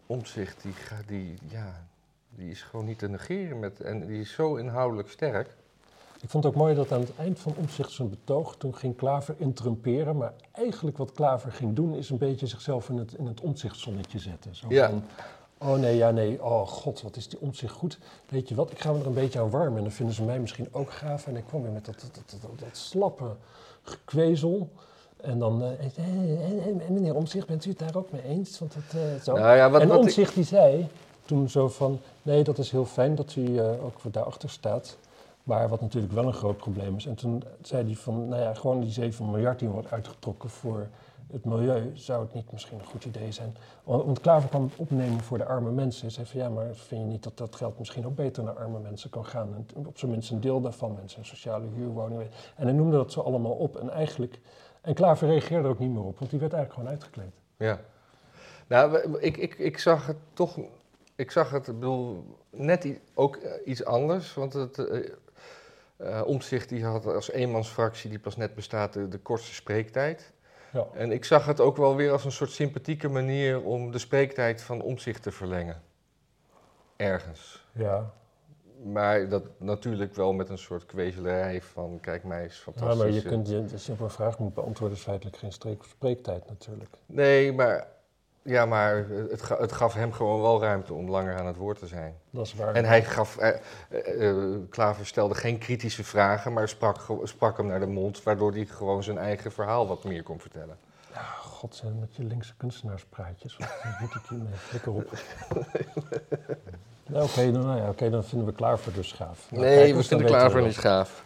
omzicht, 0.06 0.62
die, 0.62 0.74
die, 1.06 1.38
ja, 1.48 1.86
die 2.28 2.50
is 2.50 2.62
gewoon 2.62 2.86
niet 2.86 2.98
te 2.98 3.08
negeren 3.08 3.58
met, 3.58 3.80
en 3.80 4.06
die 4.06 4.20
is 4.20 4.32
zo 4.32 4.54
inhoudelijk 4.54 5.10
sterk. 5.10 5.56
Ik 6.20 6.30
vond 6.30 6.44
het 6.44 6.52
ook 6.52 6.58
mooi 6.58 6.74
dat 6.74 6.92
aan 6.92 7.00
het 7.00 7.16
eind 7.16 7.38
van 7.40 7.54
omzicht 7.56 7.90
zijn 7.90 8.10
betoog, 8.10 8.56
toen 8.56 8.74
ging 8.74 8.96
Klaver 8.96 9.34
interrumperen. 9.38 10.16
Maar 10.16 10.32
eigenlijk 10.52 10.96
wat 10.96 11.12
Klaver 11.12 11.52
ging 11.52 11.74
doen, 11.74 11.94
is 11.94 12.10
een 12.10 12.18
beetje 12.18 12.46
zichzelf 12.46 12.88
in 12.88 12.96
het, 12.96 13.14
in 13.14 13.26
het 13.26 13.40
zetten. 14.16 14.54
Zo 14.54 14.66
Ja. 14.68 14.88
van, 14.88 15.04
oh 15.66 15.74
nee, 15.74 15.96
ja 15.96 16.10
nee, 16.10 16.42
oh 16.44 16.66
god, 16.66 17.02
wat 17.02 17.16
is 17.16 17.28
die 17.28 17.40
omzicht 17.40 17.74
goed. 17.74 17.98
Weet 18.28 18.48
je 18.48 18.54
wat, 18.54 18.70
ik 18.70 18.78
ga 18.80 18.92
me 18.92 18.98
er 19.00 19.06
een 19.06 19.12
beetje 19.14 19.40
aan 19.40 19.50
warmen 19.50 19.76
en 19.76 19.82
dan 19.82 19.92
vinden 19.92 20.14
ze 20.14 20.22
mij 20.22 20.38
misschien 20.40 20.68
ook 20.72 20.90
gaaf. 20.92 21.26
En 21.26 21.36
ik 21.36 21.44
kwam 21.46 21.62
weer 21.62 21.72
met 21.72 21.84
dat, 21.84 22.00
dat, 22.00 22.14
dat, 22.14 22.40
dat, 22.40 22.50
dat 22.58 22.68
slappe 22.76 23.24
gekwezel. 23.82 24.68
En 25.20 25.38
dan, 25.38 25.62
eh, 25.62 25.70
eh, 25.96 26.68
eh, 26.68 26.88
meneer 26.90 27.14
Omzicht, 27.14 27.46
bent 27.46 27.64
u 27.64 27.68
het 27.70 27.78
daar 27.78 27.96
ook 27.96 28.12
mee 28.12 28.22
eens? 28.22 28.58
Want 28.58 28.74
het, 28.74 28.84
eh, 28.94 29.22
zo. 29.22 29.32
Nou 29.36 29.56
ja, 29.56 29.70
wat, 29.70 29.80
en 29.80 29.88
wat 29.88 29.96
ik- 29.96 30.02
Omzicht 30.02 30.34
die 30.34 30.44
zei 30.44 30.88
toen 31.24 31.48
zo 31.48 31.68
van, 31.68 32.00
nee, 32.22 32.44
dat 32.44 32.58
is 32.58 32.70
heel 32.70 32.84
fijn 32.84 33.14
dat 33.14 33.34
u 33.34 33.58
eh, 33.58 33.84
ook 33.84 34.12
daarachter 34.12 34.50
staat. 34.50 34.96
Maar 35.42 35.68
wat 35.68 35.80
natuurlijk 35.80 36.12
wel 36.12 36.24
een 36.26 36.32
groot 36.32 36.56
probleem 36.56 36.96
is. 36.96 37.06
En 37.06 37.14
toen 37.14 37.42
zei 37.62 37.84
hij 37.84 37.94
van, 37.94 38.28
nou 38.28 38.42
ja, 38.42 38.54
gewoon 38.54 38.80
die 38.80 38.90
7 38.90 39.30
miljard 39.30 39.58
die 39.58 39.68
wordt 39.68 39.90
uitgetrokken 39.90 40.50
voor 40.50 40.86
het 41.32 41.44
milieu, 41.44 41.90
zou 41.94 42.22
het 42.22 42.34
niet 42.34 42.52
misschien 42.52 42.78
een 42.78 42.84
goed 42.84 43.04
idee 43.04 43.32
zijn? 43.32 43.56
Want 43.84 44.20
Klaver 44.20 44.48
kwam 44.48 44.70
opnemen 44.76 45.20
voor 45.20 45.38
de 45.38 45.44
arme 45.44 45.70
mensen. 45.70 46.10
Zei 46.10 46.26
van, 46.26 46.40
ja, 46.40 46.48
maar 46.48 46.74
vind 46.74 47.00
je 47.00 47.06
niet 47.06 47.22
dat 47.22 47.38
dat 47.38 47.56
geld 47.56 47.78
misschien 47.78 48.06
ook 48.06 48.14
beter 48.14 48.42
naar 48.42 48.54
arme 48.54 48.78
mensen 48.78 49.10
kan 49.10 49.26
gaan? 49.26 49.66
Op 49.74 49.98
zijn 49.98 50.10
minst 50.10 50.30
een 50.30 50.40
deel 50.40 50.60
daarvan, 50.60 50.94
mensen 50.94 51.18
in 51.18 51.24
sociale 51.24 51.66
huurwoningen. 51.74 52.28
En 52.56 52.64
hij 52.64 52.72
noemde 52.72 52.96
dat 52.96 53.12
zo 53.12 53.20
allemaal 53.20 53.52
op. 53.52 53.76
En 53.76 53.90
eigenlijk, 53.90 54.40
en 54.80 54.94
Klaver 54.94 55.28
reageerde 55.28 55.64
er 55.64 55.70
ook 55.70 55.78
niet 55.78 55.90
meer 55.90 56.04
op, 56.04 56.18
want 56.18 56.30
die 56.30 56.40
werd 56.40 56.52
eigenlijk 56.52 56.72
gewoon 56.72 56.98
uitgekleed. 56.98 57.32
Ja. 57.56 57.80
Nou, 58.66 59.18
ik, 59.18 59.36
ik, 59.36 59.58
ik 59.58 59.78
zag 59.78 60.06
het 60.06 60.16
toch, 60.32 60.58
ik 61.14 61.30
zag 61.30 61.50
het, 61.50 61.66
bedoel, 61.66 62.24
net 62.50 63.00
ook 63.14 63.36
eh, 63.36 63.52
iets 63.64 63.84
anders. 63.84 64.34
Want 64.34 64.52
het 64.52 64.78
eh 64.78 65.12
eh, 66.02 66.22
Omtzigt 66.24 66.68
die 66.68 66.84
had 66.84 67.06
als 67.06 67.30
eenmansfractie, 67.30 68.10
die 68.10 68.18
pas 68.18 68.36
net 68.36 68.54
bestaat, 68.54 68.92
de, 68.92 69.08
de 69.08 69.18
kortste 69.18 69.54
spreektijd. 69.54 70.32
Ja. 70.72 70.86
En 70.94 71.12
ik 71.12 71.24
zag 71.24 71.46
het 71.46 71.60
ook 71.60 71.76
wel 71.76 71.96
weer 71.96 72.12
als 72.12 72.24
een 72.24 72.32
soort 72.32 72.50
sympathieke 72.50 73.08
manier 73.08 73.62
om 73.62 73.90
de 73.90 73.98
spreektijd 73.98 74.62
van 74.62 74.80
Omtzigt 74.82 75.22
te 75.22 75.30
verlengen. 75.32 75.82
Ergens. 76.96 77.66
Ja, 77.72 78.12
Maar 78.84 79.28
dat 79.28 79.42
natuurlijk 79.58 80.14
wel 80.14 80.32
met 80.32 80.48
een 80.48 80.58
soort 80.58 80.86
kwezelerij 80.86 81.62
van, 81.62 81.98
kijk 82.00 82.24
mij 82.24 82.44
is 82.44 82.56
Ja, 82.56 82.62
fantastisch. 82.62 82.98
maar 82.98 83.10
je 83.12 83.22
kunt, 83.22 83.48
je, 83.48 83.64
als 83.72 83.86
je 83.86 83.92
op 83.92 84.00
een 84.00 84.10
vraag 84.10 84.38
moet 84.38 84.54
beantwoorden, 84.54 84.96
is 84.96 85.02
feitelijk 85.02 85.36
geen 85.36 85.52
streek- 85.52 85.82
spreektijd 85.84 86.48
natuurlijk. 86.48 86.90
Nee, 87.06 87.52
maar, 87.52 87.86
ja, 88.42 88.66
maar 88.66 89.06
het, 89.30 89.48
het 89.48 89.72
gaf 89.72 89.94
hem 89.94 90.12
gewoon 90.12 90.40
wel 90.40 90.60
ruimte 90.60 90.94
om 90.94 91.10
langer 91.10 91.38
aan 91.38 91.46
het 91.46 91.56
woord 91.56 91.78
te 91.78 91.86
zijn. 91.86 92.14
Dat 92.30 92.46
is 92.46 92.54
waar. 92.54 92.74
En 92.74 92.84
hij 92.84 93.04
gaf, 93.04 93.36
eh, 93.36 93.48
eh, 93.88 94.28
eh, 94.28 94.58
Klaver 94.70 95.06
stelde 95.06 95.34
geen 95.34 95.58
kritische 95.58 96.04
vragen, 96.04 96.52
maar 96.52 96.68
sprak, 96.68 96.96
sprak 97.22 97.56
hem 97.56 97.66
naar 97.66 97.80
de 97.80 97.86
mond, 97.86 98.22
waardoor 98.22 98.52
hij 98.52 98.64
gewoon 98.64 99.02
zijn 99.02 99.18
eigen 99.18 99.52
verhaal 99.52 99.86
wat 99.86 100.04
meer 100.04 100.22
kon 100.22 100.40
vertellen. 100.40 100.76
God, 101.40 101.74
zijn 101.74 101.98
met 101.98 102.16
je 102.16 102.24
linkse 102.24 102.54
kunstenaarspraatjes. 102.56 103.56
Wat 103.56 104.00
moet 104.00 104.14
ik 104.14 104.22
hiermee? 104.28 104.54
Flikker 104.54 104.92
op. 104.92 105.10
Nou, 107.06 107.24
Oké, 107.24 107.52
dan, 107.52 107.66
nou 107.66 107.94
ja, 107.96 108.08
dan 108.10 108.24
vinden 108.24 108.48
we 108.48 108.54
Klaver 108.54 108.92
dus 108.92 109.12
gaaf. 109.12 109.50
Nou, 109.50 109.64
nee, 109.64 109.86
we 109.86 109.92
dan 109.92 110.02
vinden 110.04 110.26
Klaver 110.26 110.62
niet 110.62 110.78
gaaf. 110.78 111.22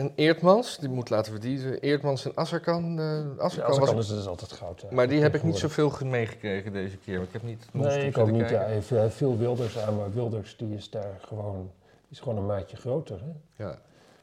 En 0.00 0.12
Eertmans, 0.14 0.78
die 0.78 0.88
moet 0.88 1.10
laten 1.10 1.32
verdiezen. 1.32 1.80
Eertmans 1.80 2.24
en 2.24 2.34
Asserkan. 2.34 2.98
eh 2.98 3.14
dat. 3.22 3.34
Ja, 3.36 3.44
Asserkan 3.44 3.80
als 3.80 3.92
was 3.92 4.10
is 4.10 4.16
dus 4.16 4.26
altijd 4.26 4.52
goud. 4.52 4.80
ja. 4.80 4.88
Maar 4.90 5.08
die 5.08 5.20
heb 5.22 5.34
ik 5.34 5.42
niet 5.42 5.56
zoveel 5.58 5.92
meegekregen 6.04 6.72
deze 6.72 6.96
keer. 6.96 7.16
want 7.16 7.26
Ik 7.26 7.32
heb 7.32 7.42
niet 7.42 7.66
Nee, 7.72 8.06
ik 8.06 8.18
ook 8.18 8.30
niet. 8.30 8.48
Ja, 8.48 8.62
heeft 8.62 9.14
veel 9.14 9.38
Wilders 9.38 9.78
aan, 9.78 9.96
maar 9.96 10.12
Wilders 10.12 10.56
die 10.56 10.74
is 10.74 10.90
daar 10.90 11.18
gewoon, 11.20 11.70
is 12.08 12.20
gewoon 12.20 12.38
een 12.38 12.46
maatje 12.46 12.76
groter. 12.76 13.20
Hè? 13.20 13.64
Ja, 13.64 13.78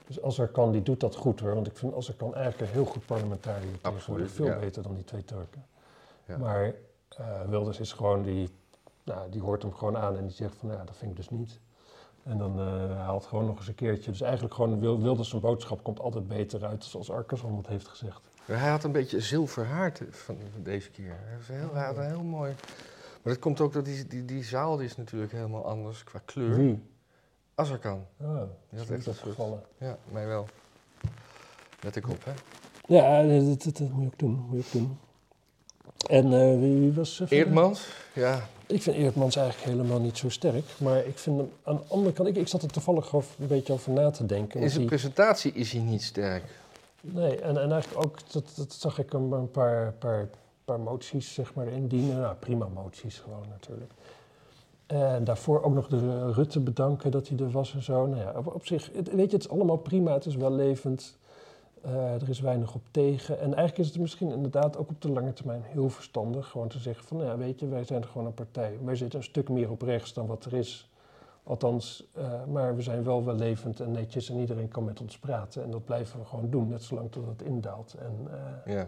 Dus 0.07 0.21
als 0.21 0.37
er 0.39 0.47
kan, 0.47 0.71
die 0.71 0.83
doet 0.83 0.99
dat 0.99 1.15
goed 1.15 1.39
hoor. 1.39 1.53
Want 1.53 1.67
ik 1.67 1.77
vind 1.77 1.93
als 1.93 2.07
er 2.07 2.13
kan 2.13 2.35
eigenlijk 2.35 2.67
een 2.67 2.77
heel 2.77 2.85
goed 2.85 3.05
parlementariër. 3.05 3.77
Absoluut, 3.81 4.31
Veel 4.31 4.45
ja. 4.45 4.59
beter 4.59 4.83
dan 4.83 4.95
die 4.95 5.03
twee 5.03 5.23
Turken. 5.25 5.65
Ja. 6.25 6.37
Maar 6.37 6.73
eh, 7.17 7.25
Wilders 7.49 7.79
is 7.79 7.91
gewoon 7.91 8.23
die, 8.23 8.49
nou, 9.03 9.29
die 9.29 9.41
hoort 9.41 9.61
hem 9.61 9.73
gewoon 9.73 9.97
aan 9.97 10.17
en 10.17 10.25
die 10.25 10.35
zegt 10.35 10.55
van 10.55 10.69
ja, 10.69 10.83
dat 10.85 10.95
vind 10.95 11.11
ik 11.11 11.17
dus 11.17 11.29
niet. 11.29 11.59
En 12.27 12.37
dan 12.37 12.59
eh, 12.59 12.97
haalt 13.05 13.25
gewoon 13.25 13.45
nog 13.45 13.57
eens 13.57 13.67
een 13.67 13.75
keertje. 13.75 14.11
Dus 14.11 14.21
eigenlijk 14.21 14.53
gewoon 14.53 14.79
Wil- 14.79 15.01
Wilders 15.01 15.29
zijn 15.29 15.41
boodschap 15.41 15.83
komt 15.83 15.99
altijd 15.99 16.27
beter 16.27 16.65
uit, 16.65 16.83
zoals 16.83 17.11
Arkeson 17.11 17.57
het 17.57 17.67
heeft 17.67 17.87
gezegd. 17.87 18.29
hij 18.45 18.69
had 18.69 18.83
een 18.83 18.91
beetje 18.91 19.19
zilver 19.19 19.65
haar 19.65 19.93
van 20.11 20.37
deze 20.63 20.89
keer. 20.89 21.15
Hij, 21.19 21.57
heel, 21.57 21.73
hij 21.73 21.85
had 21.85 21.97
een 21.97 22.05
heel 22.07 22.23
mooi... 22.23 22.53
Maar 23.23 23.33
dat 23.35 23.39
komt 23.45 23.61
ook 23.61 23.73
dat 23.73 23.85
die, 23.85 24.07
die, 24.07 24.25
die 24.25 24.43
zaal 24.43 24.77
die 24.77 24.85
is 24.85 24.97
natuurlijk 24.97 25.31
helemaal 25.31 25.65
anders 25.65 26.03
qua 26.03 26.19
kleur. 26.25 26.55
Wie? 26.55 26.83
Asserkan. 27.55 28.05
Oh, 28.21 28.35
dat 28.35 28.47
Ja, 28.69 28.77
dat 28.77 28.89
is 28.89 29.05
goed. 29.05 29.07
opgevallen. 29.07 29.61
Ja, 29.77 29.97
mij 30.11 30.27
wel. 30.27 30.47
Let 31.81 31.95
ik 31.95 32.09
op, 32.09 32.25
hè? 32.25 32.31
Ja, 32.87 33.23
dat, 33.23 33.63
dat, 33.63 33.77
dat 33.77 33.89
moet 33.89 34.01
je 34.01 34.07
ook 34.07 34.19
doen. 34.19 34.45
Moet 34.49 34.51
je 34.51 34.57
ook 34.65 34.71
doen. 34.71 34.97
En 36.09 36.23
eh, 36.33 36.59
wie, 36.59 36.93
was... 36.93 37.11
eh, 37.11 37.17
verder? 37.17 37.37
Eertmans? 37.37 37.87
Ja, 38.13 38.47
Ik 38.67 38.81
vind 38.81 38.95
Eertmans 38.95 39.35
eigenlijk 39.35 39.69
helemaal 39.71 39.99
niet 39.99 40.17
zo 40.17 40.29
sterk. 40.29 40.63
Maar 40.77 41.05
ik 41.05 41.17
vind 41.17 41.37
hem 41.37 41.51
aan 41.63 41.75
de 41.75 41.83
andere 41.87 42.13
kant... 42.13 42.27
Ik, 42.29 42.35
ik 42.35 42.47
zat 42.47 42.61
er 42.61 42.71
toevallig 42.71 43.11
een 43.13 43.23
beetje 43.37 43.73
over 43.73 43.91
na 43.91 44.11
te 44.11 44.25
denken. 44.25 44.59
in 44.61 44.67
zijn 44.67 44.79
die- 44.79 44.89
presentatie 44.89 45.53
is 45.53 45.71
hij 45.71 45.81
niet 45.81 46.03
sterk. 46.03 46.43
Nee, 47.01 47.39
en, 47.41 47.61
en 47.61 47.71
eigenlijk 47.71 48.05
ook, 48.05 48.31
dat, 48.31 48.43
dat 48.55 48.73
zag 48.73 48.99
ik 48.99 49.11
hem 49.11 49.33
een 49.33 49.51
paar, 49.51 49.93
paar, 49.93 50.27
paar 50.65 50.79
moties 50.79 51.33
zeg 51.33 51.53
maar 51.53 51.67
indienen. 51.67 52.19
Nou, 52.19 52.35
prima 52.35 52.67
moties 52.73 53.17
gewoon 53.19 53.45
natuurlijk. 53.49 53.91
En 54.85 55.23
daarvoor 55.23 55.63
ook 55.63 55.73
nog 55.73 55.87
de 55.87 56.31
Rutte 56.31 56.59
bedanken 56.59 57.11
dat 57.11 57.27
hij 57.27 57.37
er 57.37 57.51
was 57.51 57.73
en 57.73 57.83
zo. 57.83 58.05
Nou 58.05 58.21
ja, 58.21 58.33
op, 58.35 58.53
op 58.55 58.65
zich, 58.65 58.89
het, 58.93 59.07
weet 59.13 59.29
je, 59.29 59.35
het 59.35 59.45
is 59.45 59.49
allemaal 59.49 59.77
prima. 59.77 60.13
Het 60.13 60.25
is 60.25 60.35
wel 60.35 60.51
levend. 60.51 61.17
Eh, 61.81 62.21
er 62.21 62.29
is 62.29 62.39
weinig 62.39 62.73
op 62.73 62.81
tegen. 62.91 63.39
En 63.39 63.45
eigenlijk 63.45 63.77
is 63.77 63.87
het 63.87 63.99
misschien 63.99 64.31
inderdaad 64.31 64.77
ook 64.77 64.89
op 64.89 65.01
de 65.01 65.11
lange 65.11 65.33
termijn 65.33 65.61
heel 65.63 65.89
verstandig. 65.89 66.47
Gewoon 66.47 66.67
te 66.67 66.79
zeggen 66.79 67.05
van, 67.05 67.17
nou 67.17 67.29
ja, 67.29 67.37
weet 67.37 67.59
je, 67.59 67.67
wij 67.67 67.83
zijn 67.83 68.05
gewoon 68.05 68.27
een 68.27 68.33
partij. 68.33 68.77
Wij 68.83 68.95
zitten 68.95 69.19
een 69.19 69.25
stuk 69.25 69.49
meer 69.49 69.69
op 69.69 69.81
rechts 69.81 70.13
dan 70.13 70.27
wat 70.27 70.45
er 70.45 70.53
is. 70.53 70.89
Althans, 71.43 72.07
eh, 72.13 72.43
maar 72.51 72.75
we 72.75 72.81
zijn 72.81 73.03
wel 73.03 73.25
wel 73.25 73.35
levend 73.35 73.79
en 73.79 73.91
netjes 73.91 74.29
en 74.29 74.39
iedereen 74.39 74.67
kan 74.67 74.83
met 74.83 75.01
ons 75.01 75.17
praten. 75.17 75.63
En 75.63 75.71
dat 75.71 75.85
blijven 75.85 76.19
we 76.19 76.25
gewoon 76.25 76.49
doen, 76.49 76.67
net 76.67 76.83
zolang 76.83 77.11
tot 77.11 77.27
het 77.27 77.41
indaalt. 77.41 77.95
En 77.99 78.27
eh, 78.65 78.73
Ja, 78.73 78.87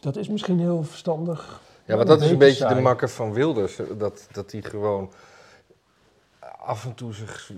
dat 0.00 0.16
is 0.16 0.28
misschien 0.28 0.58
heel 0.58 0.82
verstandig. 0.82 1.60
ja 1.84 1.96
maar 1.96 1.96
maar 1.96 2.06
dat 2.06 2.22
is 2.22 2.30
een 2.30 2.38
beetje 2.38 2.68
de 2.68 2.80
makker 2.80 3.10
van 3.10 3.32
Wilders. 3.32 3.80
Dat, 3.98 4.28
dat 4.32 4.52
hij 4.52 4.62
gewoon 4.62 5.12
af 6.58 6.84
en 6.84 6.94
toe 6.94 7.14
zich 7.14 7.52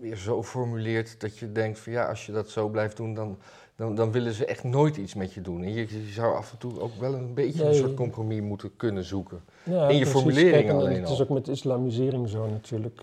weer 0.00 0.16
zo 0.16 0.42
formuleert 0.42 1.20
dat 1.20 1.38
je 1.38 1.52
denkt 1.52 1.78
van 1.78 1.92
ja, 1.92 2.08
als 2.08 2.26
je 2.26 2.32
dat 2.32 2.50
zo 2.50 2.68
blijft 2.68 2.96
doen, 2.96 3.14
dan, 3.14 3.38
dan, 3.76 3.94
dan 3.94 4.12
willen 4.12 4.32
ze 4.32 4.44
echt 4.44 4.64
nooit 4.64 4.96
iets 4.96 5.14
met 5.14 5.32
je 5.32 5.40
doen. 5.40 5.62
En 5.62 5.72
je, 5.72 6.04
je 6.04 6.12
zou 6.12 6.36
af 6.36 6.52
en 6.52 6.58
toe 6.58 6.80
ook 6.80 6.94
wel 6.94 7.14
een 7.14 7.34
beetje 7.34 7.64
een 7.64 7.74
soort 7.74 7.94
compromis 7.94 8.40
moeten 8.40 8.76
kunnen 8.76 9.04
zoeken. 9.04 9.42
Ja, 9.62 9.88
In 9.88 9.94
je 9.96 10.00
precies. 10.00 10.08
formulering 10.10 10.52
Kijk, 10.52 10.68
en 10.68 10.76
alleen 10.76 11.00
Het 11.00 11.10
is 11.10 11.22
ook 11.22 11.28
met 11.28 11.48
islamisering 11.48 12.28
zo 12.28 12.46
natuurlijk. 12.48 13.00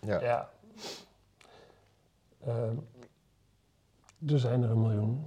Ja. 0.00 0.20
Ja. 0.20 0.50
Ehm, 2.46 2.74
er 4.26 4.38
zijn 4.38 4.62
er 4.62 4.70
een 4.70 4.80
miljoen. 4.80 5.24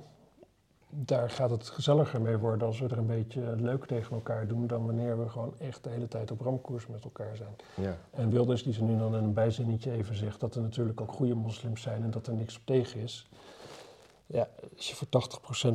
Daar 0.93 1.29
gaat 1.29 1.49
het 1.49 1.69
gezelliger 1.69 2.21
mee 2.21 2.37
worden 2.37 2.67
als 2.67 2.79
we 2.79 2.87
er 2.87 2.97
een 2.97 3.05
beetje 3.05 3.55
leuk 3.55 3.85
tegen 3.85 4.15
elkaar 4.15 4.47
doen... 4.47 4.67
dan 4.67 4.85
wanneer 4.85 5.19
we 5.19 5.29
gewoon 5.29 5.53
echt 5.59 5.83
de 5.83 5.89
hele 5.89 6.07
tijd 6.07 6.31
op 6.31 6.41
ramkoers 6.41 6.87
met 6.87 7.03
elkaar 7.03 7.35
zijn. 7.35 7.55
Ja. 7.75 7.97
En 8.09 8.29
Wilders 8.29 8.63
die 8.63 8.73
ze 8.73 8.83
nu 8.83 8.97
dan 8.97 9.15
in 9.15 9.23
een 9.23 9.33
bijzinnetje 9.33 9.91
even 9.91 10.15
zegt... 10.15 10.39
dat 10.39 10.55
er 10.55 10.61
natuurlijk 10.61 11.01
ook 11.01 11.11
goede 11.11 11.35
moslims 11.35 11.81
zijn 11.81 12.03
en 12.03 12.11
dat 12.11 12.27
er 12.27 12.33
niks 12.33 12.57
op 12.57 12.61
tegen 12.65 12.99
is. 12.99 13.29
Ja, 14.25 14.47
als 14.77 14.89
je 14.89 14.95
voor 14.95 15.07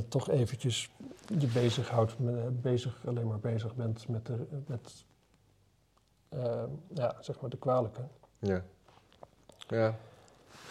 80% 0.05 0.09
toch 0.09 0.31
eventjes 0.31 0.91
je 1.39 1.47
bezighoudt... 1.47 2.19
Met, 2.19 2.62
bezig, 2.62 2.99
alleen 3.07 3.27
maar 3.27 3.41
bezig 3.41 3.75
bent 3.75 4.09
met, 4.09 4.27
de, 4.27 4.47
met 4.67 5.05
eh, 6.29 6.62
ja, 6.95 7.17
zeg 7.21 7.41
maar 7.41 7.51
de 7.51 7.59
kwalijke... 7.59 8.01
Ja. 8.39 8.62
Ja. 9.69 9.95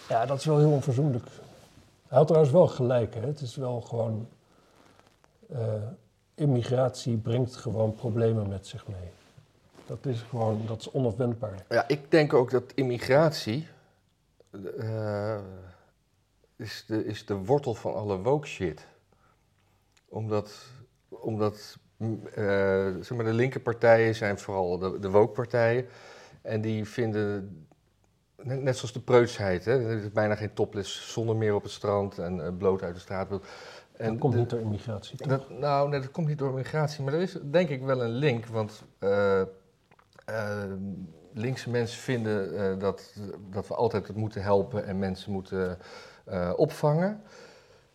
Ja, 0.10 0.26
dat 0.26 0.38
is 0.38 0.46
wel 0.46 0.58
heel 0.58 0.72
onverzoenlijk. 0.72 1.26
Hij 2.08 2.18
had 2.18 2.28
trouwens 2.28 2.54
wel 2.54 2.68
gelijk, 2.68 3.14
hè. 3.14 3.22
Het 3.22 3.42
is 3.42 3.56
wel 3.56 3.82
gewoon... 3.82 4.28
eh, 5.56 5.74
immigratie 6.36 7.18
brengt 7.18 7.56
gewoon 7.56 7.96
problemen 7.96 8.48
met 8.48 8.68
zich 8.68 8.88
mee. 8.88 9.10
Dat 9.86 10.06
is 10.06 10.22
gewoon, 10.22 10.62
dat 10.68 10.80
is 10.80 10.92
onafwendbaar. 10.92 11.66
Ja, 11.70 11.88
ik 11.88 12.12
denk 12.12 12.34
ook 12.34 12.52
dat 12.52 12.72
immigratie 12.74 13.68
eh, 14.80 15.38
is, 16.56 16.84
de, 16.88 17.06
is 17.06 17.26
de 17.26 17.36
wortel 17.36 17.74
van 17.74 17.94
alle 17.94 18.18
woke 18.18 18.48
shit. 18.48 18.88
Omdat, 20.10 20.66
omdat 21.10 21.78
eh, 21.98 22.96
zeg 23.02 23.10
maar, 23.10 23.26
de 23.26 23.34
linker 23.34 23.60
partijen 23.60 24.16
zijn 24.16 24.40
vooral 24.40 24.78
de, 24.78 25.00
de 25.00 25.10
woke 25.10 25.34
partijen. 25.34 25.88
En 26.42 26.62
die 26.62 26.86
vinden, 26.86 27.68
net, 28.42 28.78
zoals 28.78 28.94
de 28.94 29.00
preutsheid, 29.02 29.66
hè, 29.66 29.90
er 29.90 30.04
is 30.04 30.12
bijna 30.12 30.36
geen 30.36 30.54
topless 30.54 31.12
zonder 31.14 31.36
meer 31.36 31.56
op 31.56 31.64
het 31.64 31.72
strand 31.72 32.20
en 32.20 32.58
bloot 32.58 32.82
uit 32.82 32.96
de 32.96 33.02
straat. 33.02 33.30
En 33.98 34.12
dat 34.12 34.20
komt 34.20 34.34
de- 34.34 34.40
niet 34.40 34.50
door 34.50 34.60
immigratie, 34.60 35.18
toch? 35.18 35.28
dat, 35.28 35.50
nou, 35.50 35.90
nee, 35.90 36.00
dat 36.00 36.12
komt 36.12 36.28
niet 36.28 36.38
door 36.38 36.54
migratie, 36.54 37.04
maar 37.04 37.14
er 37.14 37.22
is 37.22 37.38
denk 37.44 37.70
ik 37.70 37.84
wel 37.84 38.02
een 38.04 38.10
link. 38.12 38.46
Want 38.46 38.84
eh, 39.00 39.42
eh, 39.42 40.64
linkse 41.34 41.70
mensen 41.70 42.00
vinden 42.02 42.58
eh, 42.58 42.80
dat, 42.80 43.14
dat 43.52 43.68
we 43.68 43.76
altijd 43.76 44.08
het 44.08 44.16
moeten 44.16 44.42
helpen 44.42 44.86
en 44.86 45.00
mensen 45.00 45.32
moeten 45.32 45.78
opvangen. 46.56 47.22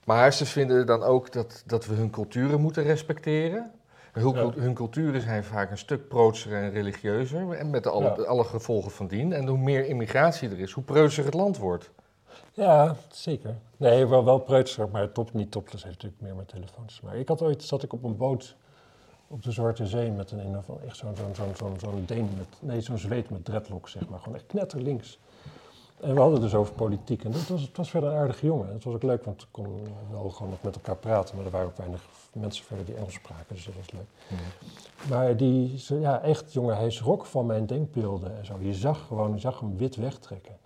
Maar 0.05 0.33
ze 0.33 0.47
vinden 0.47 0.87
dan 0.87 1.03
ook 1.03 1.33
dat, 1.33 1.63
dat 1.67 1.87
we 1.87 1.95
hun 1.95 2.11
culturen 2.11 2.61
moeten 2.61 2.83
respecteren. 2.83 3.71
Hun, 4.13 4.35
Ja. 4.35 4.51
hun 4.57 4.75
culturen 4.75 5.21
zijn 5.21 5.45
vaak 5.45 5.71
een 5.71 5.79
stuk 5.79 6.09
prootser 6.09 6.53
en 6.53 6.71
religieuzer. 6.71 7.53
En 7.53 7.71
met 7.71 7.87
alle, 7.87 8.15
Ja. 8.17 8.23
alle 8.23 8.45
gevolgen 8.45 8.91
van 8.91 9.07
dien. 9.07 9.33
En 9.33 9.47
hoe 9.47 9.59
meer 9.59 9.87
immigratie 9.87 10.49
er 10.51 10.61
is, 10.61 10.73
hoe 10.73 10.85
preutser 10.85 11.25
het 11.25 11.35
land 11.35 11.59
wordt. 11.59 11.91
Ja, 12.53 12.97
zeker. 13.11 13.57
Nee, 13.77 14.07
wel, 14.07 14.25
wel 14.25 14.39
preutser, 14.39 14.89
maar 14.89 15.13
top, 15.13 15.33
niet 15.33 15.51
topless 15.51 15.85
heeft 15.85 15.95
natuurlijk 15.95 16.23
meer 16.23 16.35
met 16.35 16.49
telefoons. 16.49 17.01
Maar 17.01 17.17
ik 17.17 17.29
had 17.29 17.43
ooit, 17.43 17.63
zat 17.63 17.83
ik 17.83 17.93
op 17.93 18.05
een 18.05 18.17
boot 18.17 18.57
op 19.29 19.43
de 19.43 19.53
Zwarte 19.53 19.87
Zee 19.87 20.11
met 20.11 20.31
een, 20.31 20.39
een 20.39 20.63
echt 20.87 20.97
zo'n 20.97 21.17
zo'n 21.17 21.35
zo'n 21.35 21.55
zo'n 21.57 21.79
zo'n 21.81 22.05
Deen 22.07 22.31
met, 22.37 22.47
nee, 22.59 22.81
zo'n 22.81 22.99
Zweed 22.99 23.31
met 23.31 23.45
dreadlocks, 23.45 23.93
zeg 23.93 24.09
maar. 24.09 24.19
Gewoon 24.19 24.35
echt 24.35 24.47
knetterlinks. 24.47 25.19
En 26.01 26.15
we 26.15 26.21
hadden 26.21 26.41
dus 26.41 26.55
over 26.55 26.75
politiek. 26.75 27.25
En 27.25 27.31
dat 27.31 27.47
was, 27.47 27.63
het 27.63 27.77
was 27.77 27.91
verder 27.91 28.11
een 28.11 28.17
aardige 28.17 28.47
jongen. 28.47 28.73
Het 28.73 28.85
was 28.85 28.95
ook 28.95 29.03
leuk, 29.03 29.25
want 29.25 29.41
we 29.43 29.49
konden 29.51 29.83
wel 30.11 30.31
gewoon 30.31 30.51
nog 30.51 30.63
met 30.63 30.75
elkaar 30.75 30.97
praten. 30.97 31.37
Maar 31.37 31.45
er 31.45 31.51
waren 31.51 31.67
ook 31.67 31.77
weinig 31.77 32.03
mensen 32.33 32.65
verder 32.65 32.85
die 32.85 32.95
Engels 32.95 33.15
spraken, 33.15 33.55
dus 33.55 33.65
dat 33.65 33.75
was 33.75 33.91
leuk. 33.91 34.39
Maar 35.09 35.37
die, 35.37 35.85
ja, 35.89 36.23
echt, 36.23 36.53
jongen, 36.53 36.77
hij 36.77 36.91
schrok 36.91 37.27
van 37.27 37.47
mijn 37.47 37.67
denkbeelden 37.67 38.37
en 38.39 38.47
zo. 38.47 38.57
Je 38.61 38.75
zag 38.75 39.07
gewoon, 39.07 39.35
je 39.35 39.41
zag 39.41 39.61
hem 39.61 39.77
wit 39.77 39.97
wegtrekken. 39.97 40.59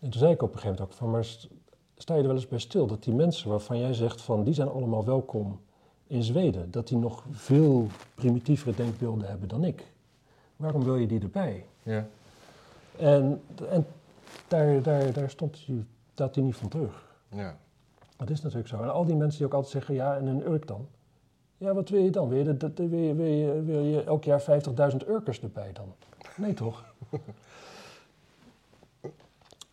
En 0.00 0.10
toen 0.10 0.20
zei 0.20 0.32
ik 0.32 0.42
op 0.42 0.52
een 0.52 0.58
gegeven 0.58 0.74
moment 0.76 0.90
ook 0.92 0.98
van, 0.98 1.10
maar 1.10 1.24
st- 1.24 1.48
sta 1.96 2.14
je 2.14 2.20
er 2.20 2.26
wel 2.26 2.36
eens 2.36 2.48
bij 2.48 2.58
stil 2.58 2.86
dat 2.86 3.02
die 3.02 3.14
mensen 3.14 3.48
waarvan 3.50 3.78
jij 3.78 3.94
zegt 3.94 4.20
van, 4.22 4.44
die 4.44 4.54
zijn 4.54 4.68
allemaal 4.68 5.04
welkom 5.04 5.60
in 6.06 6.22
Zweden, 6.22 6.70
dat 6.70 6.88
die 6.88 6.98
nog 6.98 7.24
veel 7.30 7.86
primitievere 8.14 8.74
denkbeelden 8.76 9.28
hebben 9.28 9.48
dan 9.48 9.64
ik. 9.64 9.84
Waarom 10.56 10.84
wil 10.84 10.96
je 10.96 11.06
die 11.06 11.20
erbij? 11.20 11.64
Ja. 11.82 12.06
En, 12.96 13.40
en 13.70 13.86
daar, 14.48 14.82
daar, 14.82 15.12
daar 15.12 15.30
stond 15.30 15.62
hij, 15.66 15.84
staat 16.12 16.34
hij 16.34 16.44
niet 16.44 16.56
van 16.56 16.68
terug. 16.68 17.16
Ja. 17.28 17.56
Dat 18.16 18.30
is 18.30 18.40
natuurlijk 18.42 18.68
zo. 18.68 18.82
En 18.82 18.92
al 18.92 19.04
die 19.04 19.16
mensen 19.16 19.38
die 19.38 19.46
ook 19.46 19.54
altijd 19.54 19.72
zeggen, 19.72 19.94
ja, 19.94 20.16
en 20.16 20.26
een 20.26 20.46
Urk 20.50 20.66
dan? 20.66 20.86
Ja, 21.56 21.74
wat 21.74 21.88
wil 21.88 22.00
je 22.02 22.10
dan? 22.10 22.28
Wil 22.28 22.38
je, 22.38 22.44
dat, 22.56 22.60
dat- 22.76 22.88
wil 22.88 22.98
je, 22.98 23.14
wil 23.14 23.26
je, 23.26 23.62
wil 23.62 23.82
je 23.84 24.02
elk 24.04 24.24
jaar 24.24 24.42
50.000 24.92 25.08
Urkers 25.08 25.40
erbij 25.42 25.72
dan? 25.72 25.92
Nee, 26.36 26.54
toch? 26.54 26.84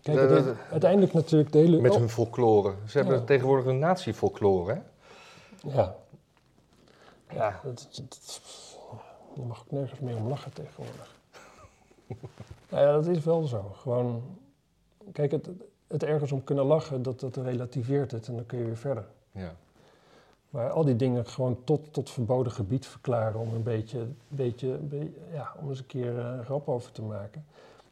Kijk, 0.05 0.17
Ja, 0.17 0.27
het- 0.35 0.45
dat- 0.45 0.55
uiteindelijk 0.71 1.13
natuurlijk 1.13 1.51
de 1.51 1.57
hele... 1.57 1.81
Met 1.81 1.95
hun 1.95 2.09
folklore. 2.09 2.73
Ze 2.87 2.97
hebben 2.97 3.17
Ja. 3.17 3.23
tegenwoordig 3.23 3.65
een 3.65 3.79
nazi-folklore, 3.79 4.73
hè? 4.73 4.79
Ja. 5.75 5.95
Ja, 7.33 7.59
dat, 7.63 8.01
je 9.35 9.41
mag 9.41 9.59
ook 9.59 9.71
nergens 9.71 9.99
meer 9.99 10.15
om 10.15 10.27
lachen 10.27 10.53
tegenwoordig. 10.53 11.15
nou 12.69 12.85
ja, 12.85 12.91
dat 12.91 13.07
is 13.07 13.23
wel 13.23 13.43
zo. 13.43 13.61
Gewoon, 13.75 14.23
kijk, 15.11 15.31
het, 15.31 15.49
het 15.87 16.03
ergens 16.03 16.31
om 16.31 16.43
kunnen 16.43 16.65
lachen, 16.65 17.01
dat, 17.01 17.19
dat 17.19 17.35
relativeert 17.37 18.11
het 18.11 18.27
en 18.27 18.35
dan 18.35 18.45
kun 18.45 18.57
je 18.59 18.65
weer 18.65 18.77
verder. 18.77 19.05
Ja. 19.31 19.55
Maar 20.49 20.69
al 20.69 20.85
die 20.85 20.95
dingen 20.95 21.25
gewoon 21.27 21.57
tot, 21.63 21.93
tot 21.93 22.09
verboden 22.09 22.51
gebied 22.51 22.85
verklaren 22.87 23.39
om 23.39 23.53
een 23.53 23.63
beetje, 23.63 24.07
beetje- 24.27 24.79
ja, 25.31 25.53
om 25.61 25.69
eens 25.69 25.79
een 25.79 25.85
keer 25.85 26.19
eh, 26.19 26.25
een 26.25 26.45
grap 26.45 26.67
over 26.69 26.91
te 26.91 27.01
maken. 27.01 27.45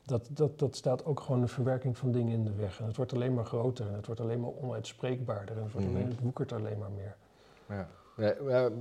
Dat, 0.05 0.27
dat, 0.31 0.59
dat 0.59 0.75
staat 0.75 1.05
ook 1.05 1.19
gewoon 1.19 1.41
een 1.41 1.47
verwerking 1.47 1.97
van 1.97 2.11
dingen 2.11 2.33
in 2.33 2.43
de 2.43 2.53
weg. 2.55 2.79
En 2.79 2.85
het 2.85 2.95
wordt 2.95 3.13
alleen 3.13 3.33
maar 3.33 3.45
groter 3.45 3.87
en 3.87 3.93
het 3.93 4.05
wordt 4.05 4.21
alleen 4.21 4.39
maar 4.39 4.51
onuitspreekbaarder. 4.61 5.55
En 5.57 5.63
het, 5.63 5.71
wordt 5.71 5.87
Mhm. 5.87 5.95
alleen, 5.95 6.09
het 6.09 6.19
woekert 6.19 6.51
alleen 6.51 6.77
maar 6.77 6.91
meer. 6.91 7.15
ja. 7.69 7.87
Nee, 8.17 8.33
maar, 8.41 8.71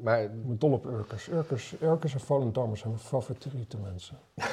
maar 0.00 0.22
Ik 0.22 0.46
ben 0.46 0.58
dol 0.58 0.72
op 0.72 0.84
Urkers. 0.86 1.28
Urkers, 1.28 1.74
Urkers 1.80 2.14
en 2.14 2.20
Volendammers 2.20 2.80
zijn 2.80 2.92
mijn 2.92 3.04
favoriete 3.04 3.78
mensen. 3.78 4.18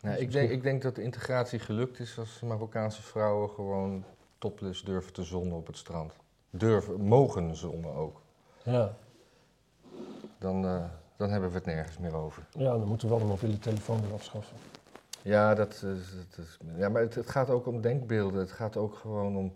Ja. 0.00 0.14
Ik, 0.14 0.32
denk, 0.32 0.50
ik 0.50 0.62
denk 0.62 0.82
dat 0.82 0.94
de 0.94 1.02
integratie 1.02 1.58
gelukt 1.58 1.98
is 1.98 2.18
als 2.18 2.40
Marokkaanse 2.40 3.02
vrouwen 3.02 3.50
gewoon 3.50 4.04
topless 4.38 4.84
durven 4.84 5.12
te 5.12 5.22
zonnen 5.22 5.56
op 5.56 5.66
het 5.66 5.76
strand. 5.76 6.12
Durven, 6.50 7.00
mogen 7.00 7.56
zonnen 7.56 7.92
ook. 7.94 8.20
Ja, 8.62 8.96
Dan, 10.38 10.64
eh, 10.66 10.84
dan 11.16 11.30
hebben 11.30 11.48
we 11.48 11.54
het 11.56 11.66
nergens 11.66 11.98
meer 11.98 12.14
over. 12.16 12.42
ja 12.58 12.70
dan 12.70 12.86
moeten 12.88 13.08
we 13.08 13.14
wel 13.14 13.22
de 13.24 13.30
mobiele 13.30 13.58
telefoon 13.58 14.00
weer 14.02 14.12
afschaffen. 14.12 14.56
Ja, 15.22 15.54
dat, 15.54 15.72
is- 15.72 15.82
dat 16.36 16.44
is, 16.44 16.58
ja 16.76 16.88
maar 16.88 17.02
het, 17.02 17.14
het 17.14 17.30
gaat 17.30 17.50
ook 17.50 17.66
om 17.66 17.80
denkbeelden. 17.80 18.40
Het 18.40 18.52
gaat 18.52 18.76
ook 18.76 18.94
gewoon 18.94 19.36
om 19.36 19.52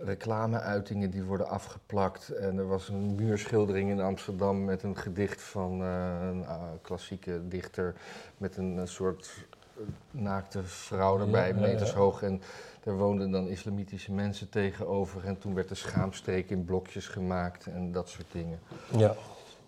reclameuitingen 0.00 1.10
die 1.10 1.22
worden 1.22 1.48
afgeplakt. 1.48 2.28
En 2.28 2.58
er 2.58 2.66
was 2.68 2.88
een 2.88 3.14
muurschildering 3.14 3.90
in 3.90 4.00
Amsterdam 4.00 4.64
met 4.64 4.82
een 4.82 4.96
gedicht 4.96 5.42
van 5.42 5.82
eh, 5.82 6.18
een 6.30 6.46
ah, 6.46 6.62
klassieke 6.82 7.48
dichter. 7.48 7.94
Met 8.36 8.56
een, 8.56 8.78
eh, 8.78 8.86
soort 8.86 9.30
eh, 9.76 9.82
naakte 10.10 10.62
vrouw 10.62 11.20
erbij, 11.20 11.48
Ja, 11.48 11.54
ja, 11.54 11.60
meters 11.60 11.90
ja. 11.90 11.96
hoog. 11.96 12.22
En 12.22 12.40
daar 12.84 12.96
woonden 12.96 13.30
dan 13.30 13.48
islamitische 13.48 14.12
mensen 14.12 14.48
tegenover. 14.48 15.24
En 15.24 15.38
toen 15.38 15.54
werd 15.54 15.68
de 15.68 15.74
schaamstreek 15.74 16.50
in 16.50 16.64
blokjes 16.64 17.06
gemaakt 17.08 17.66
en 17.66 17.92
dat 17.92 18.08
soort 18.08 18.32
dingen. 18.32 18.58
Ja. 18.96 19.14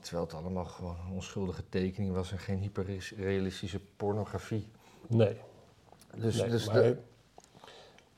Terwijl 0.01 0.25
het 0.25 0.35
allemaal 0.35 0.65
gewoon 0.65 0.97
een 1.07 1.13
onschuldige 1.13 1.63
tekening 1.69 2.13
was 2.15 2.33
en 2.33 2.39
geen 2.39 2.59
hyperrealistische 2.59 3.81
pornografie. 3.97 4.67
Nee. 5.07 5.37
Dus, 6.17 6.37
nee, 6.41 6.51
dus 6.51 6.67
maar 6.67 6.75
de- 6.83 6.97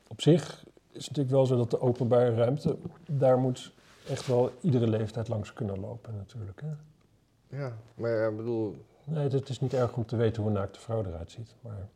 op 0.08 0.20
zich 0.20 0.64
is 0.92 1.06
het 1.06 1.16
natuurlijk 1.16 1.30
wel 1.30 1.46
zo 1.46 1.56
dat 1.56 1.70
de 1.70 1.80
openbare 1.80 2.34
ruimte, 2.34 2.76
daar 3.06 3.38
moet 3.38 3.72
echt 4.08 4.26
wel 4.26 4.52
iedere 4.60 4.86
leeftijd 4.86 5.28
langs 5.28 5.52
kunnen 5.52 5.80
lopen 5.80 6.16
natuurlijk. 6.16 6.60
Hè? 6.60 6.68
ja, 7.58 7.76
maar 7.94 8.10
ja, 8.10 8.26
ik 8.28 8.36
bedoel, 8.36 8.84
Nee, 9.04 9.28
het 9.28 9.48
is 9.48 9.60
niet 9.60 9.74
erg 9.74 9.96
om 9.96 10.06
te 10.06 10.16
weten 10.16 10.42
hoe 10.42 10.50
een 10.50 10.56
naakte 10.56 10.80
vrouw 10.80 11.04
eruit 11.04 11.30
ziet. 11.30 11.54
Maar 11.60 11.88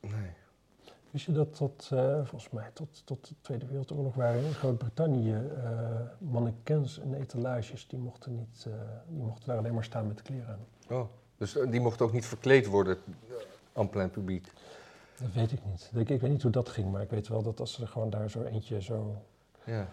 nee. 0.00 0.30
Wist 1.10 1.26
je 1.26 1.32
dat 1.32 1.54
tot, 1.54 1.88
eh, 1.92 2.14
volgens 2.14 2.50
mij 2.50 2.70
tot, 2.72 3.02
tot 3.04 3.28
de 3.28 3.34
Tweede 3.40 3.66
Wereldoorlog 3.66 4.14
waren 4.14 4.44
in 4.44 4.52
Groot-Brittannië 4.52 5.34
eh 5.34 6.00
mannequins 6.18 6.98
en 6.98 7.14
etalages, 7.14 7.88
die 7.88 7.98
mochten, 7.98 8.36
niet, 8.36 8.64
eh, 8.66 8.72
die 9.08 9.22
mochten 9.22 9.46
daar 9.46 9.58
alleen 9.58 9.74
maar 9.74 9.84
staan 9.84 10.06
met 10.06 10.16
de 10.16 10.22
kleren 10.22 10.48
aan. 10.48 10.96
Oh, 10.96 11.08
dus 11.36 11.52
die 11.52 11.80
mocht 11.80 12.00
ook 12.00 12.12
niet 12.12 12.26
verkleed 12.26 12.66
worden 12.66 12.98
aan 13.72 13.88
plein 13.88 14.10
publiek. 14.10 14.52
Dat 15.20 15.32
weet 15.32 15.52
ik 15.52 15.64
niet. 15.64 15.90
Ik, 15.94 16.08
ik 16.08 16.20
weet 16.20 16.30
niet 16.30 16.42
hoe 16.42 16.50
dat 16.50 16.68
ging, 16.68 16.92
maar 16.92 17.02
ik 17.02 17.10
weet 17.10 17.28
wel 17.28 17.42
dat 17.42 17.60
als 17.60 17.78
er 17.78 17.88
gewoon 17.88 18.10
daar 18.10 18.30
zo 18.30 18.42
eentje 18.42 18.82
zo... 18.82 19.22
Ja. 19.64 19.88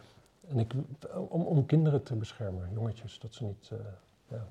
En 0.47 0.59
ik, 0.59 0.73
om, 1.29 1.41
om 1.41 1.65
kinderen 1.65 2.03
te 2.03 2.15
beschermen, 2.15 2.69
jongetjes, 2.73 3.19
dat 3.19 3.33
ze 3.33 3.43
niet... 3.43 3.71
ja. 4.27 4.47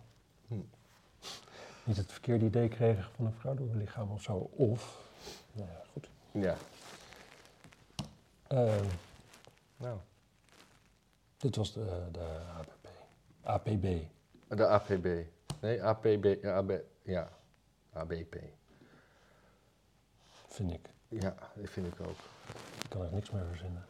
niet 1.85 1.97
het 1.97 2.13
verkeerde 2.13 2.45
idee 2.45 2.69
kregen 2.69 3.05
van 3.15 3.27
een 3.27 3.33
vrouw 3.33 3.55
door 3.55 3.69
hun 3.69 3.79
lichaam 3.79 4.11
of 4.11 4.23
zo. 4.23 4.51
Of, 4.53 5.11
nou 5.53 5.69
ja, 5.69 5.83
goed. 5.93 6.09
Ja. 6.41 6.57
Ehm, 8.49 8.85
Nou, 9.77 9.99
dit 11.37 11.57
was 11.57 11.73
de, 11.73 12.03
de 12.13 12.41
APB. 12.55 12.87
APB. 13.43 13.87
de 14.49 14.67
APB. 14.67 15.07
Nee, 15.61 15.83
APB. 15.85 16.25
Ja, 16.43 16.57
AB, 16.57 16.73
ja. 17.03 17.29
ABP. 17.93 18.37
Vind 20.49 20.73
ik. 20.73 20.91
Ja, 21.09 21.35
dat 21.55 21.71
vind 21.71 21.87
ik 21.87 22.01
ook. 22.01 22.17
Ik 22.83 22.89
kan 22.91 23.03
er 23.03 23.13
niks 23.13 23.31
meer 23.31 23.45
verzinnen. 23.47 23.85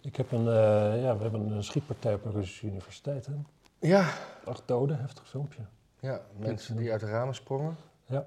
Ik 0.00 0.16
heb 0.16 0.32
een, 0.32 0.46
eh, 0.48 1.02
ja, 1.02 1.16
we 1.16 1.22
hebben 1.22 1.50
een 1.50 1.64
schietpartij 1.64 2.14
op 2.14 2.24
een 2.24 2.32
Russische 2.32 2.66
universiteit. 2.66 3.26
Hè? 3.26 3.32
Ja, 3.78 4.14
Acht 4.44 4.62
doden, 4.68 4.98
heftig 5.00 5.28
filmpje. 5.28 5.62
ja, 6.00 6.20
mensen 6.36 6.76
die 6.76 6.90
uit 6.92 7.00
de 7.00 7.06
ramen 7.06 7.34
sprongen. 7.34 7.76
Ja. 8.04 8.26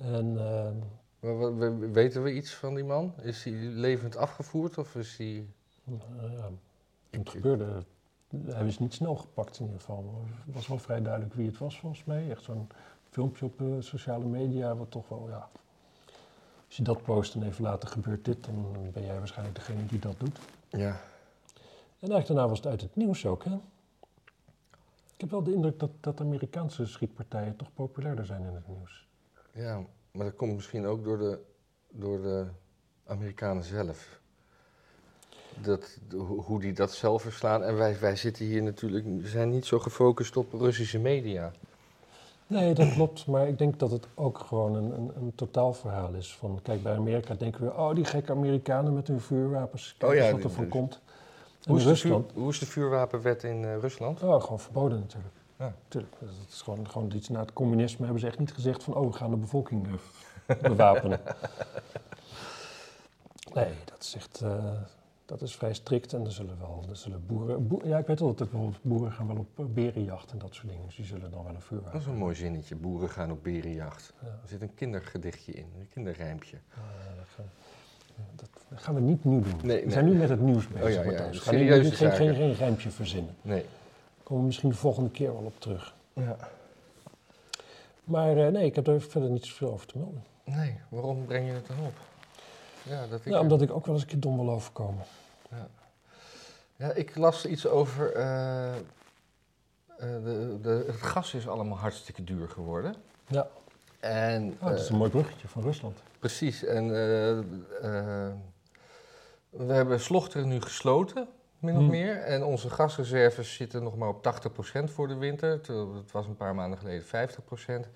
En 0.00 0.38
ehm, 0.38 0.76
Weten 1.92 2.22
we 2.22 2.34
iets 2.34 2.54
van 2.54 2.74
die 2.74 2.84
man? 2.84 3.14
Is 3.22 3.44
hij 3.44 3.52
levend 3.52 4.16
afgevoerd 4.16 4.78
of 4.78 4.94
is 4.94 5.16
hij... 5.16 5.46
nou 5.84 6.32
ja, 6.32 6.50
het 7.10 7.28
gebeurde, 7.28 7.82
hij 8.44 8.66
is 8.66 8.78
niet 8.78 8.94
snel 8.94 9.16
gepakt 9.16 9.58
in 9.58 9.64
ieder 9.64 9.80
geval. 9.80 10.24
Het 10.44 10.54
was 10.54 10.66
wel 10.66 10.78
vrij 10.78 11.02
duidelijk 11.02 11.34
wie 11.34 11.46
het 11.46 11.58
was 11.58 11.78
volgens 11.78 12.04
mij. 12.04 12.30
Echt 12.30 12.42
zo'n 12.42 12.68
filmpje 13.10 13.44
op 13.44 13.60
eh, 13.60 13.66
sociale 13.78 14.24
media, 14.24 14.76
wat 14.76 14.90
toch 14.90 15.08
wel, 15.08 15.28
ja... 15.28 15.48
Als 16.66 16.78
je 16.78 16.84
dat 16.84 17.02
post 17.02 17.34
en 17.34 17.42
even 17.42 17.62
later 17.62 17.88
gebeurt 17.88 18.24
dit, 18.24 18.44
dan 18.44 18.76
ben 18.92 19.04
jij 19.04 19.18
waarschijnlijk 19.18 19.56
degene 19.56 19.86
die 19.86 19.98
dat 19.98 20.14
doet. 20.18 20.38
Ja. 20.68 21.00
En 21.98 22.10
eigenlijk 22.10 22.26
daarna 22.26 22.48
was 22.48 22.58
het 22.58 22.66
uit 22.66 22.80
het 22.80 22.96
nieuws 22.96 23.26
ook, 23.26 23.44
hè? 23.44 23.54
Ik 25.14 25.20
heb 25.26 25.30
wel 25.30 25.42
de 25.42 25.52
indruk 25.52 25.78
dat, 25.78 25.90
dat 26.00 26.20
Amerikaanse 26.20 26.86
schietpartijen 26.86 27.56
toch 27.56 27.72
populairder 27.74 28.26
zijn 28.26 28.42
in 28.42 28.54
het 28.54 28.68
nieuws. 28.68 29.08
Ja, 29.52 29.80
maar 30.12 30.24
dat 30.24 30.36
komt 30.36 30.54
misschien 30.54 30.86
ook 30.86 31.04
door 31.04 31.18
de, 31.18 31.38
door 31.90 32.22
de 32.22 32.46
Amerikanen 33.06 33.64
zelf. 33.64 34.18
Dat, 35.62 35.98
hoe 36.46 36.60
die 36.60 36.72
dat 36.72 36.92
zelf 36.92 37.22
verslaan. 37.22 37.62
En 37.62 37.76
wij, 37.76 37.98
wij 38.00 38.16
zitten 38.16 38.44
hier 38.44 38.62
natuurlijk, 38.62 39.04
we 39.04 39.28
zijn 39.28 39.50
niet 39.50 39.66
zo 39.66 39.78
gefocust 39.78 40.36
op 40.36 40.52
Russische 40.52 40.98
media. 40.98 41.52
Nee, 42.46 42.74
dat 42.74 42.92
klopt. 42.92 43.26
Maar 43.26 43.48
ik 43.48 43.58
denk 43.58 43.78
dat 43.78 43.90
het 43.90 44.06
ook 44.14 44.38
gewoon 44.38 44.74
een, 44.74 44.92
een, 44.92 45.10
een 45.16 45.32
totaalverhaal 45.34 46.12
is. 46.14 46.36
Van, 46.36 46.60
kijk, 46.62 46.82
bij 46.82 46.94
Amerika 46.96 47.34
denken 47.34 47.64
we, 47.64 47.72
oh, 47.72 47.94
die 47.94 48.04
gekke 48.04 48.32
Amerikanen 48.32 48.94
met 48.94 49.06
hun 49.06 49.20
vuurwapens. 49.20 49.94
Kijk 49.98 50.12
Oh 50.12 50.18
ja, 50.18 50.32
wat 50.32 50.42
er 50.44 50.50
van 50.50 50.68
komt. 50.68 51.00
En 51.64 51.70
Hoe 51.70 51.76
is, 51.76 51.82
vuur- 51.82 51.92
Rusland, 51.92 52.30
hoe 52.34 52.48
is 52.50 52.58
de 52.58 52.66
vuurwapenwet 52.66 53.42
in 53.44 53.64
eh, 53.64 53.76
Rusland? 53.78 54.22
oh, 54.22 54.42
gewoon 54.42 54.60
verboden 54.60 54.98
natuurlijk. 54.98 55.34
Ja. 55.60 55.74
Tuurlijk, 55.88 56.14
dat 56.20 56.28
is 56.48 56.62
gewoon, 56.62 56.88
gewoon 56.90 57.12
iets 57.14 57.28
na 57.28 57.40
het 57.40 57.52
communisme 57.52 58.04
hebben 58.04 58.20
ze 58.20 58.26
echt 58.26 58.38
niet 58.38 58.52
gezegd 58.52 58.82
van, 58.82 58.94
oh, 58.94 59.06
we 59.06 59.12
gaan 59.12 59.30
de 59.30 59.36
bevolking 59.36 59.86
eh, 60.46 60.56
bewapenen. 60.70 61.20
nee, 63.54 63.72
dat 63.84 64.02
is 64.02 64.14
echt, 64.14 64.40
eh, 64.40 64.72
dat 65.26 65.42
is 65.42 65.56
vrij 65.56 65.74
strikt 65.74 66.12
en 66.12 66.24
er 66.24 66.32
zullen 66.32 66.58
wel, 66.58 66.84
er 66.90 66.96
zullen 66.96 67.26
boeren, 67.26 67.66
boe- 67.68 67.86
ja, 67.86 67.98
ik 67.98 68.06
weet 68.06 68.18
wel 68.20 68.28
dat 68.28 68.40
er 68.40 68.46
bijvoorbeeld 68.48 68.82
boeren 68.82 69.12
gaan 69.12 69.26
wel 69.26 69.36
op 69.36 69.58
eh, 69.58 69.64
berenjacht 69.64 70.30
en 70.32 70.38
dat 70.38 70.54
soort 70.54 70.68
dingen, 70.68 70.86
dus 70.86 70.96
die 70.96 71.04
zullen 71.04 71.30
dan 71.30 71.44
wel 71.44 71.54
een 71.54 71.60
vuurwapen 71.60 71.92
Dat 71.92 72.00
is 72.00 72.06
een 72.06 72.16
mooi 72.16 72.34
zinnetje. 72.34 72.76
Boeren 72.76 73.08
gaan 73.10 73.30
op 73.30 73.42
berenjacht. 73.42 74.12
Ja. 74.22 74.26
Er 74.28 74.48
zit 74.48 74.62
een 74.62 74.74
kindergedichtje 74.74 75.52
in, 75.52 75.66
een 75.78 75.88
kinderrijmpje. 75.88 76.56
Dat 77.16 77.26
gaan- 77.36 77.44
dat 78.36 78.48
dat 78.68 78.80
gaan 78.82 78.94
we 78.94 79.00
niet 79.00 79.24
nu 79.24 79.40
doen. 79.40 79.52
Nee, 79.62 79.76
we 79.76 79.82
nee. 79.82 79.90
zijn 79.92 80.04
nu 80.04 80.14
met 80.14 80.28
het 80.28 80.40
nieuws 80.40 80.68
bezig. 80.68 81.04
Oh 81.06 81.12
ja, 81.12 81.32
serieuze 81.32 81.82
niet- 81.82 81.94
geen, 81.94 82.10
geen, 82.10 82.16
zaken. 82.26 82.34
geen 82.34 82.54
rijmpje 82.54 82.90
verzinnen. 82.90 83.34
Nee. 83.42 83.64
Komen 84.30 84.44
we 84.44 84.50
misschien 84.50 84.70
de 84.70 84.76
volgende 84.76 85.10
keer 85.10 85.32
wel 85.32 85.42
op 85.42 85.60
terug. 85.60 85.94
Ja. 86.12 86.36
Maar 88.04 88.36
eh, 88.36 88.52
nee, 88.52 88.64
ik 88.64 88.74
heb 88.74 88.86
er 88.86 89.00
verder 89.00 89.30
niet 89.30 89.44
zoveel 89.46 89.72
over 89.72 89.86
te 89.86 89.98
melden. 89.98 90.24
Nee, 90.44 90.80
waarom 90.88 91.24
breng 91.26 91.46
je 91.46 91.52
het 91.52 91.66
dan 91.66 91.76
op? 91.86 91.92
Ja, 92.82 93.06
dat 93.06 93.18
ik 93.18 93.32
Ja, 93.32 93.40
omdat 93.40 93.62
ik 93.62 93.70
ook 93.72 93.84
wel 93.86 93.94
eens 93.94 94.02
een 94.04 94.10
keer 94.10 94.20
dom 94.20 94.36
wil 94.36 94.50
overkomen. 94.50 95.04
Ja, 96.76 96.92
ik 96.92 97.16
las 97.16 97.46
iets 97.46 97.66
over. 97.66 98.12
eh, 98.12 98.76
eh, 98.76 98.80
de, 99.98 100.58
de, 100.62 100.84
het 100.86 100.96
gas 101.02 101.34
is 101.34 101.48
allemaal 101.48 101.78
hartstikke 101.78 102.24
duur 102.24 102.48
geworden. 102.48 102.94
Ja, 103.26 103.48
En, 104.00 104.56
oh, 104.60 104.68
dat 104.68 104.78
is 104.80 104.88
een 104.88 104.96
mooi 104.96 105.10
bruggetje 105.10 105.48
van 105.48 105.62
Rusland. 105.62 105.98
precies. 106.18 106.64
En 106.64 106.88
we 109.50 109.72
hebben 109.72 110.00
Slochteren 110.00 110.48
nu 110.48 110.60
gesloten, 110.60 111.28
min 111.60 111.74
of 111.74 111.80
Hmm. 111.80 111.90
meer. 111.90 112.16
En 112.16 112.44
onze 112.44 112.70
gasreserves 112.70 113.54
zitten 113.54 113.82
nog 113.82 113.96
maar 113.96 114.08
op 114.08 114.22
80% 114.22 114.90
voor 114.90 115.08
de 115.08 115.14
winter. 115.16 115.50
Het 115.50 116.12
was 116.12 116.26
een 116.26 116.36
paar 116.36 116.54
maanden 116.54 116.78
geleden 116.78 117.04
50%. 117.04 117.88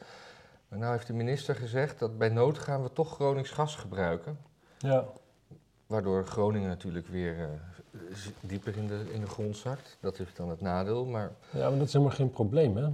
Maar 0.69 0.79
nu 0.79 0.87
heeft 0.87 1.07
de 1.07 1.13
minister 1.13 1.55
gezegd 1.55 1.99
dat 1.99 2.19
bij 2.19 2.29
nood 2.29 2.59
gaan 2.59 2.83
we 2.83 2.93
toch 2.93 3.15
Gronings 3.15 3.51
gas 3.51 3.77
gebruiken. 3.77 4.39
Ja, 4.79 5.05
Waardoor 5.87 6.27
Groningen 6.27 6.69
natuurlijk 6.69 7.07
weer 7.07 7.37
eh, 7.41 7.99
dieper 8.41 8.77
in 8.77 8.87
de, 8.87 9.05
in 9.13 9.21
de 9.21 9.27
grond 9.27 9.57
zakt. 9.57 9.97
Dat 10.01 10.19
is 10.19 10.27
dan 10.35 10.49
het 10.51 10.61
nadeel. 10.61 11.05
Maar 11.05 11.31
ja, 11.51 11.69
maar 11.69 11.79
dat 11.79 11.87
is 11.87 11.93
helemaal 11.93 12.15
geen 12.15 12.31
probleem, 12.31 12.77
hè? 12.77 12.89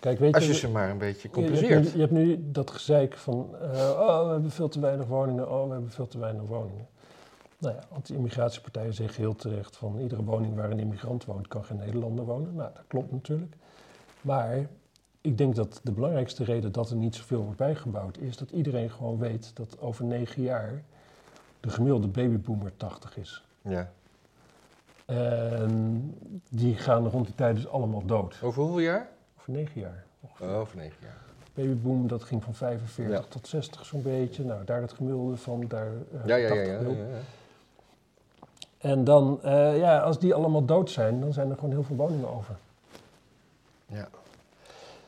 Kijk, 0.00 0.18
weet 0.18 0.34
als 0.34 0.44
je 0.46 0.52
je... 0.52 0.58
ze 0.58 0.68
maar 0.68 0.90
een 0.90 0.98
beetje 0.98 1.28
je- 1.32 1.40
je, 1.40 1.46
hebt 1.46 1.58
compenseert. 1.60 1.84
nu, 1.84 1.90
je 1.92 2.00
hebt 2.00 2.12
nu 2.12 2.50
dat 2.52 2.70
gezeik 2.70 3.16
van... 3.16 3.56
eh, 3.60 3.70
oh, 4.00 4.24
we 4.26 4.30
hebben 4.32 4.50
veel 4.50 4.68
te 4.68 4.80
weinig 4.80 5.06
woningen. 5.06 5.50
Oh, 5.50 5.66
we 5.66 5.72
hebben 5.72 5.90
veel 5.90 6.06
te 6.08 6.18
weinig 6.18 6.42
woningen. 6.42 6.86
Nou 7.58 7.74
ja, 7.74 7.80
want 7.90 8.06
de 8.06 8.14
immigratiepartijen 8.14 8.94
zeggen 8.94 9.20
heel 9.20 9.34
terecht 9.34 9.76
van... 9.76 9.98
iedere 9.98 10.24
woning 10.24 10.54
waar 10.54 10.70
een 10.70 10.78
immigrant 10.78 11.24
woont, 11.24 11.48
kan 11.48 11.64
geen 11.64 11.76
Nederlander 11.76 12.24
wonen. 12.24 12.54
Nou, 12.54 12.70
dat 12.74 12.84
klopt 12.86 13.12
natuurlijk. 13.12 13.54
Maar 14.20 14.66
ik 15.20 15.38
denk 15.38 15.54
dat 15.54 15.80
de 15.82 15.92
belangrijkste 15.92 16.44
reden 16.44 16.72
dat 16.72 16.90
er 16.90 16.96
niet 16.96 17.14
zoveel 17.14 17.42
wordt 17.42 17.58
bijgebouwd... 17.58 18.18
is 18.18 18.36
dat 18.36 18.50
iedereen 18.50 18.90
gewoon 18.90 19.18
weet 19.18 19.50
dat 19.56 19.80
over 19.80 20.04
negen 20.04 20.42
jaar... 20.42 20.82
de 21.60 21.70
gemiddelde 21.70 22.06
babyboomer 22.08 22.72
80 22.76 23.16
is. 23.16 23.44
Ja. 23.62 23.90
En 25.06 26.14
die 26.50 26.76
gaan 26.76 27.06
rond 27.06 27.26
die 27.26 27.34
tijd 27.34 27.54
dus 27.56 27.68
allemaal 27.68 28.04
dood. 28.06 28.38
Over 28.42 28.62
hoeveel 28.62 28.80
jaar? 28.80 29.08
Over 29.38 29.52
negen 29.52 29.80
jaar. 29.80 30.04
ongeveer. 30.20 30.48
Oh, 30.48 30.58
over 30.58 30.76
negen 30.76 30.96
jaar. 31.02 31.26
Babyboom, 31.54 32.08
dat 32.08 32.22
ging 32.22 32.42
van 32.44 32.54
45 32.54 33.14
Ja. 33.14 33.24
tot 33.28 33.48
60 33.48 33.84
zo'n 33.84 34.02
beetje. 34.02 34.44
Nou, 34.44 34.64
daar 34.64 34.80
het 34.80 34.92
gemiddelde 34.92 35.36
van, 35.36 35.64
daar 35.68 35.86
eh, 35.86 36.26
Ja, 36.26 36.36
ja, 36.36 36.54
ja. 36.54 36.78
80 36.78 36.96
ja, 36.96 37.02
ja, 37.02 37.06
ja. 37.06 37.18
En 38.78 39.04
dan, 39.04 39.38
eh, 39.42 39.78
ja, 39.78 39.98
als 39.98 40.18
die 40.18 40.34
allemaal 40.34 40.64
dood 40.64 40.90
zijn, 40.90 41.20
dan 41.20 41.32
zijn 41.32 41.48
er 41.50 41.54
gewoon 41.54 41.70
heel 41.70 41.82
veel 41.82 41.96
woningen 41.96 42.28
over. 42.36 42.56
Ja. 43.86 44.08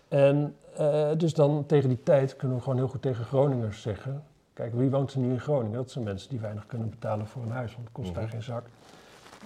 En 0.08 0.56
eh, 0.76 1.08
dus 1.16 1.34
dan 1.34 1.64
tegen 1.66 1.88
die 1.88 2.02
tijd 2.02 2.36
kunnen 2.36 2.56
we 2.56 2.62
gewoon 2.62 2.78
heel 2.78 2.88
goed 2.88 3.02
tegen 3.02 3.24
Groningers 3.24 3.82
zeggen... 3.82 4.22
Kijk, 4.52 4.74
wie 4.74 4.90
woont 4.90 5.12
er 5.12 5.18
nu 5.18 5.30
in 5.32 5.40
Groningen? 5.40 5.76
Dat 5.76 5.90
zijn 5.90 6.04
mensen 6.04 6.30
die 6.30 6.38
weinig 6.40 6.66
kunnen 6.66 6.90
betalen 6.90 7.26
voor 7.26 7.42
een 7.42 7.50
huis, 7.50 7.72
want 7.72 7.84
het 7.84 7.92
kost 7.92 8.14
daar 8.14 8.22
Mhm. 8.22 8.32
geen 8.32 8.42
zak. 8.42 8.64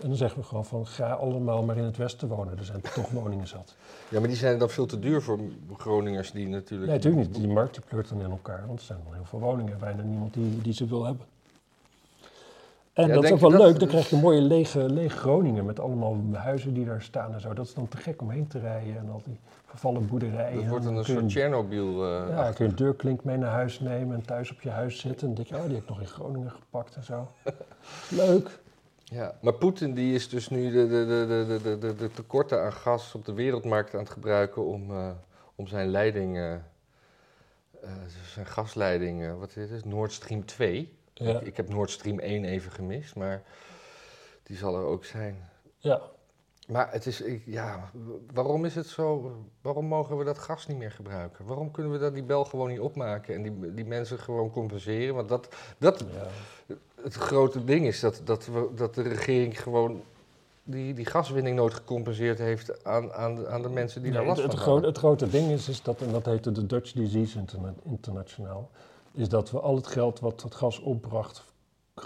En 0.03 0.09
dan 0.09 0.17
zeggen 0.17 0.41
we 0.41 0.47
gewoon 0.47 0.65
van, 0.65 0.87
ga 0.87 1.11
allemaal 1.13 1.63
maar 1.63 1.77
in 1.77 1.85
het 1.85 1.97
westen 1.97 2.29
wonen. 2.29 2.59
Er 2.59 2.65
zijn 2.65 2.81
toch 2.81 3.11
woningen 3.21 3.47
zat. 3.47 3.75
ja, 4.09 4.19
maar 4.19 4.29
die 4.29 4.37
zijn 4.37 4.59
dan 4.59 4.71
veel 4.71 4.87
te 4.87 4.99
duur 4.99 5.23
voor 5.23 5.39
Groningers 5.77 6.31
die 6.33 6.49
natuurlijk... 6.49 6.91
Nee, 6.91 6.99
natuurlijk 7.01 7.29
niet. 7.29 7.37
Die 7.41 7.49
markt 7.53 7.75
die 7.75 7.83
pleurt 7.89 8.09
dan 8.09 8.21
in 8.21 8.31
elkaar, 8.31 8.65
want 8.67 8.79
er 8.79 8.85
zijn 8.85 8.99
wel 9.05 9.13
heel 9.13 9.25
veel 9.25 9.39
woningen. 9.41 9.79
Bijna 9.79 10.03
niemand 10.03 10.35
die, 10.35 10.61
die 10.63 10.73
ze 10.73 10.87
wil 10.87 11.05
hebben. 11.05 11.27
En 12.95 13.07
Ja, 13.09 13.15
dat 13.15 13.25
is 13.25 13.31
ook 13.33 13.39
wel 13.41 13.51
dat- 13.51 13.61
leuk, 13.61 13.79
dan 13.79 13.89
krijg 13.89 14.11
je 14.11 14.17
mooie 14.17 14.41
lege, 14.41 14.79
lege 14.91 15.17
Groningen 15.19 15.65
met 15.65 15.81
allemaal 15.81 16.17
huizen 16.33 16.75
die 16.75 16.85
daar 16.85 17.03
staan 17.03 17.33
en 17.35 17.41
zo. 17.41 17.53
Dat 17.55 17.67
is 17.67 17.75
dan 17.75 17.89
te 17.89 17.97
gek 17.97 18.21
om 18.23 18.31
heen 18.31 18.47
te 18.47 18.59
rijden 18.59 18.97
en 18.97 19.09
al 19.11 19.23
die 19.25 19.39
vervallen 19.65 20.07
boerderijen. 20.07 20.61
Dat 20.61 20.69
wordt 20.69 20.85
een 20.85 20.95
je 20.97 21.05
soort 21.05 21.29
Tsjernobyl. 21.29 22.05
eh, 22.05 22.29
Ja, 22.29 22.53
kun 22.53 22.65
je 22.65 22.71
een 22.71 22.77
deurklink 22.77 23.25
mee 23.25 23.37
naar 23.37 23.51
huis 23.51 23.81
nemen 23.81 24.17
en 24.17 24.23
thuis 24.27 24.51
op 24.53 24.61
je 24.61 24.71
huis 24.71 24.99
zitten. 25.01 25.29
En 25.29 25.35
dan 25.35 25.45
denk 25.45 25.49
je, 25.49 25.55
oh, 25.57 25.65
die 25.65 25.75
heb 25.75 25.83
ik 25.83 25.89
nog 25.89 26.01
in 26.01 26.07
Groningen 26.07 26.51
gepakt 26.51 26.97
en 26.97 27.05
zo. 27.05 27.29
Leuk. 28.09 28.59
Ja, 29.05 29.35
maar 29.41 29.53
Poetin 29.53 29.95
die 29.95 30.15
is 30.15 30.29
dus 30.29 30.49
nu 30.49 30.71
de, 30.71 30.89
de, 30.89 31.05
de, 31.07 31.45
de, 31.49 31.63
de, 31.63 31.79
de, 31.79 31.95
de 31.95 32.11
tekorten 32.11 32.63
aan 32.63 32.73
gas 32.73 33.15
op 33.15 33.25
de 33.25 33.33
wereldmarkt 33.33 33.95
aan 33.95 34.01
het 34.01 34.11
gebruiken 34.11 34.65
om, 34.67 34.91
eh, 34.91 35.09
om 35.55 35.67
zijn 35.67 35.89
leiding, 35.89 36.37
eh, 36.37 36.53
eh, 36.55 36.61
zijn 38.33 38.47
gasleiding, 38.47 39.23
eh, 39.25 39.39
wat 39.39 39.57
is 39.57 39.71
het, 39.71 39.85
Nord 39.85 40.13
Stream 40.13 40.45
2. 40.45 40.94
Ja, 41.15 41.39
Ik, 41.41 41.47
ik 41.47 41.57
heb 41.57 41.69
Nord 41.69 41.91
Stream 41.91 42.19
1 42.19 42.45
even 42.45 42.73
gemist, 42.73 43.17
maar 43.17 43.43
die 44.43 44.57
zal 44.57 44.75
er 44.77 44.85
ook 44.85 45.05
zijn. 45.05 45.49
ja. 45.79 46.01
Maar 46.69 46.93
het 46.93 47.07
is, 47.07 47.21
ik, 47.21 47.43
ja, 47.47 47.91
waarom 48.33 48.65
is 48.65 48.75
het 48.75 48.87
zo, 48.87 49.37
waarom 49.63 49.85
mogen 49.87 50.17
we 50.17 50.25
dat 50.25 50.39
gas 50.39 50.67
niet 50.67 50.79
meer 50.79 50.91
gebruiken? 50.91 51.45
Waarom 51.45 51.71
kunnen 51.71 51.93
we 51.93 51.99
dat, 51.99 52.15
die 52.15 52.23
bel 52.23 52.45
gewoon 52.45 52.69
niet 52.69 52.81
opmaken 52.81 53.35
en 53.35 53.43
die, 53.43 53.75
die 53.75 53.85
mensen 53.85 54.19
gewoon 54.19 54.51
compenseren? 54.51 55.15
Want 55.15 55.29
dat, 55.29 55.49
dat, 55.79 56.05
ja. 56.67 56.75
het 57.03 57.15
grote 57.15 57.65
ding 57.65 57.87
is 57.87 58.01
dat, 58.01 58.21
dat, 58.25 58.47
we, 58.47 58.69
dat 58.75 58.95
de 58.95 59.03
regering 59.03 59.63
gewoon 59.63 60.03
die, 60.63 60.95
die 60.95 61.07
gaswinning 61.07 61.57
nooit 61.57 61.75
gecompenseerd 61.75 62.39
heeft 62.39 62.85
aan, 62.85 63.13
aan, 63.13 63.35
de, 63.35 63.49
aan 63.49 63.63
de 63.63 63.69
mensen 63.69 64.03
die 64.03 64.13
daar 64.13 64.27
last 64.27 64.43
het, 64.43 64.47
van 64.51 64.55
het, 64.55 64.63
grote, 64.63 64.71
hadden. 64.87 64.89
het 64.91 64.99
grote 64.99 65.29
ding 65.29 65.51
is, 65.51 65.69
is 65.69 65.83
dat, 65.83 66.01
en 66.01 66.13
dat 66.13 66.25
heette 66.25 66.53
de 66.53 66.67
Dutch 66.67 66.93
Disease 66.93 67.39
interna- 67.39 67.75
internationaal, 67.85 68.71
is 69.15 69.29
dat 69.29 69.51
we 69.51 69.61
al 69.61 69.77
het 69.77 69.87
geld 69.87 70.21
wat 70.21 70.43
het 70.43 70.55
gas 70.55 70.79
opbracht 70.79 71.45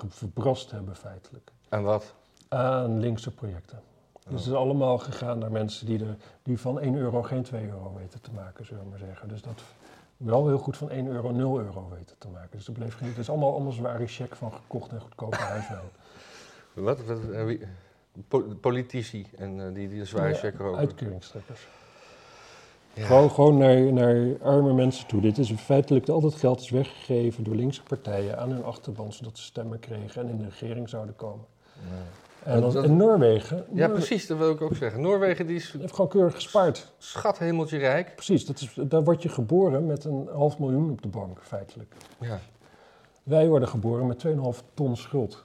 verbrast 0.09 0.71
hebben 0.71 0.97
feitelijk 0.97 1.53
En 1.69 1.83
wat? 1.83 2.15
aan 2.49 2.99
linkse 3.01 3.31
projecten. 3.31 3.81
Dus 4.29 4.41
het 4.41 4.49
is 4.53 4.59
allemaal 4.59 4.99
gegaan 4.99 5.39
naar 5.39 5.51
mensen 5.51 5.87
die, 5.87 6.05
er, 6.05 6.17
die 6.43 6.59
van 6.59 6.81
1 6.81 6.95
euro 6.95 7.23
geen 7.23 7.43
2 7.43 7.67
euro 7.69 7.95
weten 7.97 8.21
te 8.21 8.31
maken, 8.33 8.67
zullen 8.67 8.83
we 8.83 8.89
maar 8.89 8.99
zeggen. 8.99 9.29
Dus 9.29 9.43
dat 9.43 9.63
wel 10.17 10.47
heel 10.47 10.59
goed 10.59 10.77
van 10.77 10.91
1 10.91 11.07
euro 11.07 11.31
0 11.31 11.59
euro 11.59 11.89
weten 11.89 12.19
te 12.19 12.29
maken. 12.29 12.51
Dus 12.57 12.67
er 12.67 12.73
bleef 12.73 12.97
geen, 12.97 13.09
het 13.09 13.19
is 13.19 13.29
allemaal, 13.31 13.53
allemaal 13.53 13.73
zware 13.73 14.07
check 14.07 14.35
van 14.37 14.53
gekocht 14.53 14.91
en 14.93 15.01
goedkope 15.01 15.37
huiswijn. 15.55 15.81
Wat? 16.73 17.05
wat 17.05 17.19
eh, 17.31 17.59
politici 18.61 19.27
en 19.37 19.67
eh, 19.67 19.75
die, 19.75 19.89
die 19.89 20.05
zware 20.05 20.29
Ja, 20.29 20.35
check 20.35 20.57
roken. 20.59 20.79
Uitkeringstrekkers. 20.79 21.69
Ja. 22.99 23.05
Gewoon, 23.07 23.31
gewoon 23.31 23.57
naar, 23.59 23.93
naar 23.93 24.37
arme 24.43 24.73
mensen 24.73 25.07
toe. 25.07 25.21
Dit 25.21 25.39
is 25.39 25.53
feitelijk, 25.53 26.09
al 26.09 26.21
dat 26.21 26.35
geld 26.35 26.61
is 26.61 26.71
weggegeven 26.71 27.45
door 27.45 27.55
linkse 27.55 27.83
partijen 27.83 28.39
aan 28.39 28.51
hun 28.51 28.65
achterban, 28.65 29.13
zodat 29.13 29.39
ze 29.39 29.45
stemmen 29.45 29.79
kregen 29.79 30.23
en 30.23 30.29
in 30.29 30.39
de 30.39 30.45
regering 30.45 30.89
zouden 30.89 31.17
komen. 31.17 31.45
Ja. 31.75 31.81
En, 32.53 32.61
Dat- 32.61 32.73
dan, 32.73 32.83
dat- 32.83 32.91
en 32.91 32.97
Noorwegen, 32.97 33.65
Ja, 33.73 33.89
precies, 33.89 34.27
dat 34.27 34.39
wil 34.39 34.51
ik 34.51 34.61
ook 34.61 34.77
zeggen. 34.77 35.01
Noorwegen 35.01 35.47
die 35.47 35.57
is 35.57 35.75
heeft 35.81 35.95
gewoon 35.95 36.11
keurig 36.11 36.35
gespaard. 36.35 36.93
schat 36.99 37.39
hemeltje 37.39 37.79
rijk. 37.79 38.13
Precies, 38.15 38.47
dat 38.47 38.61
is, 38.61 38.79
daar 38.89 39.05
word 39.05 39.23
je 39.23 39.29
geboren 39.29 39.87
met 39.87 40.05
een 40.05 40.29
half 40.33 40.59
miljoen 40.59 40.91
op 40.91 41.03
de 41.03 41.09
bank, 41.09 41.39
feitelijk. 41.43 41.95
Ja. 42.21 42.39
Wij 43.23 43.49
worden 43.49 43.69
geboren 43.69 44.07
met 44.07 44.19
2,5 44.27 44.63
ton 44.75 44.97
schuld. 44.97 45.45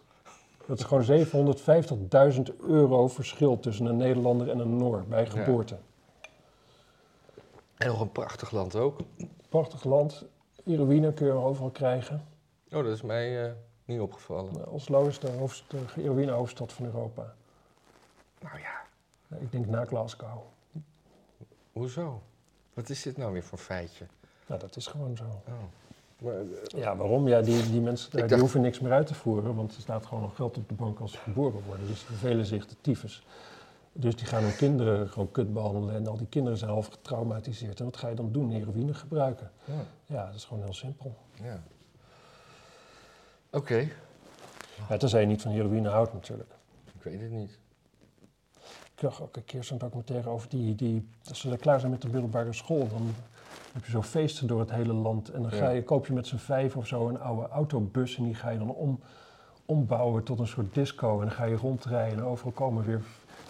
Dat 0.68 0.80
is 0.80 0.86
gewoon 0.86 1.04
750.000 2.36 2.42
euro 2.68 3.08
verschil 3.08 3.60
tussen 3.60 3.86
een 3.86 3.98
Nederlander 3.98 4.50
en 4.50 4.60
een 4.60 4.78
Noor 4.78 5.04
bij 5.10 5.26
geboorte. 5.26 5.76
En 7.84 7.90
nog 7.90 8.00
een 8.02 8.12
prachtig 8.12 8.52
land 8.52 8.76
ook. 8.76 9.00
Prachtig 9.50 9.84
land. 9.84 10.26
Heroïne 10.64 11.14
kun 11.14 11.26
je 11.26 11.32
overal 11.32 11.70
krijgen. 11.70 12.24
Oh, 12.72 12.84
dat 12.84 12.94
is 12.94 13.02
mij 13.02 13.46
eh, 13.46 13.52
niet 13.86 14.00
opgevallen. 14.00 14.54
Nou, 14.54 14.68
Oslo 14.70 15.08
is 15.08 15.20
de, 15.20 15.30
hoofd, 15.32 15.64
de 15.68 15.78
heroïnehoofdstad 15.94 16.74
van 16.74 16.86
Europa. 16.86 17.34
Nou 18.42 18.60
ja, 18.60 18.82
Ik 19.40 19.52
denk 19.52 19.66
na 19.68 19.86
Glasgow. 19.86 20.42
hoezo? 21.72 22.22
Wat 22.74 22.90
is 22.90 23.02
dit 23.02 23.18
nou 23.18 23.34
weer 23.34 23.44
voor 23.44 23.58
feitje? 23.58 24.06
Nou, 24.48 24.60
dat 24.60 24.76
is 24.76 24.88
gewoon 24.88 25.18
zo. 25.18 25.24
Oh. 25.24 25.54
Maar, 26.18 26.34
eh, 26.34 26.46
Ja, 26.82 26.96
waarom? 26.96 27.28
Ja, 27.28 27.42
die, 27.42 27.70
die 27.72 27.82
mensen 27.82 28.12
daar, 28.12 28.20
die 28.20 28.30
dacht- 28.30 28.42
hoeven 28.42 28.62
niks 28.62 28.80
meer 28.80 28.92
uit 28.92 29.08
te 29.08 29.14
voeren, 29.14 29.56
want 29.56 29.76
er 29.76 29.82
staat 29.82 30.06
gewoon 30.06 30.24
nog 30.24 30.36
geld 30.36 30.58
op 30.58 30.68
de 30.70 30.76
bank 30.76 31.00
als 31.00 31.12
ze 31.12 31.18
geboren 31.18 31.64
worden. 31.66 31.88
Dus 31.88 31.98
die 32.00 32.08
vervelen 32.18 32.46
zich 32.46 32.68
de 32.68 32.76
tyfus. 32.82 33.26
Dus 33.96 34.16
die 34.16 34.26
gaan 34.26 34.44
hun 34.44 34.56
kinderen 34.56 35.10
gewoon 35.10 35.32
kut 35.32 35.54
behandelen 35.54 35.96
en 35.96 36.08
al 36.08 36.18
die 36.18 36.28
kinderen 36.28 36.58
zijn 36.58 36.72
half 36.72 36.88
getraumatiseerd. 36.88 37.80
En 37.80 37.86
wat 37.86 37.98
ga 37.98 38.08
je 38.08 38.16
dan 38.16 38.32
doen? 38.32 38.50
Heroïne 38.52 38.94
gebruiken. 38.94 39.52
ja, 39.66 39.74
Ja, 40.06 40.26
dat 40.26 40.36
is 40.36 40.46
gewoon 40.46 40.64
heel 40.64 40.74
simpel. 40.74 41.16
ja. 41.42 41.64
Oké, 43.52 43.88
Ja, 44.90 44.98
tenzij 44.98 45.22
je 45.22 45.28
niet 45.28 45.42
van 45.42 45.52
heroïne 45.52 45.90
houdt 45.90 46.14
natuurlijk. 46.14 46.50
ik 46.96 47.04
weet 47.04 47.22
het 47.22 47.32
niet. 47.32 47.60
Ik 48.94 49.00
zag 49.00 49.22
ook 49.22 49.36
een 49.36 49.46
keer 49.46 49.64
zo'n 49.64 49.78
documentaire 49.78 50.30
over 50.30 50.50
die, 50.50 50.76
die, 50.76 51.08
als 51.30 51.40
ze 51.40 51.58
klaar 51.58 51.80
zijn 51.80 51.92
met 51.92 52.02
de 52.02 52.10
middelbare 52.10 52.54
school, 52.54 52.88
dan 52.90 53.14
heb 53.74 53.86
je 53.86 53.92
zo 53.92 54.02
feesten 54.02 54.48
door 54.48 54.60
het 54.60 54.72
hele 54.72 54.94
land. 54.94 55.30
En 55.30 55.42
dan 55.42 55.52
ga 55.52 55.58
Ja. 55.66 55.70
je, 55.70 55.84
koop 55.84 56.08
je 56.08 56.14
met 56.14 56.28
z'n 56.28 56.36
vijf 56.38 56.76
of 56.76 56.88
zo 56.88 57.08
een 57.08 57.20
oude 57.20 57.48
autobus 57.48 58.18
en 58.18 58.24
die 58.24 58.36
ga 58.36 58.50
je 58.50 58.58
dan 58.58 58.70
om, 58.70 59.00
ombouwen 59.66 60.24
tot 60.24 60.40
een 60.40 60.48
soort 60.48 60.74
disco. 60.74 61.14
En 61.20 61.26
dan 61.28 61.36
ga 61.36 61.44
je 61.44 61.56
rondrijden 61.56 62.18
en 62.18 62.24
overal 62.26 62.52
komen 62.52 62.86
weer 62.86 63.02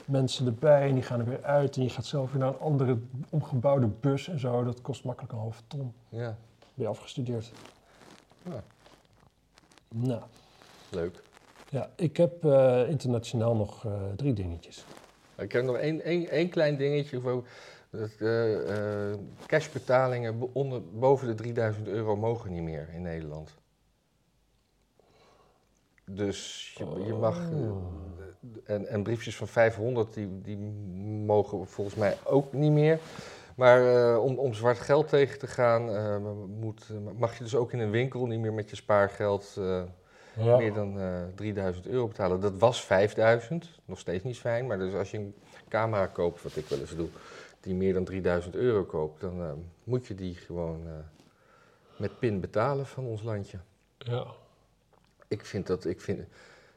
mensen 0.05 0.45
erbij 0.45 0.87
en 0.87 0.93
die 0.93 1.03
gaan 1.03 1.19
er 1.19 1.25
weer 1.25 1.43
uit. 1.43 1.75
En 1.75 1.83
je 1.83 1.89
gaat 1.89 2.05
zelf 2.05 2.31
weer 2.31 2.39
naar 2.39 2.49
een 2.49 2.59
andere 2.59 2.97
omgebouwde 3.29 3.87
bus 3.87 4.27
en 4.27 4.39
zo. 4.39 4.63
Dat 4.63 4.81
kost 4.81 5.03
makkelijk 5.03 5.33
een 5.33 5.39
half 5.39 5.63
ton. 5.67 5.93
Ja, 6.09 6.37
Ben 6.73 6.85
je 6.85 6.87
afgestudeerd? 6.87 7.51
Ja. 8.43 8.63
Nou, 9.87 10.21
leuk. 10.91 11.21
ja, 11.69 11.89
ik 11.95 12.17
heb 12.17 12.45
eh, 12.45 12.89
internationaal 12.89 13.55
nog 13.55 13.85
eh, 13.85 13.91
drie 14.15 14.33
dingetjes. 14.33 14.85
Ik 15.37 15.51
heb 15.51 15.63
nog 15.63 15.77
één, 15.77 16.01
één, 16.01 16.29
één 16.29 16.49
klein 16.49 16.77
dingetje. 16.77 17.21
Voor, 17.21 17.47
dat, 17.89 18.11
eh, 18.19 19.13
cashbetalingen 19.45 20.53
onder, 20.53 20.81
boven 20.91 21.27
de 21.27 21.33
3000 21.33 21.87
euro 21.87 22.15
mogen 22.15 22.51
niet 22.51 22.63
meer 22.63 22.89
in 22.93 23.01
Nederland. 23.01 23.55
Dus 26.05 26.71
je, 26.77 26.85
je 27.05 27.13
mag... 27.13 27.51
eh, 27.51 27.71
Oh. 27.71 27.83
en, 28.63 28.87
en 28.87 29.03
briefjes 29.03 29.35
van 29.35 29.47
500, 29.47 30.13
die, 30.13 30.41
die 30.41 30.57
mogen 31.25 31.67
volgens 31.67 31.95
mij 31.95 32.17
ook 32.23 32.53
niet 32.53 32.71
meer. 32.71 32.99
Maar 33.55 34.11
eh, 34.13 34.23
om, 34.23 34.37
om 34.39 34.53
zwart 34.53 34.79
geld 34.79 35.09
tegen 35.09 35.39
te 35.39 35.47
gaan, 35.47 35.89
eh, 35.89 36.17
moet, 36.47 36.89
mag 37.17 37.37
je 37.37 37.43
dus 37.43 37.55
ook 37.55 37.71
in 37.73 37.79
een 37.79 37.91
winkel 37.91 38.25
niet 38.25 38.39
meer 38.39 38.53
met 38.53 38.69
je 38.69 38.75
spaargeld 38.75 39.55
eh, 39.57 39.83
Ja. 40.37 40.57
meer 40.57 40.73
dan 40.73 40.99
eh 40.99 41.21
3000 41.35 41.87
euro 41.87 42.07
betalen. 42.07 42.39
Dat 42.39 42.57
was 42.57 42.83
5000, 42.83 43.69
nog 43.85 43.99
steeds 43.99 44.23
niet 44.23 44.37
fijn. 44.39 44.67
Maar 44.67 44.77
dus 44.77 44.93
als 44.93 45.11
je 45.11 45.17
een 45.17 45.35
camera 45.69 46.07
koopt, 46.07 46.43
wat 46.43 46.55
ik 46.55 46.65
wel 46.65 46.79
eens 46.79 46.95
doe, 46.95 47.07
die 47.59 47.73
meer 47.75 47.93
dan 47.93 48.03
3000 48.03 48.55
euro 48.55 48.83
koopt, 48.83 49.21
dan 49.21 49.41
eh, 49.41 49.51
moet 49.83 50.07
je 50.07 50.15
die 50.15 50.35
gewoon 50.35 50.81
eh, 50.87 50.91
met 51.97 52.19
pin 52.19 52.39
betalen 52.39 52.85
van 52.85 53.05
ons 53.05 53.23
landje. 53.23 53.57
ja. 53.97 54.25
Ik 55.33 55.45
vind 55.45 55.67
dat, 55.67 55.85
ik 55.85 56.01
vind, 56.01 56.19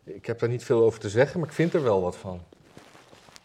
ik 0.04 0.26
heb 0.26 0.38
daar 0.38 0.48
niet 0.48 0.64
veel 0.64 0.82
over 0.82 1.00
te 1.00 1.08
zeggen, 1.08 1.40
maar 1.40 1.48
ik 1.48 1.54
vind 1.54 1.74
er 1.74 1.82
wel 1.82 2.00
wat 2.00 2.16
van. 2.16 2.40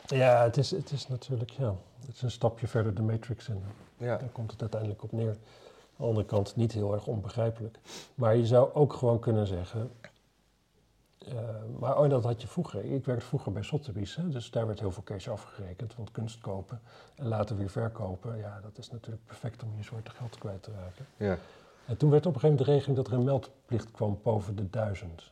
Ja, 0.05 0.43
het 0.43 0.57
is, 0.57 0.72
het 0.72 0.91
is 0.91 1.07
natuurlijk, 1.07 1.49
ja, 1.49 1.76
het 2.05 2.16
is 2.16 2.22
een 2.22 2.32
stapje 2.32 2.68
verder 2.68 2.95
de 2.95 3.01
Matrix 3.01 3.49
in. 3.49 3.64
Ja, 3.97 4.18
Daar 4.18 4.30
komt 4.30 4.51
het 4.51 4.62
uiteindelijk 4.62 5.03
op 5.03 5.12
neer. 5.12 5.30
Aan 5.30 5.38
de 5.97 6.03
andere 6.03 6.26
kant 6.26 6.55
niet 6.55 6.72
heel 6.72 6.93
erg 6.93 7.07
onbegrijpelijk. 7.07 7.78
Maar 8.16 8.36
je 8.36 8.45
zou 8.45 8.74
ook 8.74 8.93
gewoon 8.93 9.20
kunnen 9.20 9.47
zeggen, 9.47 9.91
eh, 11.18 11.34
maar 11.80 11.97
oh, 11.97 12.09
dat 12.09 12.24
had 12.24 12.41
je 12.41 12.47
vroeger. 12.47 12.86
Ik 12.86 13.05
werkte 13.05 13.26
vroeger 13.26 13.51
bij 13.51 13.64
Sotheby's, 13.64 14.16
hè, 14.16 14.30
dus 14.30 14.51
daar 14.51 14.68
werd 14.68 14.80
heel 14.80 14.91
veel 14.91 15.03
cash 15.03 15.28
afgerekend. 15.28 15.95
Want 15.95 16.12
kunst 16.12 16.39
kopen 16.39 16.82
en 17.16 17.28
later 17.28 17.57
weer 17.57 17.70
verkopen, 17.70 18.38
ja, 18.38 18.59
dat 18.62 18.78
is 18.78 18.91
natuurlijk 18.91 19.26
perfect 19.26 19.64
om 19.64 19.74
je 19.78 19.84
zwarte 19.84 20.12
geld 20.12 20.38
kwijt 20.38 20.64
te 20.64 20.72
raken. 20.72 21.05
ja, 21.18 21.38
En 21.86 21.98
toen 21.98 22.10
werd 22.10 22.26
op 22.26 22.34
een 22.34 22.40
gegeven 22.40 22.50
moment 22.50 22.66
de 22.66 22.72
regeling 22.74 22.98
dat 22.98 23.08
er 23.08 23.14
een 23.14 23.24
meldplicht 23.24 23.92
kwam 23.92 24.20
boven 24.24 24.56
de 24.56 24.70
duizend. 24.70 25.32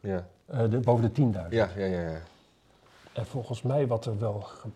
ja, 0.00 0.28
Eh, 0.46 0.70
de, 0.70 0.78
boven 0.80 1.04
de 1.14 1.22
10.000. 1.22 1.50
ja, 1.50 1.68
ja, 1.76 1.84
ja, 1.84 2.00
ja. 2.10 2.20
En 3.12 3.26
volgens 3.26 3.62
mij 3.62 3.86
wat 3.86 4.06
er 4.06 4.18
wel. 4.18 4.40
ge- 4.40 4.68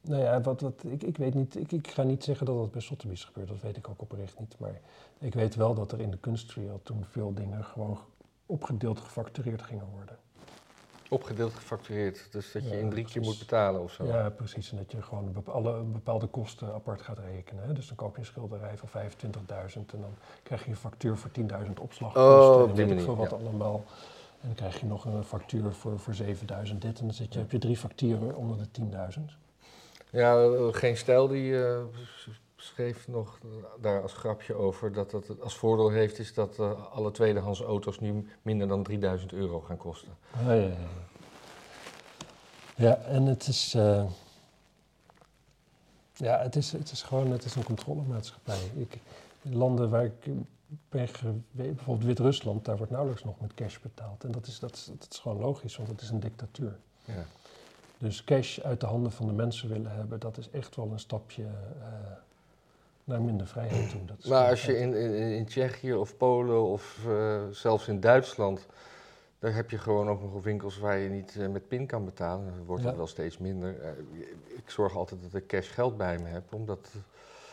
Nou 0.00 0.22
ja, 0.22 0.40
wat, 0.40 0.60
wat, 0.60 0.84
ik, 0.84 1.02
ik 1.02 1.16
weet 1.16 1.34
niet. 1.34 1.56
Ik, 1.56 1.72
ik 1.72 1.88
ga 1.88 2.02
niet 2.02 2.24
zeggen 2.24 2.46
dat 2.46 2.56
dat 2.56 2.70
bij 2.70 2.80
Sotheby's 2.80 3.24
gebeurt. 3.24 3.48
Dat 3.48 3.60
weet 3.60 3.76
ik 3.76 3.88
ook 3.88 4.02
oprecht 4.02 4.38
niet. 4.38 4.54
Maar 4.58 4.80
ik 5.18 5.34
weet 5.34 5.54
wel 5.54 5.74
dat 5.74 5.92
er 5.92 6.00
in 6.00 6.10
de 6.10 6.18
kunstwereld 6.18 6.84
toen 6.84 7.04
veel 7.04 7.34
dingen 7.34 7.64
gewoon 7.64 7.98
opgedeeld 8.46 9.00
gefactureerd 9.00 9.62
gingen 9.62 9.86
worden. 9.94 10.16
Opgedeeld 11.08 11.54
gefactureerd, 11.54 12.28
dus 12.30 12.52
dat 12.52 12.62
je 12.62 12.68
Ja, 12.68 12.76
in 12.76 12.90
drie 12.90 13.04
keer 13.04 13.22
moet 13.22 13.38
betalen 13.38 13.82
of 13.82 13.92
zo. 13.92 14.04
Ja, 14.04 14.30
precies. 14.30 14.70
En 14.70 14.76
dat 14.76 14.92
je 14.92 15.02
gewoon 15.02 15.44
alle 15.44 15.82
bepaalde 15.82 16.26
kosten 16.26 16.74
apart 16.74 17.02
gaat 17.02 17.18
rekenen. 17.18 17.64
Hè? 17.66 17.72
Dus 17.72 17.86
dan 17.86 17.96
koop 17.96 18.14
je 18.14 18.20
een 18.20 18.26
schilderij 18.26 18.76
van 18.76 18.88
25.000 18.88 18.96
en 19.74 20.00
dan 20.00 20.14
krijg 20.42 20.64
je 20.64 20.70
een 20.70 20.76
factuur 20.76 21.16
voor 21.16 21.30
10.000 21.40 21.44
opslagkosten. 21.80 22.64
Oh, 22.64 22.68
en 22.68 22.74
weet 22.74 22.90
ik 22.90 23.00
veel 23.00 23.16
wat 23.16 23.30
ja. 23.30 23.36
allemaal. 23.36 23.84
En 24.40 24.46
dan 24.46 24.54
krijg 24.54 24.80
je 24.80 24.86
nog 24.86 25.04
een 25.04 25.24
factuur 25.24 25.72
voor, 25.72 25.98
voor 25.98 26.14
7.000 26.14 26.24
dit. 26.78 26.98
En 26.98 27.06
dan 27.06 27.14
zit 27.14 27.32
je, 27.32 27.38
heb 27.38 27.50
je 27.50 27.58
drie 27.58 27.76
facturen 27.76 28.36
onder 28.36 28.56
de 28.56 28.80
10.000. 29.18 29.20
Ja, 30.10 30.42
eh, 30.42 30.66
geen 30.70 30.96
stijl 30.96 31.28
die 31.28 31.64
eh, 31.64 31.82
schreef 32.64 33.08
nog 33.08 33.38
daar 33.80 34.02
als 34.02 34.12
grapje 34.12 34.54
over 34.54 34.92
dat 34.92 35.10
dat 35.10 35.26
het 35.26 35.40
als 35.40 35.56
voordeel 35.56 35.90
heeft 35.90 36.18
is 36.18 36.34
dat 36.34 36.58
eh, 36.58 36.92
alle 36.92 37.10
tweedehands 37.10 37.60
auto's 37.60 38.00
nu 38.00 38.28
minder 38.42 38.68
dan 38.68 38.82
3000 38.82 39.32
euro 39.32 39.60
gaan 39.60 39.76
kosten. 39.76 40.16
Ja, 40.44 40.52
ja, 40.52 40.66
ja. 40.66 40.76
Ja, 42.76 42.96
en 42.96 43.26
het 43.26 43.46
is. 43.46 43.74
eh, 43.74 44.04
ja, 46.12 46.38
het 46.42 46.56
is, 46.56 46.72
het 46.72 46.90
is 46.90 47.02
gewoon 47.02 47.30
het 47.30 47.44
is 47.44 47.54
een 47.54 47.64
controlemaatschappij. 47.64 48.70
Ik, 48.76 48.98
in 49.42 49.56
landen 49.56 49.90
waar 49.90 50.04
ik 50.04 50.26
ben 50.88 51.08
geweest, 51.08 51.38
bijvoorbeeld 51.50 52.06
Wit-Rusland, 52.06 52.64
daar 52.64 52.76
wordt 52.76 52.92
nauwelijks 52.92 53.24
nog 53.24 53.40
met 53.40 53.54
cash 53.54 53.78
betaald. 53.78 54.24
En 54.24 54.30
dat 54.32 54.46
is, 54.46 54.58
dat, 54.58 54.74
is, 54.74 54.84
dat 54.98 55.06
is 55.10 55.18
gewoon 55.18 55.38
logisch, 55.38 55.76
want 55.76 55.88
het 55.88 56.00
is 56.00 56.10
een 56.10 56.20
dictatuur. 56.20 56.78
Ja. 57.04 57.24
Dus 57.98 58.24
cash 58.24 58.58
uit 58.58 58.80
de 58.80 58.86
handen 58.86 59.12
van 59.12 59.26
de 59.26 59.32
mensen 59.32 59.68
willen 59.68 59.90
hebben, 59.96 60.20
dat 60.20 60.38
is 60.38 60.50
echt 60.50 60.76
wel 60.76 60.90
een 60.92 60.98
stapje 60.98 61.42
eh, 61.42 61.88
naar 63.04 63.22
minder 63.22 63.46
vrijheid 63.46 63.90
toe. 63.90 64.04
Dat 64.04 64.26
Maar 64.28 64.48
als 64.50 64.64
je 64.66 64.78
in, 64.78 64.94
in, 64.94 65.12
in 65.14 65.44
Tsjechië 65.46 65.94
of 65.94 66.16
Polen 66.16 66.62
of 66.62 66.98
eh, 67.08 67.42
zelfs 67.50 67.88
in 67.88 68.00
Duitsland, 68.00 68.66
daar 69.38 69.54
heb 69.54 69.70
je 69.70 69.78
gewoon 69.78 70.08
ook 70.08 70.20
nog 70.20 70.42
winkels 70.42 70.78
waar 70.78 70.98
je 70.98 71.08
niet 71.08 71.36
eh, 71.40 71.48
met 71.48 71.68
pin 71.68 71.86
kan 71.86 72.04
betalen. 72.04 72.46
Dan 72.56 72.64
wordt 72.64 72.82
Ja. 72.82 72.88
dat 72.88 72.96
wel 72.96 73.06
steeds 73.06 73.38
minder. 73.38 73.80
Eh, 73.80 73.88
ik 74.56 74.70
zorg 74.70 74.96
altijd 74.96 75.22
dat 75.22 75.34
ik 75.34 75.46
cash 75.46 75.70
geld 75.74 75.96
bij 75.96 76.18
me 76.18 76.28
heb, 76.28 76.54
omdat... 76.54 76.90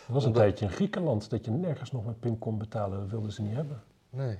Er 0.08 0.14
was 0.14 0.24
een 0.24 0.28
omdat- 0.30 0.44
tijdje 0.44 0.66
in 0.66 0.72
Griekenland 0.72 1.30
dat 1.30 1.46
je 1.46 1.52
nergens 1.52 1.92
nog 1.92 2.06
met 2.06 2.20
pin 2.20 2.38
kon 2.40 2.58
betalen, 2.58 3.00
dat 3.00 3.10
wilden 3.10 3.32
ze 3.32 3.42
niet 3.42 3.56
hebben. 3.56 3.84
Nee, 4.10 4.38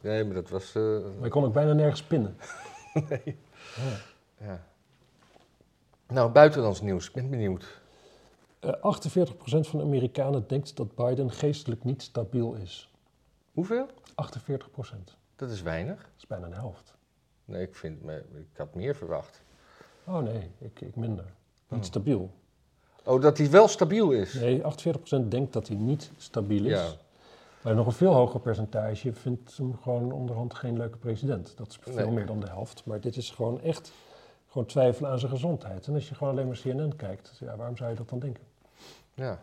nee 0.00 0.24
maar 0.24 0.34
dat 0.34 0.48
was... 0.48 0.72
Maar 0.72 0.82
je 1.22 1.28
kon 1.28 1.44
ook 1.44 1.52
bijna 1.52 1.72
nergens 1.72 2.02
pinnen. 2.02 2.36
nee. 3.08 3.36
Ja. 3.76 4.46
Ja. 4.46 4.62
Nou, 6.06 6.30
buitenlands 6.30 6.80
nieuws, 6.80 7.06
ik 7.08 7.12
ben 7.14 7.30
benieuwd. 7.30 7.80
Eh, 8.62 8.72
48% 8.72 9.66
van 9.68 9.78
de 9.78 9.84
Amerikanen 9.84 10.44
denkt 10.46 10.76
dat 10.76 10.94
Biden 10.94 11.30
geestelijk 11.30 11.84
niet 11.84 12.02
stabiel 12.02 12.54
is. 12.54 12.90
Hoeveel? 13.52 13.86
48%. 14.14 15.04
Dat 15.04 15.16
Dat 15.36 15.50
is 15.50 15.62
weinig. 15.62 16.10
is 16.16 16.26
bijna 16.26 16.48
de 16.48 16.54
helft. 16.54 16.94
Nee, 17.44 17.62
ik, 17.62 17.74
vind 17.74 18.02
me, 18.02 18.16
ik 18.34 18.56
had 18.56 18.74
meer 18.74 18.94
verwacht. 18.96 19.42
Oh 20.04 20.18
nee, 20.18 20.50
ik, 20.58 20.80
ik 20.80 20.96
minder. 20.96 21.24
Niet 21.68 21.80
Oh. 21.80 21.86
stabiel. 21.86 22.30
Oh, 23.04 23.20
dat 23.20 23.38
hij 23.38 23.50
wel 23.50 23.68
stabiel 23.68 24.10
is. 24.10 24.34
Nee, 24.34 24.62
48% 24.62 25.28
denkt 25.28 25.52
dat 25.52 25.68
hij 25.68 25.76
niet 25.76 26.10
stabiel 26.16 26.64
is. 26.64 26.70
Ja. 26.70 26.88
Maar 27.62 27.74
nog 27.74 27.86
een 27.86 27.92
veel 27.92 28.12
hoger 28.12 28.40
percentage 28.40 29.12
vindt 29.12 29.56
hem 29.56 29.76
gewoon 29.82 30.12
onderhand 30.12 30.54
geen 30.54 30.76
leuke 30.76 30.98
president. 30.98 31.52
Dat 31.56 31.68
is 31.68 31.78
veel 31.80 31.94
Nee. 31.94 32.10
meer 32.10 32.26
dan 32.26 32.40
de 32.40 32.46
helft. 32.46 32.84
Maar 32.84 33.00
dit 33.00 33.16
is 33.16 33.30
gewoon 33.30 33.60
echt 33.60 33.92
gewoon 34.48 34.66
twijfelen 34.66 35.10
aan 35.10 35.18
zijn 35.18 35.30
gezondheid. 35.32 35.86
En 35.86 35.94
als 35.94 36.08
je 36.08 36.14
gewoon 36.14 36.32
alleen 36.32 36.46
maar 36.46 36.58
CNN 36.62 36.96
kijkt, 36.96 37.36
ja, 37.40 37.56
waarom 37.56 37.76
zou 37.76 37.90
je 37.90 37.96
dat 37.96 38.08
dan 38.08 38.18
denken? 38.18 38.42
Ja. 39.14 39.38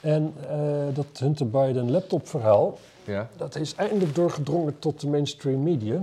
En 0.00 0.34
eh, 0.48 0.94
dat 0.94 1.18
Hunter 1.18 1.50
Biden 1.50 1.90
laptopverhaal, 1.90 2.78
ja. 3.04 3.28
dat 3.36 3.54
is 3.56 3.74
eindelijk 3.74 4.14
doorgedrongen 4.14 4.78
tot 4.78 5.00
de 5.00 5.08
mainstream 5.08 5.62
media. 5.62 6.02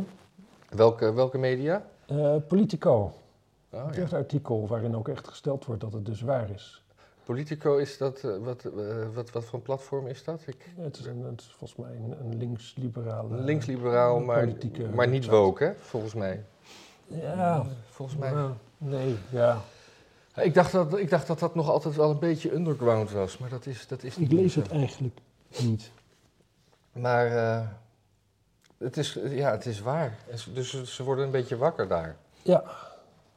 Welke, 0.69 1.13
welke 1.13 1.37
media? 1.37 1.85
Eh, 2.05 2.35
Politico, 2.47 3.13
Oh, 3.69 3.85
het 3.91 4.09
ja. 4.09 4.17
artikel 4.17 4.67
waarin 4.67 4.95
ook 4.95 5.07
echt 5.07 5.27
gesteld 5.27 5.65
wordt 5.65 5.81
dat 5.81 5.93
het 5.93 6.05
dus 6.05 6.21
waar 6.21 6.49
is. 6.49 6.83
Politico 7.23 7.77
is 7.77 7.97
dat, 7.97 8.23
eh, 8.23 8.31
wat, 8.43 8.63
wat, 9.13 9.31
wat 9.31 9.45
voor 9.45 9.53
een 9.59 9.61
platform 9.65 10.07
is 10.07 10.23
dat? 10.23 10.41
Ik, 10.45 10.69
Het 10.75 10.97
is, 10.97 11.05
een, 11.05 11.23
het 11.23 11.41
is 11.41 11.55
volgens 11.57 11.79
mij 11.79 11.95
een, 11.95 12.15
een 12.19 12.37
links-liberale... 12.37 13.41
linksliberaal, 13.41 14.19
maar, 14.19 14.47
maar 14.93 15.07
niet 15.07 15.25
woke, 15.25 15.63
hè? 15.63 15.73
Volgens 15.79 16.13
mij. 16.13 16.43
Ja, 17.07 17.65
Volgens 17.89 18.17
mij. 18.17 18.33
nee, 18.77 19.15
ja. 19.31 19.61
Ik 20.35 20.53
dacht, 20.53 20.71
dat, 20.71 20.97
ik 20.97 21.09
dacht 21.09 21.27
dat 21.27 21.39
dat 21.39 21.55
nog 21.55 21.69
altijd 21.69 21.95
wel 21.95 22.09
een 22.09 22.19
beetje 22.19 22.53
underground 22.53 23.11
was, 23.11 23.37
maar 23.37 23.49
dat 23.49 23.65
is, 23.65 23.87
dat 23.87 24.03
is 24.03 24.17
niet 24.17 24.31
Ik 24.31 24.37
lees 24.37 24.55
het 24.55 24.71
eigenlijk 24.71 25.17
niet. 25.61 25.91
Maar 26.91 27.25
eh, 27.27 27.67
het, 28.77 28.97
is, 28.97 29.13
ja, 29.29 29.51
het 29.51 29.65
is 29.65 29.79
waar. 29.79 30.17
Dus 30.53 30.83
ze- 30.83 31.03
worden 31.03 31.25
een 31.25 31.31
beetje 31.31 31.57
wakker 31.57 31.87
daar. 31.87 32.15
Ja, 32.41 32.63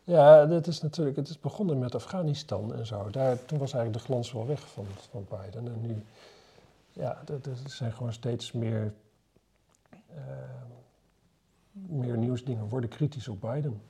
ja 0.05 0.47
dat 0.47 0.67
is 0.67 0.81
natuurlijk, 0.83 1.17
het 1.17 1.29
is 1.29 1.41
begonnen 1.41 1.79
met 1.79 1.95
Afghanistan 1.95 2.75
en 2.75 2.87
zo. 2.87 3.11
Daar, 3.11 3.45
toen 3.45 3.59
was 3.59 3.73
eigenlijk 3.73 4.03
de 4.05 4.11
glans 4.13 4.33
wel 4.33 4.47
weg 4.47 4.61
van, 4.61 4.87
van 5.11 5.27
Biden. 5.29 5.67
En 5.73 5.81
nu, 5.81 6.03
ja, 6.93 7.23
er 7.27 7.41
zijn 7.67 7.93
gewoon 7.93 8.13
steeds 8.13 8.53
meer, 8.53 8.93
eh, 10.15 10.23
meer 11.73 12.17
nieuwsdingen 12.17 12.69
worden 12.69 12.91
kritisch 12.91 13.29
op 13.29 13.41
Biden. 13.41 13.81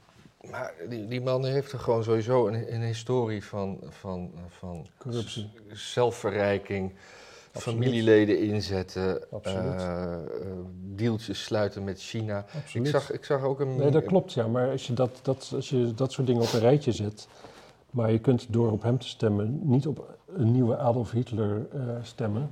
Maar 0.41 0.75
die, 0.89 1.07
die 1.07 1.21
man 1.21 1.45
heeft 1.45 1.73
er 1.73 1.79
gewoon 1.79 2.05
sowieso 2.05 2.47
een, 2.49 2.75
een 2.75 2.83
historie 2.83 3.45
van, 3.45 3.79
van, 3.89 4.33
van 4.49 4.87
Corruptie. 4.99 5.51
zelfverrijking, 5.73 6.93
Absoluut. 7.53 7.79
familieleden 7.79 8.39
inzetten, 8.41 9.31
eh, 9.43 10.17
deeltjes 10.73 11.45
sluiten 11.45 11.85
met 11.85 12.01
China. 12.01 12.45
Absoluut. 12.57 12.87
Ik 12.87 12.93
zag, 12.93 13.13
ik 13.13 13.25
zag 13.25 13.43
ook 13.43 13.61
een... 13.61 13.77
Nee, 13.77 13.91
dat 13.91 14.05
klopt, 14.05 14.33
ja. 14.33 14.47
Maar 14.47 14.71
als 14.71 14.87
je 14.87 14.93
dat, 14.93 15.19
dat, 15.23 15.53
als 15.55 15.69
je 15.69 15.95
dat 15.95 16.13
soort 16.13 16.27
dingen 16.27 16.43
op 16.43 16.53
een 16.53 16.61
rijtje 16.61 16.93
zet... 16.93 17.29
maar 17.91 18.13
je 18.13 18.19
kunt 18.19 18.53
door 18.53 18.73
op 18.73 18.83
hem 18.83 18.99
te 18.99 19.09
stemmen 19.09 19.61
niet 19.63 19.87
op 19.87 20.17
een 20.35 20.53
nieuwe 20.53 20.77
Adolf 20.77 21.11
Hitler 21.11 21.67
eh, 21.73 21.81
stemmen... 22.03 22.51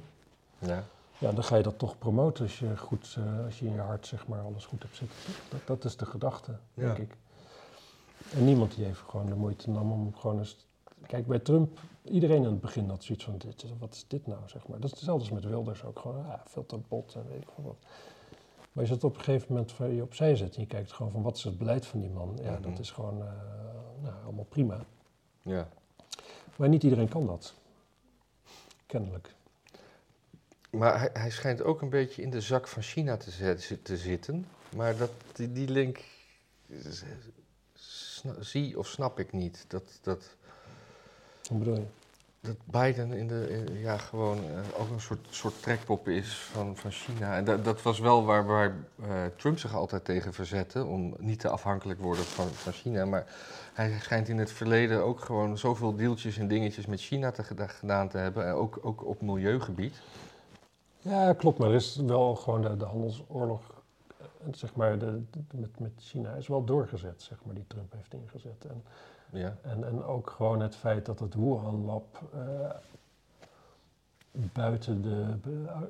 Ja. 0.58 0.84
Ja, 1.18 1.32
dan 1.32 1.44
ga 1.44 1.56
je 1.56 1.62
dat 1.62 1.78
toch 1.78 1.98
promoten 1.98 2.44
als 2.44 2.58
je, 2.58 2.76
goed, 2.76 3.16
als 3.44 3.58
je 3.58 3.66
in 3.66 3.72
je 3.72 3.80
hart 3.80 4.06
zeg 4.06 4.26
maar, 4.26 4.40
alles 4.40 4.64
goed 4.64 4.82
hebt 4.82 4.96
zitten. 4.96 5.16
Dat, 5.48 5.60
dat 5.64 5.84
is 5.84 5.96
de 5.96 6.06
gedachte, 6.06 6.52
denk 6.74 6.98
ik. 6.98 7.16
En 8.32 8.44
niemand 8.44 8.74
die 8.74 8.84
heeft 8.84 9.00
gewoon 9.00 9.26
de 9.26 9.34
moeite 9.34 9.70
nam 9.70 9.92
om 9.92 10.14
gewoon 10.16 10.38
eens... 10.38 10.66
Kijk, 11.06 11.26
bij 11.26 11.38
Trump, 11.38 11.78
iedereen 12.02 12.36
in 12.42 12.50
het 12.50 12.60
begin 12.60 12.88
had 12.88 13.04
zoiets 13.04 13.24
van, 13.24 13.38
dit, 13.38 13.64
wat 13.78 13.94
is 13.94 14.04
dit 14.08 14.26
nou, 14.26 14.40
zeg 14.46 14.68
maar. 14.68 14.80
Dat 14.80 14.84
is 14.92 14.96
hetzelfde 14.96 15.30
als 15.30 15.42
met 15.42 15.50
Wilders 15.50 15.84
ook, 15.84 15.98
gewoon, 15.98 16.26
ah, 16.26 16.40
veel 16.44 16.66
te 16.66 16.78
bot 16.88 17.14
en 17.14 17.28
weet 17.28 17.42
ik 17.42 17.48
veel 17.54 17.64
wat. 17.64 17.76
Maar 18.72 18.84
als 18.84 18.88
je 18.88 18.94
het 18.94 19.04
op 19.04 19.16
een 19.16 19.22
gegeven 19.24 19.46
moment 19.52 19.72
van 19.72 19.94
je 19.94 20.02
opzij 20.02 20.36
zet 20.36 20.54
en 20.54 20.60
je 20.60 20.66
kijkt 20.66 20.92
gewoon 20.92 21.12
van, 21.12 21.22
wat 21.22 21.36
is 21.36 21.44
het 21.44 21.58
beleid 21.58 21.86
van 21.86 22.00
die 22.00 22.10
man? 22.10 22.38
Ja, 22.42 22.50
Mhm. 22.52 22.62
dat 22.62 22.78
is 22.78 22.90
gewoon, 22.90 23.22
eh, 23.22 23.28
nou, 24.02 24.14
allemaal 24.24 24.44
prima. 24.44 24.84
ja. 25.42 25.68
Maar 26.56 26.68
niet 26.68 26.82
iedereen 26.82 27.08
kan 27.08 27.26
dat. 27.26 27.54
Kennelijk. 28.86 29.34
Maar 30.70 30.98
hij, 30.98 31.10
hij 31.12 31.30
schijnt 31.30 31.62
ook 31.62 31.82
een 31.82 31.90
beetje 31.90 32.22
in 32.22 32.30
de 32.30 32.40
zak 32.40 32.68
van 32.68 32.82
China 32.82 33.16
te, 33.16 33.30
zet- 33.30 33.84
te 33.84 33.96
zitten. 33.96 34.46
Maar 34.76 34.96
dat, 34.96 35.10
die, 35.34 35.52
die 35.52 35.68
link 35.68 36.04
zie 38.40 38.78
of 38.78 38.86
snap 38.86 39.18
ik 39.18 39.32
niet. 39.32 39.64
Dat, 39.68 39.82
dat, 40.02 40.24
Hoe 41.48 41.58
bedoel 41.58 41.74
je? 41.74 41.84
dat 42.40 42.56
Biden 42.64 43.12
in 43.12 43.26
de, 43.28 43.48
in- 43.50 43.78
ja, 43.80 43.96
gewoon 43.96 44.38
eh, 44.38 44.80
ook 44.80 44.90
een 44.90 45.00
soort, 45.00 45.26
soort 45.30 45.62
trekpop 45.62 46.08
is 46.08 46.34
van, 46.34 46.76
van 46.76 46.90
China. 46.90 47.36
En 47.36 47.44
dat, 47.44 47.64
dat 47.64 47.82
was 47.82 47.98
wel 47.98 48.24
waar, 48.24 48.46
waar 48.46 48.74
eh, 49.02 49.08
Trump 49.36 49.58
zich 49.58 49.74
altijd 49.74 50.04
tegen 50.04 50.32
verzette, 50.34 50.84
om 50.84 51.14
niet 51.18 51.40
te 51.40 51.48
afhankelijk 51.48 52.00
worden 52.00 52.24
van, 52.24 52.46
van 52.48 52.72
China. 52.72 53.04
Maar 53.04 53.26
hij 53.74 53.98
schijnt 54.00 54.28
in 54.28 54.38
het 54.38 54.52
verleden 54.52 55.04
ook 55.04 55.20
gewoon 55.20 55.58
zoveel 55.58 55.96
deeltjes 55.96 56.38
en 56.38 56.48
dingetjes 56.48 56.86
met 56.86 57.00
China 57.00 57.30
te, 57.30 57.42
geda- 57.42 57.66
gedaan 57.66 58.08
te 58.08 58.18
hebben, 58.18 58.46
en 58.46 58.52
ook, 58.52 58.78
ook 58.82 59.04
op 59.04 59.20
milieugebied. 59.22 59.94
Ja, 61.00 61.32
klopt, 61.32 61.58
maar 61.58 61.68
er 61.68 61.74
is 61.74 61.96
wel 62.06 62.34
gewoon 62.34 62.62
de, 62.62 62.76
de 62.76 62.84
handelsoorlog, 62.84 63.60
eh, 63.70 63.75
zeg 64.54 64.74
maar, 64.74 64.98
de, 64.98 65.22
de- 65.30 65.44
met, 65.58 65.78
met 65.80 65.92
China 65.96 66.32
is 66.34 66.48
wel 66.48 66.64
doorgezet, 66.64 67.22
zeg 67.22 67.44
maar, 67.44 67.54
die 67.54 67.66
Trump 67.66 67.92
heeft 67.92 68.14
ingezet. 68.14 68.64
En, 68.64 68.84
Ja. 69.32 69.56
en, 69.62 69.84
en 69.84 70.02
ook 70.04 70.30
gewoon 70.30 70.60
het 70.60 70.76
feit 70.76 71.06
dat 71.06 71.18
het 71.20 71.34
Wuhan-lab 71.34 72.22
eh, 72.34 72.70
buiten, 74.52 75.02
de, 75.02 75.34
eh, 75.66 75.80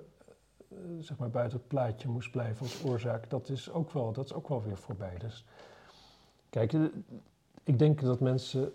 zeg 1.01 1.17
maar, 1.19 1.31
buiten 1.31 1.59
het 1.59 1.69
plaatje 1.69 2.09
moest 2.09 2.31
blijven 2.31 2.63
als 2.63 2.83
oorzaak, 2.85 3.31
dat 3.31 3.49
is 3.49 3.71
ook 3.71 3.91
wel, 3.93 4.13
dat 4.13 4.25
is 4.25 4.33
ook 4.33 4.49
wel 4.49 4.63
weer 4.63 4.77
voorbij. 4.77 5.19
Dus 5.19 5.45
kijk, 6.51 6.73
eh, 6.73 6.81
ik 7.65 7.79
denk 7.79 8.01
dat 8.01 8.21
mensen 8.21 8.73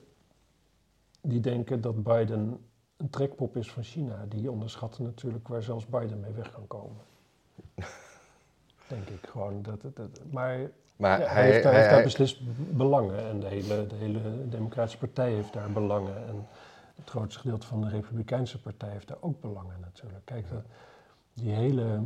die 1.21 1.39
denken 1.39 1.81
dat 1.81 2.03
Biden 2.03 2.65
een 2.97 3.09
trekpop 3.09 3.57
is 3.57 3.71
van 3.71 3.83
China, 3.83 4.25
die 4.29 4.51
onderschatten 4.51 5.03
natuurlijk 5.03 5.47
waar 5.47 5.63
zelfs 5.63 5.85
Biden 5.87 6.19
mee 6.19 6.31
weg 6.33 6.51
kan 6.51 6.67
komen. 6.67 7.01
denk 8.91 9.07
ik 9.09 9.29
gewoon. 9.29 9.61
Dat, 9.61 9.81
dat, 9.81 10.19
maar 10.31 10.69
Maar 10.95 11.19
ja, 11.19 11.25
hij, 11.25 11.33
hij, 11.35 11.51
heeft, 11.51 11.63
daar, 11.63 11.73
hij- 11.73 11.89
daar 11.89 12.03
beslist 12.03 12.37
belangen 12.77 13.19
en 13.27 13.39
de 13.39 13.47
hele, 13.47 13.87
de 13.87 13.95
hele 13.95 14.49
Democratische 14.49 14.97
Partij 14.97 15.31
heeft 15.33 15.53
daar 15.53 15.71
belangen. 15.71 16.27
En 16.27 16.47
het 16.95 17.09
grootste 17.09 17.39
gedeelte 17.39 17.67
van 17.67 17.81
de 17.81 17.89
Republikeinse 17.89 18.61
Partij 18.61 18.89
heeft 18.89 19.07
daar 19.07 19.17
ook 19.21 19.41
belangen 19.41 19.79
natuurlijk. 19.79 20.25
Kijk, 20.25 20.49
dat, 20.49 20.63
die 21.33 21.51
hele 21.51 22.01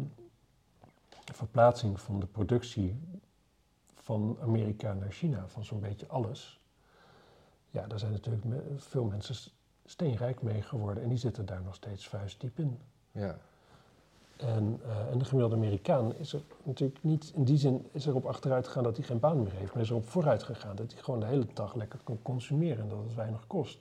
verplaatsing 1.34 2.00
van 2.00 2.20
de 2.20 2.26
productie 2.26 3.00
van 3.96 4.38
Amerika 4.42 4.94
naar 4.94 5.12
China, 5.12 5.48
van 5.48 5.66
zo'n 5.66 5.80
beetje 5.80 6.08
alles. 6.08 6.60
Ja, 7.72 7.88
daar 7.88 8.00
zijn 8.00 8.12
natuurlijk 8.12 8.46
veel 8.78 9.04
mensen 9.04 9.52
steenrijk 9.86 10.42
mee 10.42 10.62
geworden 10.62 11.04
en 11.04 11.10
die 11.10 11.18
zitten 11.18 11.46
daar 11.46 11.62
nog 11.62 11.76
steeds 11.76 12.08
vuistdiep 12.08 12.60
in. 12.60 12.80
ja. 13.12 13.38
En, 14.38 14.80
eh, 14.84 15.12
en 15.12 15.18
de 15.18 15.26
gemiddelde 15.26 15.56
Amerikaan 15.56 16.16
is 16.16 16.34
er 16.34 16.42
natuurlijk 16.64 17.04
niet, 17.04 17.32
in 17.36 17.44
die 17.44 17.58
zin 17.58 17.88
is 17.92 18.06
erop 18.06 18.26
achteruit 18.26 18.68
gegaan 18.68 18.84
dat 18.84 18.98
hij 18.98 19.06
geen 19.06 19.20
baan 19.20 19.44
meer 19.44 19.52
heeft, 19.52 19.74
maar 19.74 19.84
is 19.84 19.90
erop 19.90 20.08
vooruit 20.10 20.44
gegaan 20.44 20.76
dat 20.76 20.92
hij 20.94 21.02
gewoon 21.02 21.20
de 21.20 21.26
hele 21.26 21.48
dag 21.54 21.76
lekker 21.76 22.00
kan 22.04 22.20
consumeren 22.22 22.84
en 22.84 22.90
dat 22.90 23.04
het 23.04 23.16
weinig 23.16 23.48
kost. 23.48 23.80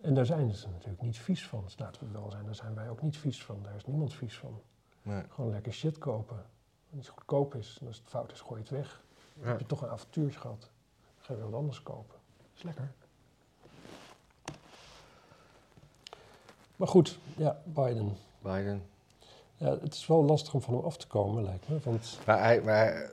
En 0.00 0.14
daar 0.14 0.26
zijn 0.26 0.54
ze 0.54 0.68
natuurlijk 0.68 1.02
niet 1.02 1.18
vies 1.18 1.46
van. 1.48 1.62
Dus 1.64 1.78
laten 1.78 2.06
we 2.06 2.12
wel 2.12 2.30
zijn, 2.30 2.44
daar 2.44 2.54
zijn 2.54 2.74
wij 2.74 2.88
ook 2.90 3.02
niet 3.02 3.16
vies 3.16 3.44
van. 3.44 3.62
Daar 3.62 3.74
is 3.76 3.84
niemand 3.86 4.14
vies 4.14 4.38
van. 4.38 4.60
Nee. 5.02 5.22
Gewoon 5.28 5.50
lekker 5.50 5.72
shit 5.72 5.98
kopen. 5.98 6.36
Wat 6.36 6.44
niet 6.90 7.08
goedkoop 7.08 7.54
is. 7.54 7.78
En 7.80 7.86
als 7.86 7.96
het 7.98 8.08
fout 8.08 8.32
is, 8.32 8.40
gooi 8.40 8.54
je 8.62 8.66
het 8.68 8.76
weg. 8.76 9.02
Dan 9.34 9.44
Ja. 9.44 9.50
heb 9.50 9.58
je 9.60 9.66
toch 9.66 9.82
een 9.82 9.88
avontuurtje 9.88 10.40
gehad. 10.40 10.60
Dan 10.60 10.70
ga 11.18 11.32
je 11.32 11.38
weer 11.38 11.50
wat 11.50 11.60
anders 11.60 11.82
kopen. 11.82 12.16
is 12.54 12.62
lekker. 12.62 12.92
Maar 16.76 16.88
goed, 16.88 17.18
ja, 17.36 17.60
Biden. 17.64 18.16
Biden. 18.42 18.82
Ja, 19.58 19.78
het 19.80 19.94
is 19.94 20.06
wel 20.06 20.24
lastig 20.24 20.54
om 20.54 20.60
van 20.60 20.74
hem 20.74 20.84
af 20.84 20.96
te 20.96 21.06
komen, 21.06 21.42
lijkt 21.44 21.68
me. 21.68 21.78
Want 21.84 22.18
Maar, 22.26 22.38
hij, 22.42 22.60
maar 22.62 23.10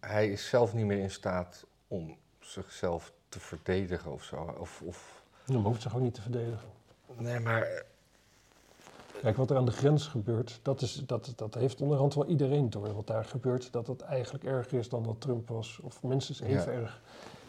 hij, 0.00 0.28
is 0.30 0.48
zelf 0.48 0.74
niet 0.74 0.86
meer 0.86 0.98
in 0.98 1.10
staat 1.10 1.64
om 1.88 2.16
zichzelf 2.40 3.12
te 3.28 3.40
verdedigen 3.40 4.12
of 4.12 4.22
zo. 4.22 4.54
Of, 4.58 4.82
of... 4.84 5.22
hij 5.46 5.56
hoeft 5.56 5.82
zich 5.82 5.94
ook 5.94 6.00
niet 6.02 6.14
te 6.14 6.22
verdedigen. 6.22 6.68
Nee, 7.18 7.40
maar 7.40 7.84
Kijk, 9.22 9.36
wat 9.36 9.50
er 9.50 9.56
aan 9.56 9.64
de 9.64 9.72
grens 9.72 10.06
gebeurt, 10.06 10.58
dat, 10.62 10.80
is, 10.82 11.02
dat, 11.06 11.32
dat 11.36 11.54
heeft 11.54 11.80
onderhand 11.80 12.14
wel 12.14 12.26
iedereen 12.26 12.70
door. 12.70 12.94
Wat 12.94 13.06
daar 13.06 13.24
gebeurt, 13.24 13.72
dat 13.72 13.86
het 13.86 14.00
eigenlijk 14.00 14.44
erger 14.44 14.78
is 14.78 14.88
dan 14.88 15.02
dat 15.02 15.20
Trump 15.20 15.48
was. 15.48 15.78
Of 15.82 16.02
minstens 16.02 16.40
even 16.40 16.72
Ja. 16.72 16.78
erg. 16.80 17.00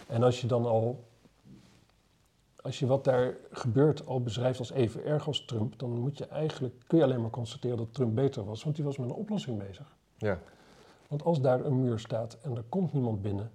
En 0.07 0.23
als 0.23 0.41
je 0.41 0.47
dan 0.47 0.65
al, 0.65 1.03
als 2.67 2.79
je 2.79 2.85
wat 2.85 3.03
daar 3.03 3.33
gebeurt 3.51 4.05
al 4.07 4.21
beschrijft 4.21 4.59
als 4.59 4.71
even 4.71 5.05
erg 5.05 5.27
als 5.27 5.45
Trump, 5.45 5.79
dan 5.79 5.89
moet 5.99 6.17
je 6.17 6.25
eigenlijk, 6.25 6.73
kun 6.87 6.97
je 6.97 7.03
alleen 7.03 7.21
maar 7.21 7.29
constateren 7.29 7.77
dat 7.77 7.93
Trump 7.93 8.15
beter 8.15 8.45
was. 8.45 8.63
Want 8.63 8.75
die 8.75 8.85
was 8.85 8.97
met 8.97 9.09
een 9.09 9.15
oplossing 9.15 9.57
bezig. 9.67 9.95
ja, 10.17 10.39
Want 11.07 11.23
als 11.23 11.41
daar 11.41 11.65
een 11.65 11.81
muur 11.81 11.99
staat 11.99 12.37
en 12.41 12.55
er 12.55 12.63
komt 12.69 12.93
niemand 12.93 13.21
binnen, 13.21 13.51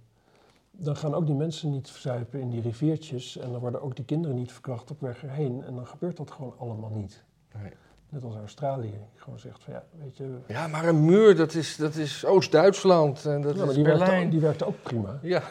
dan 0.70 0.96
gaan 0.96 1.14
ook 1.14 1.26
die 1.26 1.34
mensen 1.34 1.70
niet 1.70 1.90
verzuipen 1.90 2.40
in 2.40 2.50
die 2.50 2.60
riviertjes. 2.60 3.36
En 3.38 3.50
dan 3.52 3.60
worden 3.60 3.82
ook 3.82 3.96
die 3.96 4.04
kinderen 4.04 4.36
niet 4.36 4.52
verkracht 4.52 4.90
op 4.90 5.00
weg 5.00 5.22
erheen. 5.22 5.62
En 5.64 5.74
dan 5.74 5.86
gebeurt 5.86 6.16
dat 6.16 6.30
gewoon 6.30 6.54
allemaal 6.58 6.90
niet. 6.90 7.22
nee. 7.62 7.72
Net 8.08 8.24
als 8.24 8.34
Australië. 8.36 8.90
Die 8.90 9.20
gewoon 9.20 9.38
zegt 9.38 9.62
van 9.64 9.72
ja, 9.72 9.84
weet 10.02 10.16
je... 10.16 10.36
Ja, 10.46 10.66
maar 10.66 10.88
een 10.88 11.04
muur, 11.04 11.36
dat 11.36 11.54
is, 11.54 11.76
dat 11.76 11.94
is 11.94 12.24
Oost-Duitsland 12.24 13.24
en 13.26 13.42
dat 13.42 13.52
Ja, 13.54 13.58
maar 13.58 13.68
is 13.68 13.74
die 13.74 13.84
werkte, 13.84 14.04
Berlijn. 14.04 14.24
ook, 14.24 14.30
die 14.30 14.40
werkte 14.40 14.64
ook 14.66 14.82
prima. 14.82 15.18
Ja. 15.22 15.42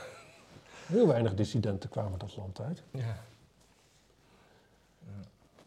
Heel 0.85 1.07
weinig 1.07 1.33
dissidenten 1.35 1.89
kwamen 1.89 2.19
dat 2.19 2.37
land 2.37 2.61
uit. 2.61 2.83
ja. 2.91 3.15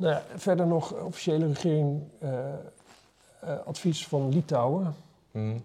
Nou 0.05 0.16
ja, 0.16 0.22
verder 0.36 0.66
nog 0.66 0.92
officiële 0.92 1.46
regering 1.46 2.02
eh, 2.18 2.52
eh, 3.40 3.66
advies 3.66 4.07
van 4.07 4.28
Litouwen. 4.28 4.94
Hm. 5.30 5.59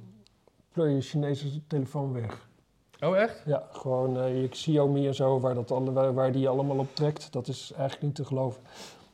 Pleur 0.71 0.89
je 0.89 1.01
Chinese 1.01 1.67
telefoon 1.67 2.13
weg. 2.13 2.47
Oh, 2.99 3.17
echt? 3.17 3.41
Ja, 3.45 3.67
gewoon 3.71 4.19
eh, 4.19 4.41
je 4.41 4.47
Xiaomi 4.47 5.07
en 5.07 5.15
zo, 5.15 5.39
waar, 5.39 5.53
dat 5.53 5.71
alle, 5.71 5.91
waar, 5.91 6.13
waar 6.13 6.31
die 6.31 6.49
allemaal 6.49 6.77
op 6.77 6.95
trekt. 6.95 7.31
Dat 7.31 7.47
is 7.47 7.71
eigenlijk 7.71 8.01
niet 8.01 8.15
te 8.15 8.25
geloven. 8.25 8.61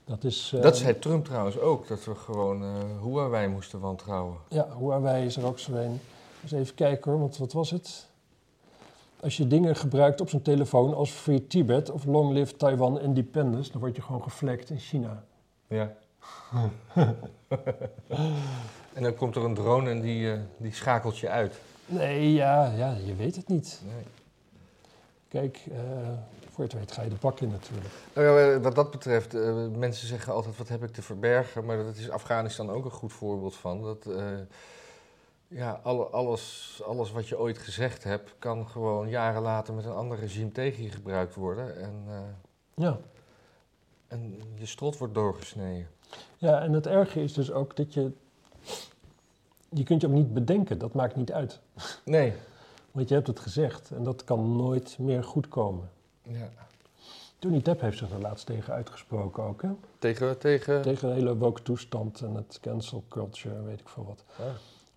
Dat 0.03 0.23
is... 0.23 0.55
Dat 0.61 0.77
zei 0.77 0.99
Trump 0.99 1.25
trouwens 1.25 1.59
ook, 1.59 1.87
dat 1.87 2.05
we 2.05 2.15
gewoon 2.15 2.63
eh 2.63 3.03
Huawei 3.03 3.47
moesten 3.47 3.79
wantrouwen. 3.79 4.37
Ja, 4.49 4.67
Huawei 4.77 5.25
is 5.25 5.37
er 5.37 5.45
ook 5.45 5.59
zo 5.59 5.73
een. 5.73 5.99
Dus 6.41 6.51
even 6.51 6.75
kijken 6.75 7.11
hoor, 7.11 7.19
want 7.19 7.37
wat 7.37 7.53
was 7.53 7.71
het? 7.71 8.07
Als 9.25 9.37
je 9.37 9.47
dingen 9.47 9.75
gebruikt 9.75 10.21
op 10.21 10.29
zo'n 10.29 10.41
telefoon 10.41 10.93
als 10.93 11.11
Free 11.11 11.47
Tibet 11.47 11.91
of 11.91 12.05
Long 12.05 12.33
Live 12.33 12.55
Taiwan 12.55 12.99
Independence, 12.99 13.71
dan 13.71 13.81
word 13.81 13.95
je 13.95 14.01
gewoon 14.01 14.23
geflekt 14.23 14.69
in 14.69 14.79
China. 14.79 15.23
Ja. 15.67 15.95
en 18.93 19.03
dan 19.03 19.15
komt 19.15 19.35
er 19.35 19.43
een 19.43 19.53
drone 19.53 19.89
en 19.89 20.01
die, 20.01 20.31
eh, 20.31 20.39
die 20.57 20.73
schakelt 20.73 21.17
je 21.17 21.29
uit. 21.29 21.59
Nee, 21.85 22.33
ja, 22.33 22.71
ja, 22.77 22.95
je 23.05 23.15
weet 23.15 23.35
het 23.35 23.47
niet. 23.47 23.81
Nee. 23.85 24.03
Kijk, 25.27 25.61
eh, 25.71 25.79
voor 26.51 26.63
het 26.63 26.73
weet 26.73 26.91
ga 26.91 27.01
je 27.01 27.09
de 27.09 27.15
bak 27.19 27.39
in 27.39 27.49
natuurlijk. 27.49 27.93
Nou 28.13 28.39
ja, 28.39 28.59
wat 28.59 28.75
dat 28.75 28.91
betreft, 28.91 29.33
eh, 29.33 29.67
mensen 29.77 30.07
zeggen 30.07 30.33
altijd 30.33 30.57
wat 30.57 30.67
heb 30.67 30.83
ik 30.83 30.93
te 30.93 31.01
verbergen, 31.01 31.65
maar 31.65 31.77
dat 31.77 31.95
is 31.95 32.09
Afghanistan 32.09 32.69
ook 32.69 32.85
een 32.85 32.91
goed 32.91 33.13
voorbeeld 33.13 33.55
van. 33.55 33.81
Dat, 33.81 34.07
ja, 35.55 35.79
alle, 35.83 36.03
alles, 36.05 36.81
alles 36.85 37.11
wat 37.11 37.27
je 37.27 37.39
ooit 37.39 37.57
gezegd 37.57 38.03
hebt, 38.03 38.35
kan 38.39 38.67
gewoon 38.69 39.09
jaren 39.09 39.41
later 39.41 39.73
met 39.73 39.85
een 39.85 39.91
ander 39.91 40.17
regime 40.19 40.51
tegen 40.51 40.83
je 40.83 40.89
gebruikt 40.89 41.35
worden. 41.35 41.81
En, 41.81 42.03
eh, 42.07 42.19
Ja. 42.75 42.97
en 44.07 44.35
je 44.55 44.65
strot 44.65 44.97
wordt 44.97 45.13
doorgesneden. 45.13 45.87
ja, 46.37 46.61
en 46.61 46.73
het 46.73 46.87
erge 46.87 47.23
is 47.23 47.33
dus 47.33 47.51
ook 47.51 47.75
dat 47.75 47.93
je... 47.93 48.11
Je 49.69 49.83
kunt 49.83 50.01
je 50.01 50.07
ook 50.07 50.13
niet 50.13 50.33
bedenken, 50.33 50.77
dat 50.77 50.93
maakt 50.93 51.15
niet 51.15 51.31
uit. 51.31 51.59
Nee. 52.05 52.33
Want 52.91 53.07
je 53.09 53.15
hebt 53.15 53.27
het 53.27 53.39
gezegd 53.39 53.91
en 53.91 54.03
dat 54.03 54.23
kan 54.23 54.55
nooit 54.55 54.97
meer 54.99 55.23
goed 55.23 55.47
komen. 55.47 55.89
Ja. 56.21 56.49
Johnny 57.39 57.61
Depp 57.61 57.81
heeft 57.81 57.97
zich 57.97 58.11
er 58.11 58.19
laatst 58.21 58.45
tegen 58.45 58.73
uitgesproken 58.73 59.43
ook, 59.43 59.61
hè? 59.61 59.69
Tegen, 59.99 60.37
tegen... 60.37 60.81
Tegen 60.81 61.07
de 61.07 61.13
hele 61.13 61.37
woke 61.37 61.61
toestand 61.61 62.21
en 62.21 62.33
het 62.35 62.59
cancel 62.61 63.03
culture 63.09 63.55
en 63.55 63.65
weet 63.65 63.79
ik 63.79 63.89
veel 63.89 64.05
wat. 64.05 64.23
Ah, 64.39 64.45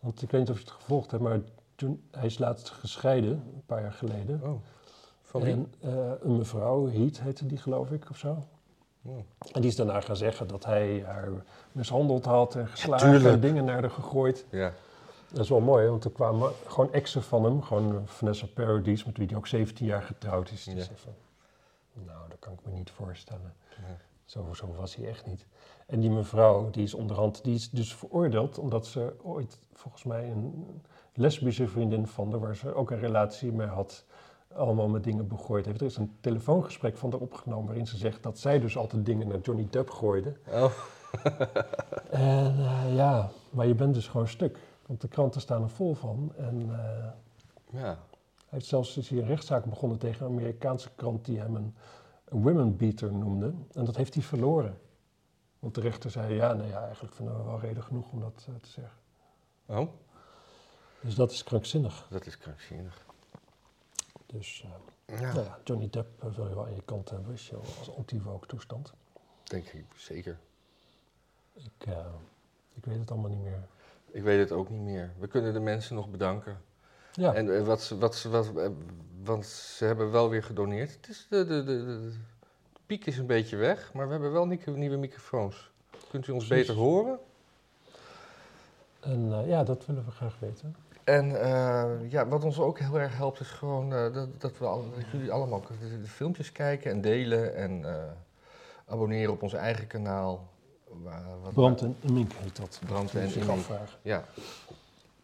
Want 0.00 0.22
ik 0.22 0.30
weet 0.30 0.40
niet 0.40 0.50
of 0.50 0.56
je 0.56 0.64
het 0.64 0.72
gevolgd 0.72 1.10
hebt, 1.10 1.22
maar 1.22 1.40
toen, 1.74 2.02
hij 2.10 2.26
is 2.26 2.38
laatst 2.38 2.70
gescheiden, 2.70 3.30
een 3.30 3.62
paar 3.66 3.80
jaar 3.82 3.92
geleden. 3.92 4.40
oh. 4.42 4.60
Van 5.22 5.42
wie? 5.42 5.52
En 5.52 5.74
eh, 5.80 6.10
een 6.20 6.36
mevrouw, 6.36 6.90
Heat 6.90 7.20
heette 7.20 7.46
die 7.46 7.58
geloof 7.58 7.90
ik 7.90 8.10
of 8.10 8.16
zo. 8.18 8.46
Oh. 9.02 9.16
En 9.52 9.60
die 9.60 9.70
is 9.70 9.76
daarna 9.76 10.00
gaan 10.00 10.16
zeggen 10.16 10.48
dat 10.48 10.64
hij 10.64 11.02
haar 11.06 11.28
mishandeld 11.72 12.24
had 12.24 12.54
en 12.54 12.68
geslagen 12.68 13.26
en 13.26 13.40
dingen 13.40 13.64
naar 13.64 13.80
haar 13.80 13.90
gegooid. 13.90 14.44
Ja. 14.50 14.72
Dat 15.32 15.40
is 15.40 15.48
wel 15.48 15.60
mooi, 15.60 15.88
want 15.88 16.04
er 16.04 16.10
kwamen 16.10 16.52
gewoon 16.66 16.92
exen 16.92 17.22
van 17.22 17.44
hem, 17.44 17.62
gewoon 17.62 18.02
Vanessa 18.06 18.46
Paradis, 18.54 19.04
met 19.04 19.16
wie 19.16 19.26
hij 19.26 19.36
ook 19.36 19.46
17 19.46 19.86
jaar 19.86 20.02
getrouwd 20.02 20.50
is. 20.50 20.64
Ja. 20.64 20.74
nou, 21.92 22.28
dat 22.28 22.38
kan 22.38 22.52
ik 22.52 22.58
me 22.64 22.72
niet 22.72 22.90
voorstellen. 22.90 23.54
Ja. 23.68 23.96
Zo, 24.28 24.52
zo 24.52 24.74
was 24.76 24.94
hij 24.96 25.08
echt 25.08 25.26
niet. 25.26 25.46
En 25.86 26.00
die 26.00 26.10
mevrouw, 26.10 26.70
die 26.70 26.82
is 26.82 26.94
onderhand, 26.94 27.44
die 27.44 27.54
is 27.54 27.70
dus 27.70 27.94
veroordeeld 27.94 28.58
omdat 28.58 28.86
ze 28.86 29.14
ooit 29.22 29.58
volgens 29.72 30.04
mij 30.04 30.30
een 30.30 30.64
lesbische 31.14 31.68
vriendin 31.68 32.06
van 32.06 32.30
haar, 32.30 32.40
waar 32.40 32.56
ze 32.56 32.74
ook 32.74 32.90
een 32.90 32.98
relatie 32.98 33.52
mee 33.52 33.66
had, 33.66 34.04
allemaal 34.54 34.88
met 34.88 35.04
dingen 35.04 35.28
begooid 35.28 35.66
heeft. 35.66 35.80
Er 35.80 35.86
is 35.86 35.96
een 35.96 36.16
telefoongesprek 36.20 36.96
van 36.96 37.10
haar 37.10 37.20
opgenomen 37.20 37.66
waarin 37.66 37.86
ze 37.86 37.96
zegt 37.96 38.22
dat 38.22 38.38
zij 38.38 38.58
dus 38.58 38.76
altijd 38.76 39.06
dingen 39.06 39.28
naar 39.28 39.38
Johnny 39.40 39.66
Depp 39.70 39.90
gooide. 39.90 40.36
Oh. 40.52 40.72
En 42.10 42.54
eh, 42.58 42.94
ja, 42.94 43.30
maar 43.50 43.66
je 43.66 43.74
bent 43.74 43.94
dus 43.94 44.08
gewoon 44.08 44.28
stuk. 44.28 44.58
Want 44.86 45.00
de 45.00 45.08
kranten 45.08 45.40
staan 45.40 45.62
er 45.62 45.68
vol 45.70 45.94
van. 45.94 46.32
En 46.36 46.68
eh, 46.70 47.08
Ja. 47.80 47.86
hij 47.86 47.96
heeft 48.48 48.66
zelfs 48.66 48.96
is 48.96 49.08
hier 49.08 49.22
een 49.22 49.26
rechtszaak 49.28 49.64
begonnen 49.64 49.98
tegen 49.98 50.26
een 50.26 50.32
Amerikaanse 50.32 50.88
krant 50.96 51.24
die 51.24 51.38
hem 51.38 51.54
een, 51.56 51.74
een 52.28 52.42
women 52.42 52.76
beater 52.76 53.12
noemde. 53.12 53.54
En 53.72 53.84
dat 53.84 53.96
heeft 53.96 54.14
hij 54.14 54.22
verloren. 54.22 54.78
Want 55.58 55.74
de 55.74 55.80
rechter 55.80 56.10
zei, 56.10 56.34
ja, 56.34 56.52
nou 56.52 56.68
ja, 56.68 56.84
eigenlijk 56.84 57.14
vinden 57.14 57.36
we 57.36 57.42
wel 57.42 57.60
reden 57.60 57.82
genoeg 57.82 58.12
om 58.12 58.20
dat 58.20 58.46
eh, 58.48 58.54
te 58.54 58.68
zeggen. 58.68 58.96
Oh, 59.66 59.88
Dus 61.00 61.14
dat 61.14 61.30
is 61.30 61.44
krankzinnig. 61.44 62.06
dat 62.10 62.26
is 62.26 62.38
krankzinnig. 62.38 63.06
Dus 64.26 64.64
eh, 65.06 65.20
Ja, 65.20 65.32
nou 65.32 65.44
ja, 65.44 65.58
Johnny 65.64 65.90
Depp 65.90 66.22
eh, 66.22 66.34
wil 66.34 66.48
je 66.48 66.54
wel 66.54 66.64
aan 66.66 66.74
je 66.74 66.82
kant 66.84 67.10
hebben 67.10 67.32
als, 67.32 67.48
je, 67.48 67.56
als 67.56 67.96
anti-woke 67.96 68.46
toestand. 68.46 68.92
denk 69.44 69.66
ik 69.66 69.84
zeker. 69.96 70.38
Ik, 71.54 71.86
ik 72.74 72.84
weet 72.84 72.98
het 72.98 73.10
allemaal 73.10 73.30
niet 73.30 73.42
meer. 73.42 73.66
Ik 74.10 74.22
weet 74.22 74.38
het 74.38 74.52
ook 74.52 74.70
niet 74.70 74.80
meer. 74.80 75.12
We 75.18 75.26
kunnen 75.26 75.52
de 75.52 75.60
mensen 75.60 75.94
nog 75.94 76.10
bedanken. 76.10 76.60
Ja, 77.18 77.34
En 77.34 77.56
eh, 77.56 77.62
wat, 77.66 77.82
ze- 77.82 77.98
wat, 77.98 78.14
ze- 78.16 78.28
wat, 78.28 78.56
eh, 78.56 78.68
want 79.24 79.46
ze 79.46 79.84
hebben 79.84 80.10
wel 80.10 80.28
weer 80.30 80.42
gedoneerd. 80.42 80.90
Het 80.92 81.08
is 81.08 81.26
de, 81.30 81.46
de, 81.46 81.64
de, 81.64 81.84
de, 81.84 82.00
de 82.00 82.12
piek 82.86 83.06
is 83.06 83.18
een 83.18 83.26
beetje 83.26 83.56
weg, 83.56 83.92
maar 83.92 84.06
we 84.06 84.12
hebben 84.12 84.32
wel 84.32 84.46
nieuwe, 84.46 84.70
nieuwe 84.70 84.96
microfoons. 84.96 85.70
Kunt 86.10 86.26
u 86.26 86.32
ons 86.32 86.46
Precies. 86.46 86.66
beter 86.66 86.82
horen? 86.82 87.18
en 89.00 89.32
eh, 89.32 89.48
ja, 89.48 89.64
dat 89.64 89.86
willen 89.86 90.04
we 90.04 90.10
graag 90.10 90.36
weten. 90.38 90.76
En 91.04 91.40
eh, 91.42 92.10
ja, 92.10 92.28
wat 92.28 92.44
ons 92.44 92.58
ook 92.58 92.78
heel 92.78 92.98
erg 93.00 93.16
helpt 93.16 93.40
is 93.40 93.48
gewoon 93.50 93.92
eh, 93.94 94.12
dat, 94.12 94.40
dat, 94.40 94.58
we 94.58 94.64
al, 94.66 94.84
dat 94.96 95.04
jullie 95.12 95.32
allemaal 95.32 95.60
de, 95.80 96.00
de 96.00 96.06
filmpjes 96.08 96.52
kijken 96.52 96.90
en 96.90 97.00
delen 97.00 97.54
en 97.54 97.84
eh, 97.84 98.02
abonneren 98.86 99.32
op 99.32 99.42
ons 99.42 99.52
eigen 99.52 99.86
kanaal. 99.86 100.48
Waar- 101.02 101.40
wat- 101.42 101.52
Brand 101.54 101.80
en 101.82 101.96
Mink 102.12 102.32
heet 102.32 102.56
dat. 102.56 102.80
Brand 102.86 103.12
Dat 103.12 103.22
en 103.22 103.46
Mink. 103.46 103.66
Ja. 104.02 104.24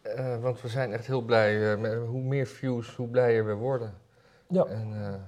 Eh, 0.05 0.41
want 0.41 0.61
we 0.61 0.67
zijn 0.67 0.91
echt 0.91 1.07
heel 1.07 1.21
blij. 1.21 1.73
eh, 1.73 1.79
met, 1.79 1.93
hoe 1.93 2.21
meer 2.21 2.47
views, 2.47 2.95
hoe 2.95 3.07
blijer 3.07 3.45
we 3.45 3.53
worden. 3.53 3.93
Ja. 4.47 4.65
En 4.65 4.93
eh, 4.93 5.19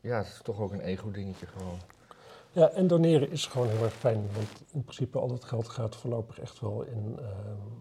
ja, 0.00 0.16
het 0.16 0.26
is 0.26 0.40
toch 0.42 0.60
ook 0.60 0.72
een 0.72 0.80
ego-dingetje 0.80 1.46
gewoon. 1.46 1.78
Ja, 2.52 2.70
en 2.70 2.86
doneren 2.86 3.30
is 3.30 3.46
gewoon 3.46 3.68
heel 3.68 3.84
erg 3.84 3.92
fijn, 3.92 4.28
want 4.32 4.48
in 4.72 4.82
principe 4.82 5.18
al 5.18 5.28
dat 5.28 5.44
geld 5.44 5.68
gaat 5.68 5.96
voorlopig 5.96 6.40
echt 6.40 6.60
wel 6.60 6.82
in, 6.82 7.18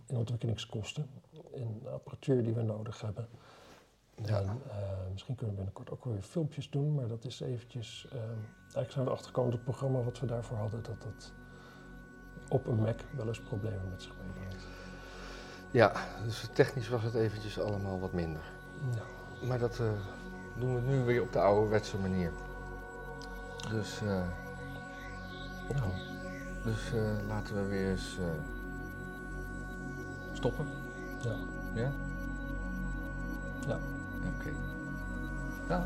in 0.08 0.18
ontwikkelingskosten, 0.18 1.10
in 1.52 1.82
apparatuur 1.92 2.44
die 2.44 2.54
we 2.54 2.62
nodig 2.62 3.02
hebben. 3.02 3.28
Ja. 4.24 4.40
En 4.40 4.62
misschien 5.12 5.36
kunnen 5.36 5.56
we 5.56 5.62
binnenkort 5.62 5.92
ook 5.92 6.06
weer 6.06 6.22
filmpjes 6.22 6.70
doen, 6.70 6.96
maar 6.96 7.08
dat 7.08 7.26
is 7.26 7.40
eventjes, 7.40 8.08
ehm, 8.12 8.20
eigenlijk 8.62 8.92
zijn 8.92 9.04
we 9.04 9.10
erachter 9.10 9.28
gekomen 9.28 9.52
dat 9.52 9.60
het 9.60 9.70
programma 9.70 10.04
wat 10.04 10.20
we 10.20 10.26
daarvoor 10.26 10.58
hadden, 10.58 10.84
dat 10.84 11.02
dat 11.02 11.34
op 12.50 12.66
een 12.66 12.80
Mac 12.82 13.00
wel 13.16 13.28
eens 13.28 13.42
problemen 13.42 13.90
met 13.90 14.02
zich 14.02 14.14
meebrengt. 14.26 14.75
Ja, 15.76 15.92
dus 16.24 16.48
technisch 16.54 16.90
was 16.90 17.04
het 17.04 17.14
eventjes 17.14 17.60
allemaal 17.60 18.00
wat 18.00 18.14
minder. 18.14 18.42
Ja. 18.96 19.48
Maar 19.48 19.60
dat 19.60 19.80
eh, 19.80 19.86
doen 20.60 20.76
we 20.76 20.82
nu 20.82 21.04
weer 21.04 21.22
op 21.22 21.34
de 21.34 21.40
ouderwetse 21.40 21.98
manier. 21.98 22.32
Dus, 23.70 24.02
eh, 24.02 24.22
op- 25.70 25.76
Nou, 25.76 25.92
dus 26.64 26.94
eh, 26.94 27.28
laten 27.28 27.56
we 27.56 27.68
weer 27.68 27.90
eens 27.90 28.18
eh, 28.20 28.26
stoppen. 30.34 30.66
ja. 31.22 31.36
Ja? 31.74 31.92
Ja. 33.68 33.78
Oké. 34.38 34.50
Dag. 35.68 35.84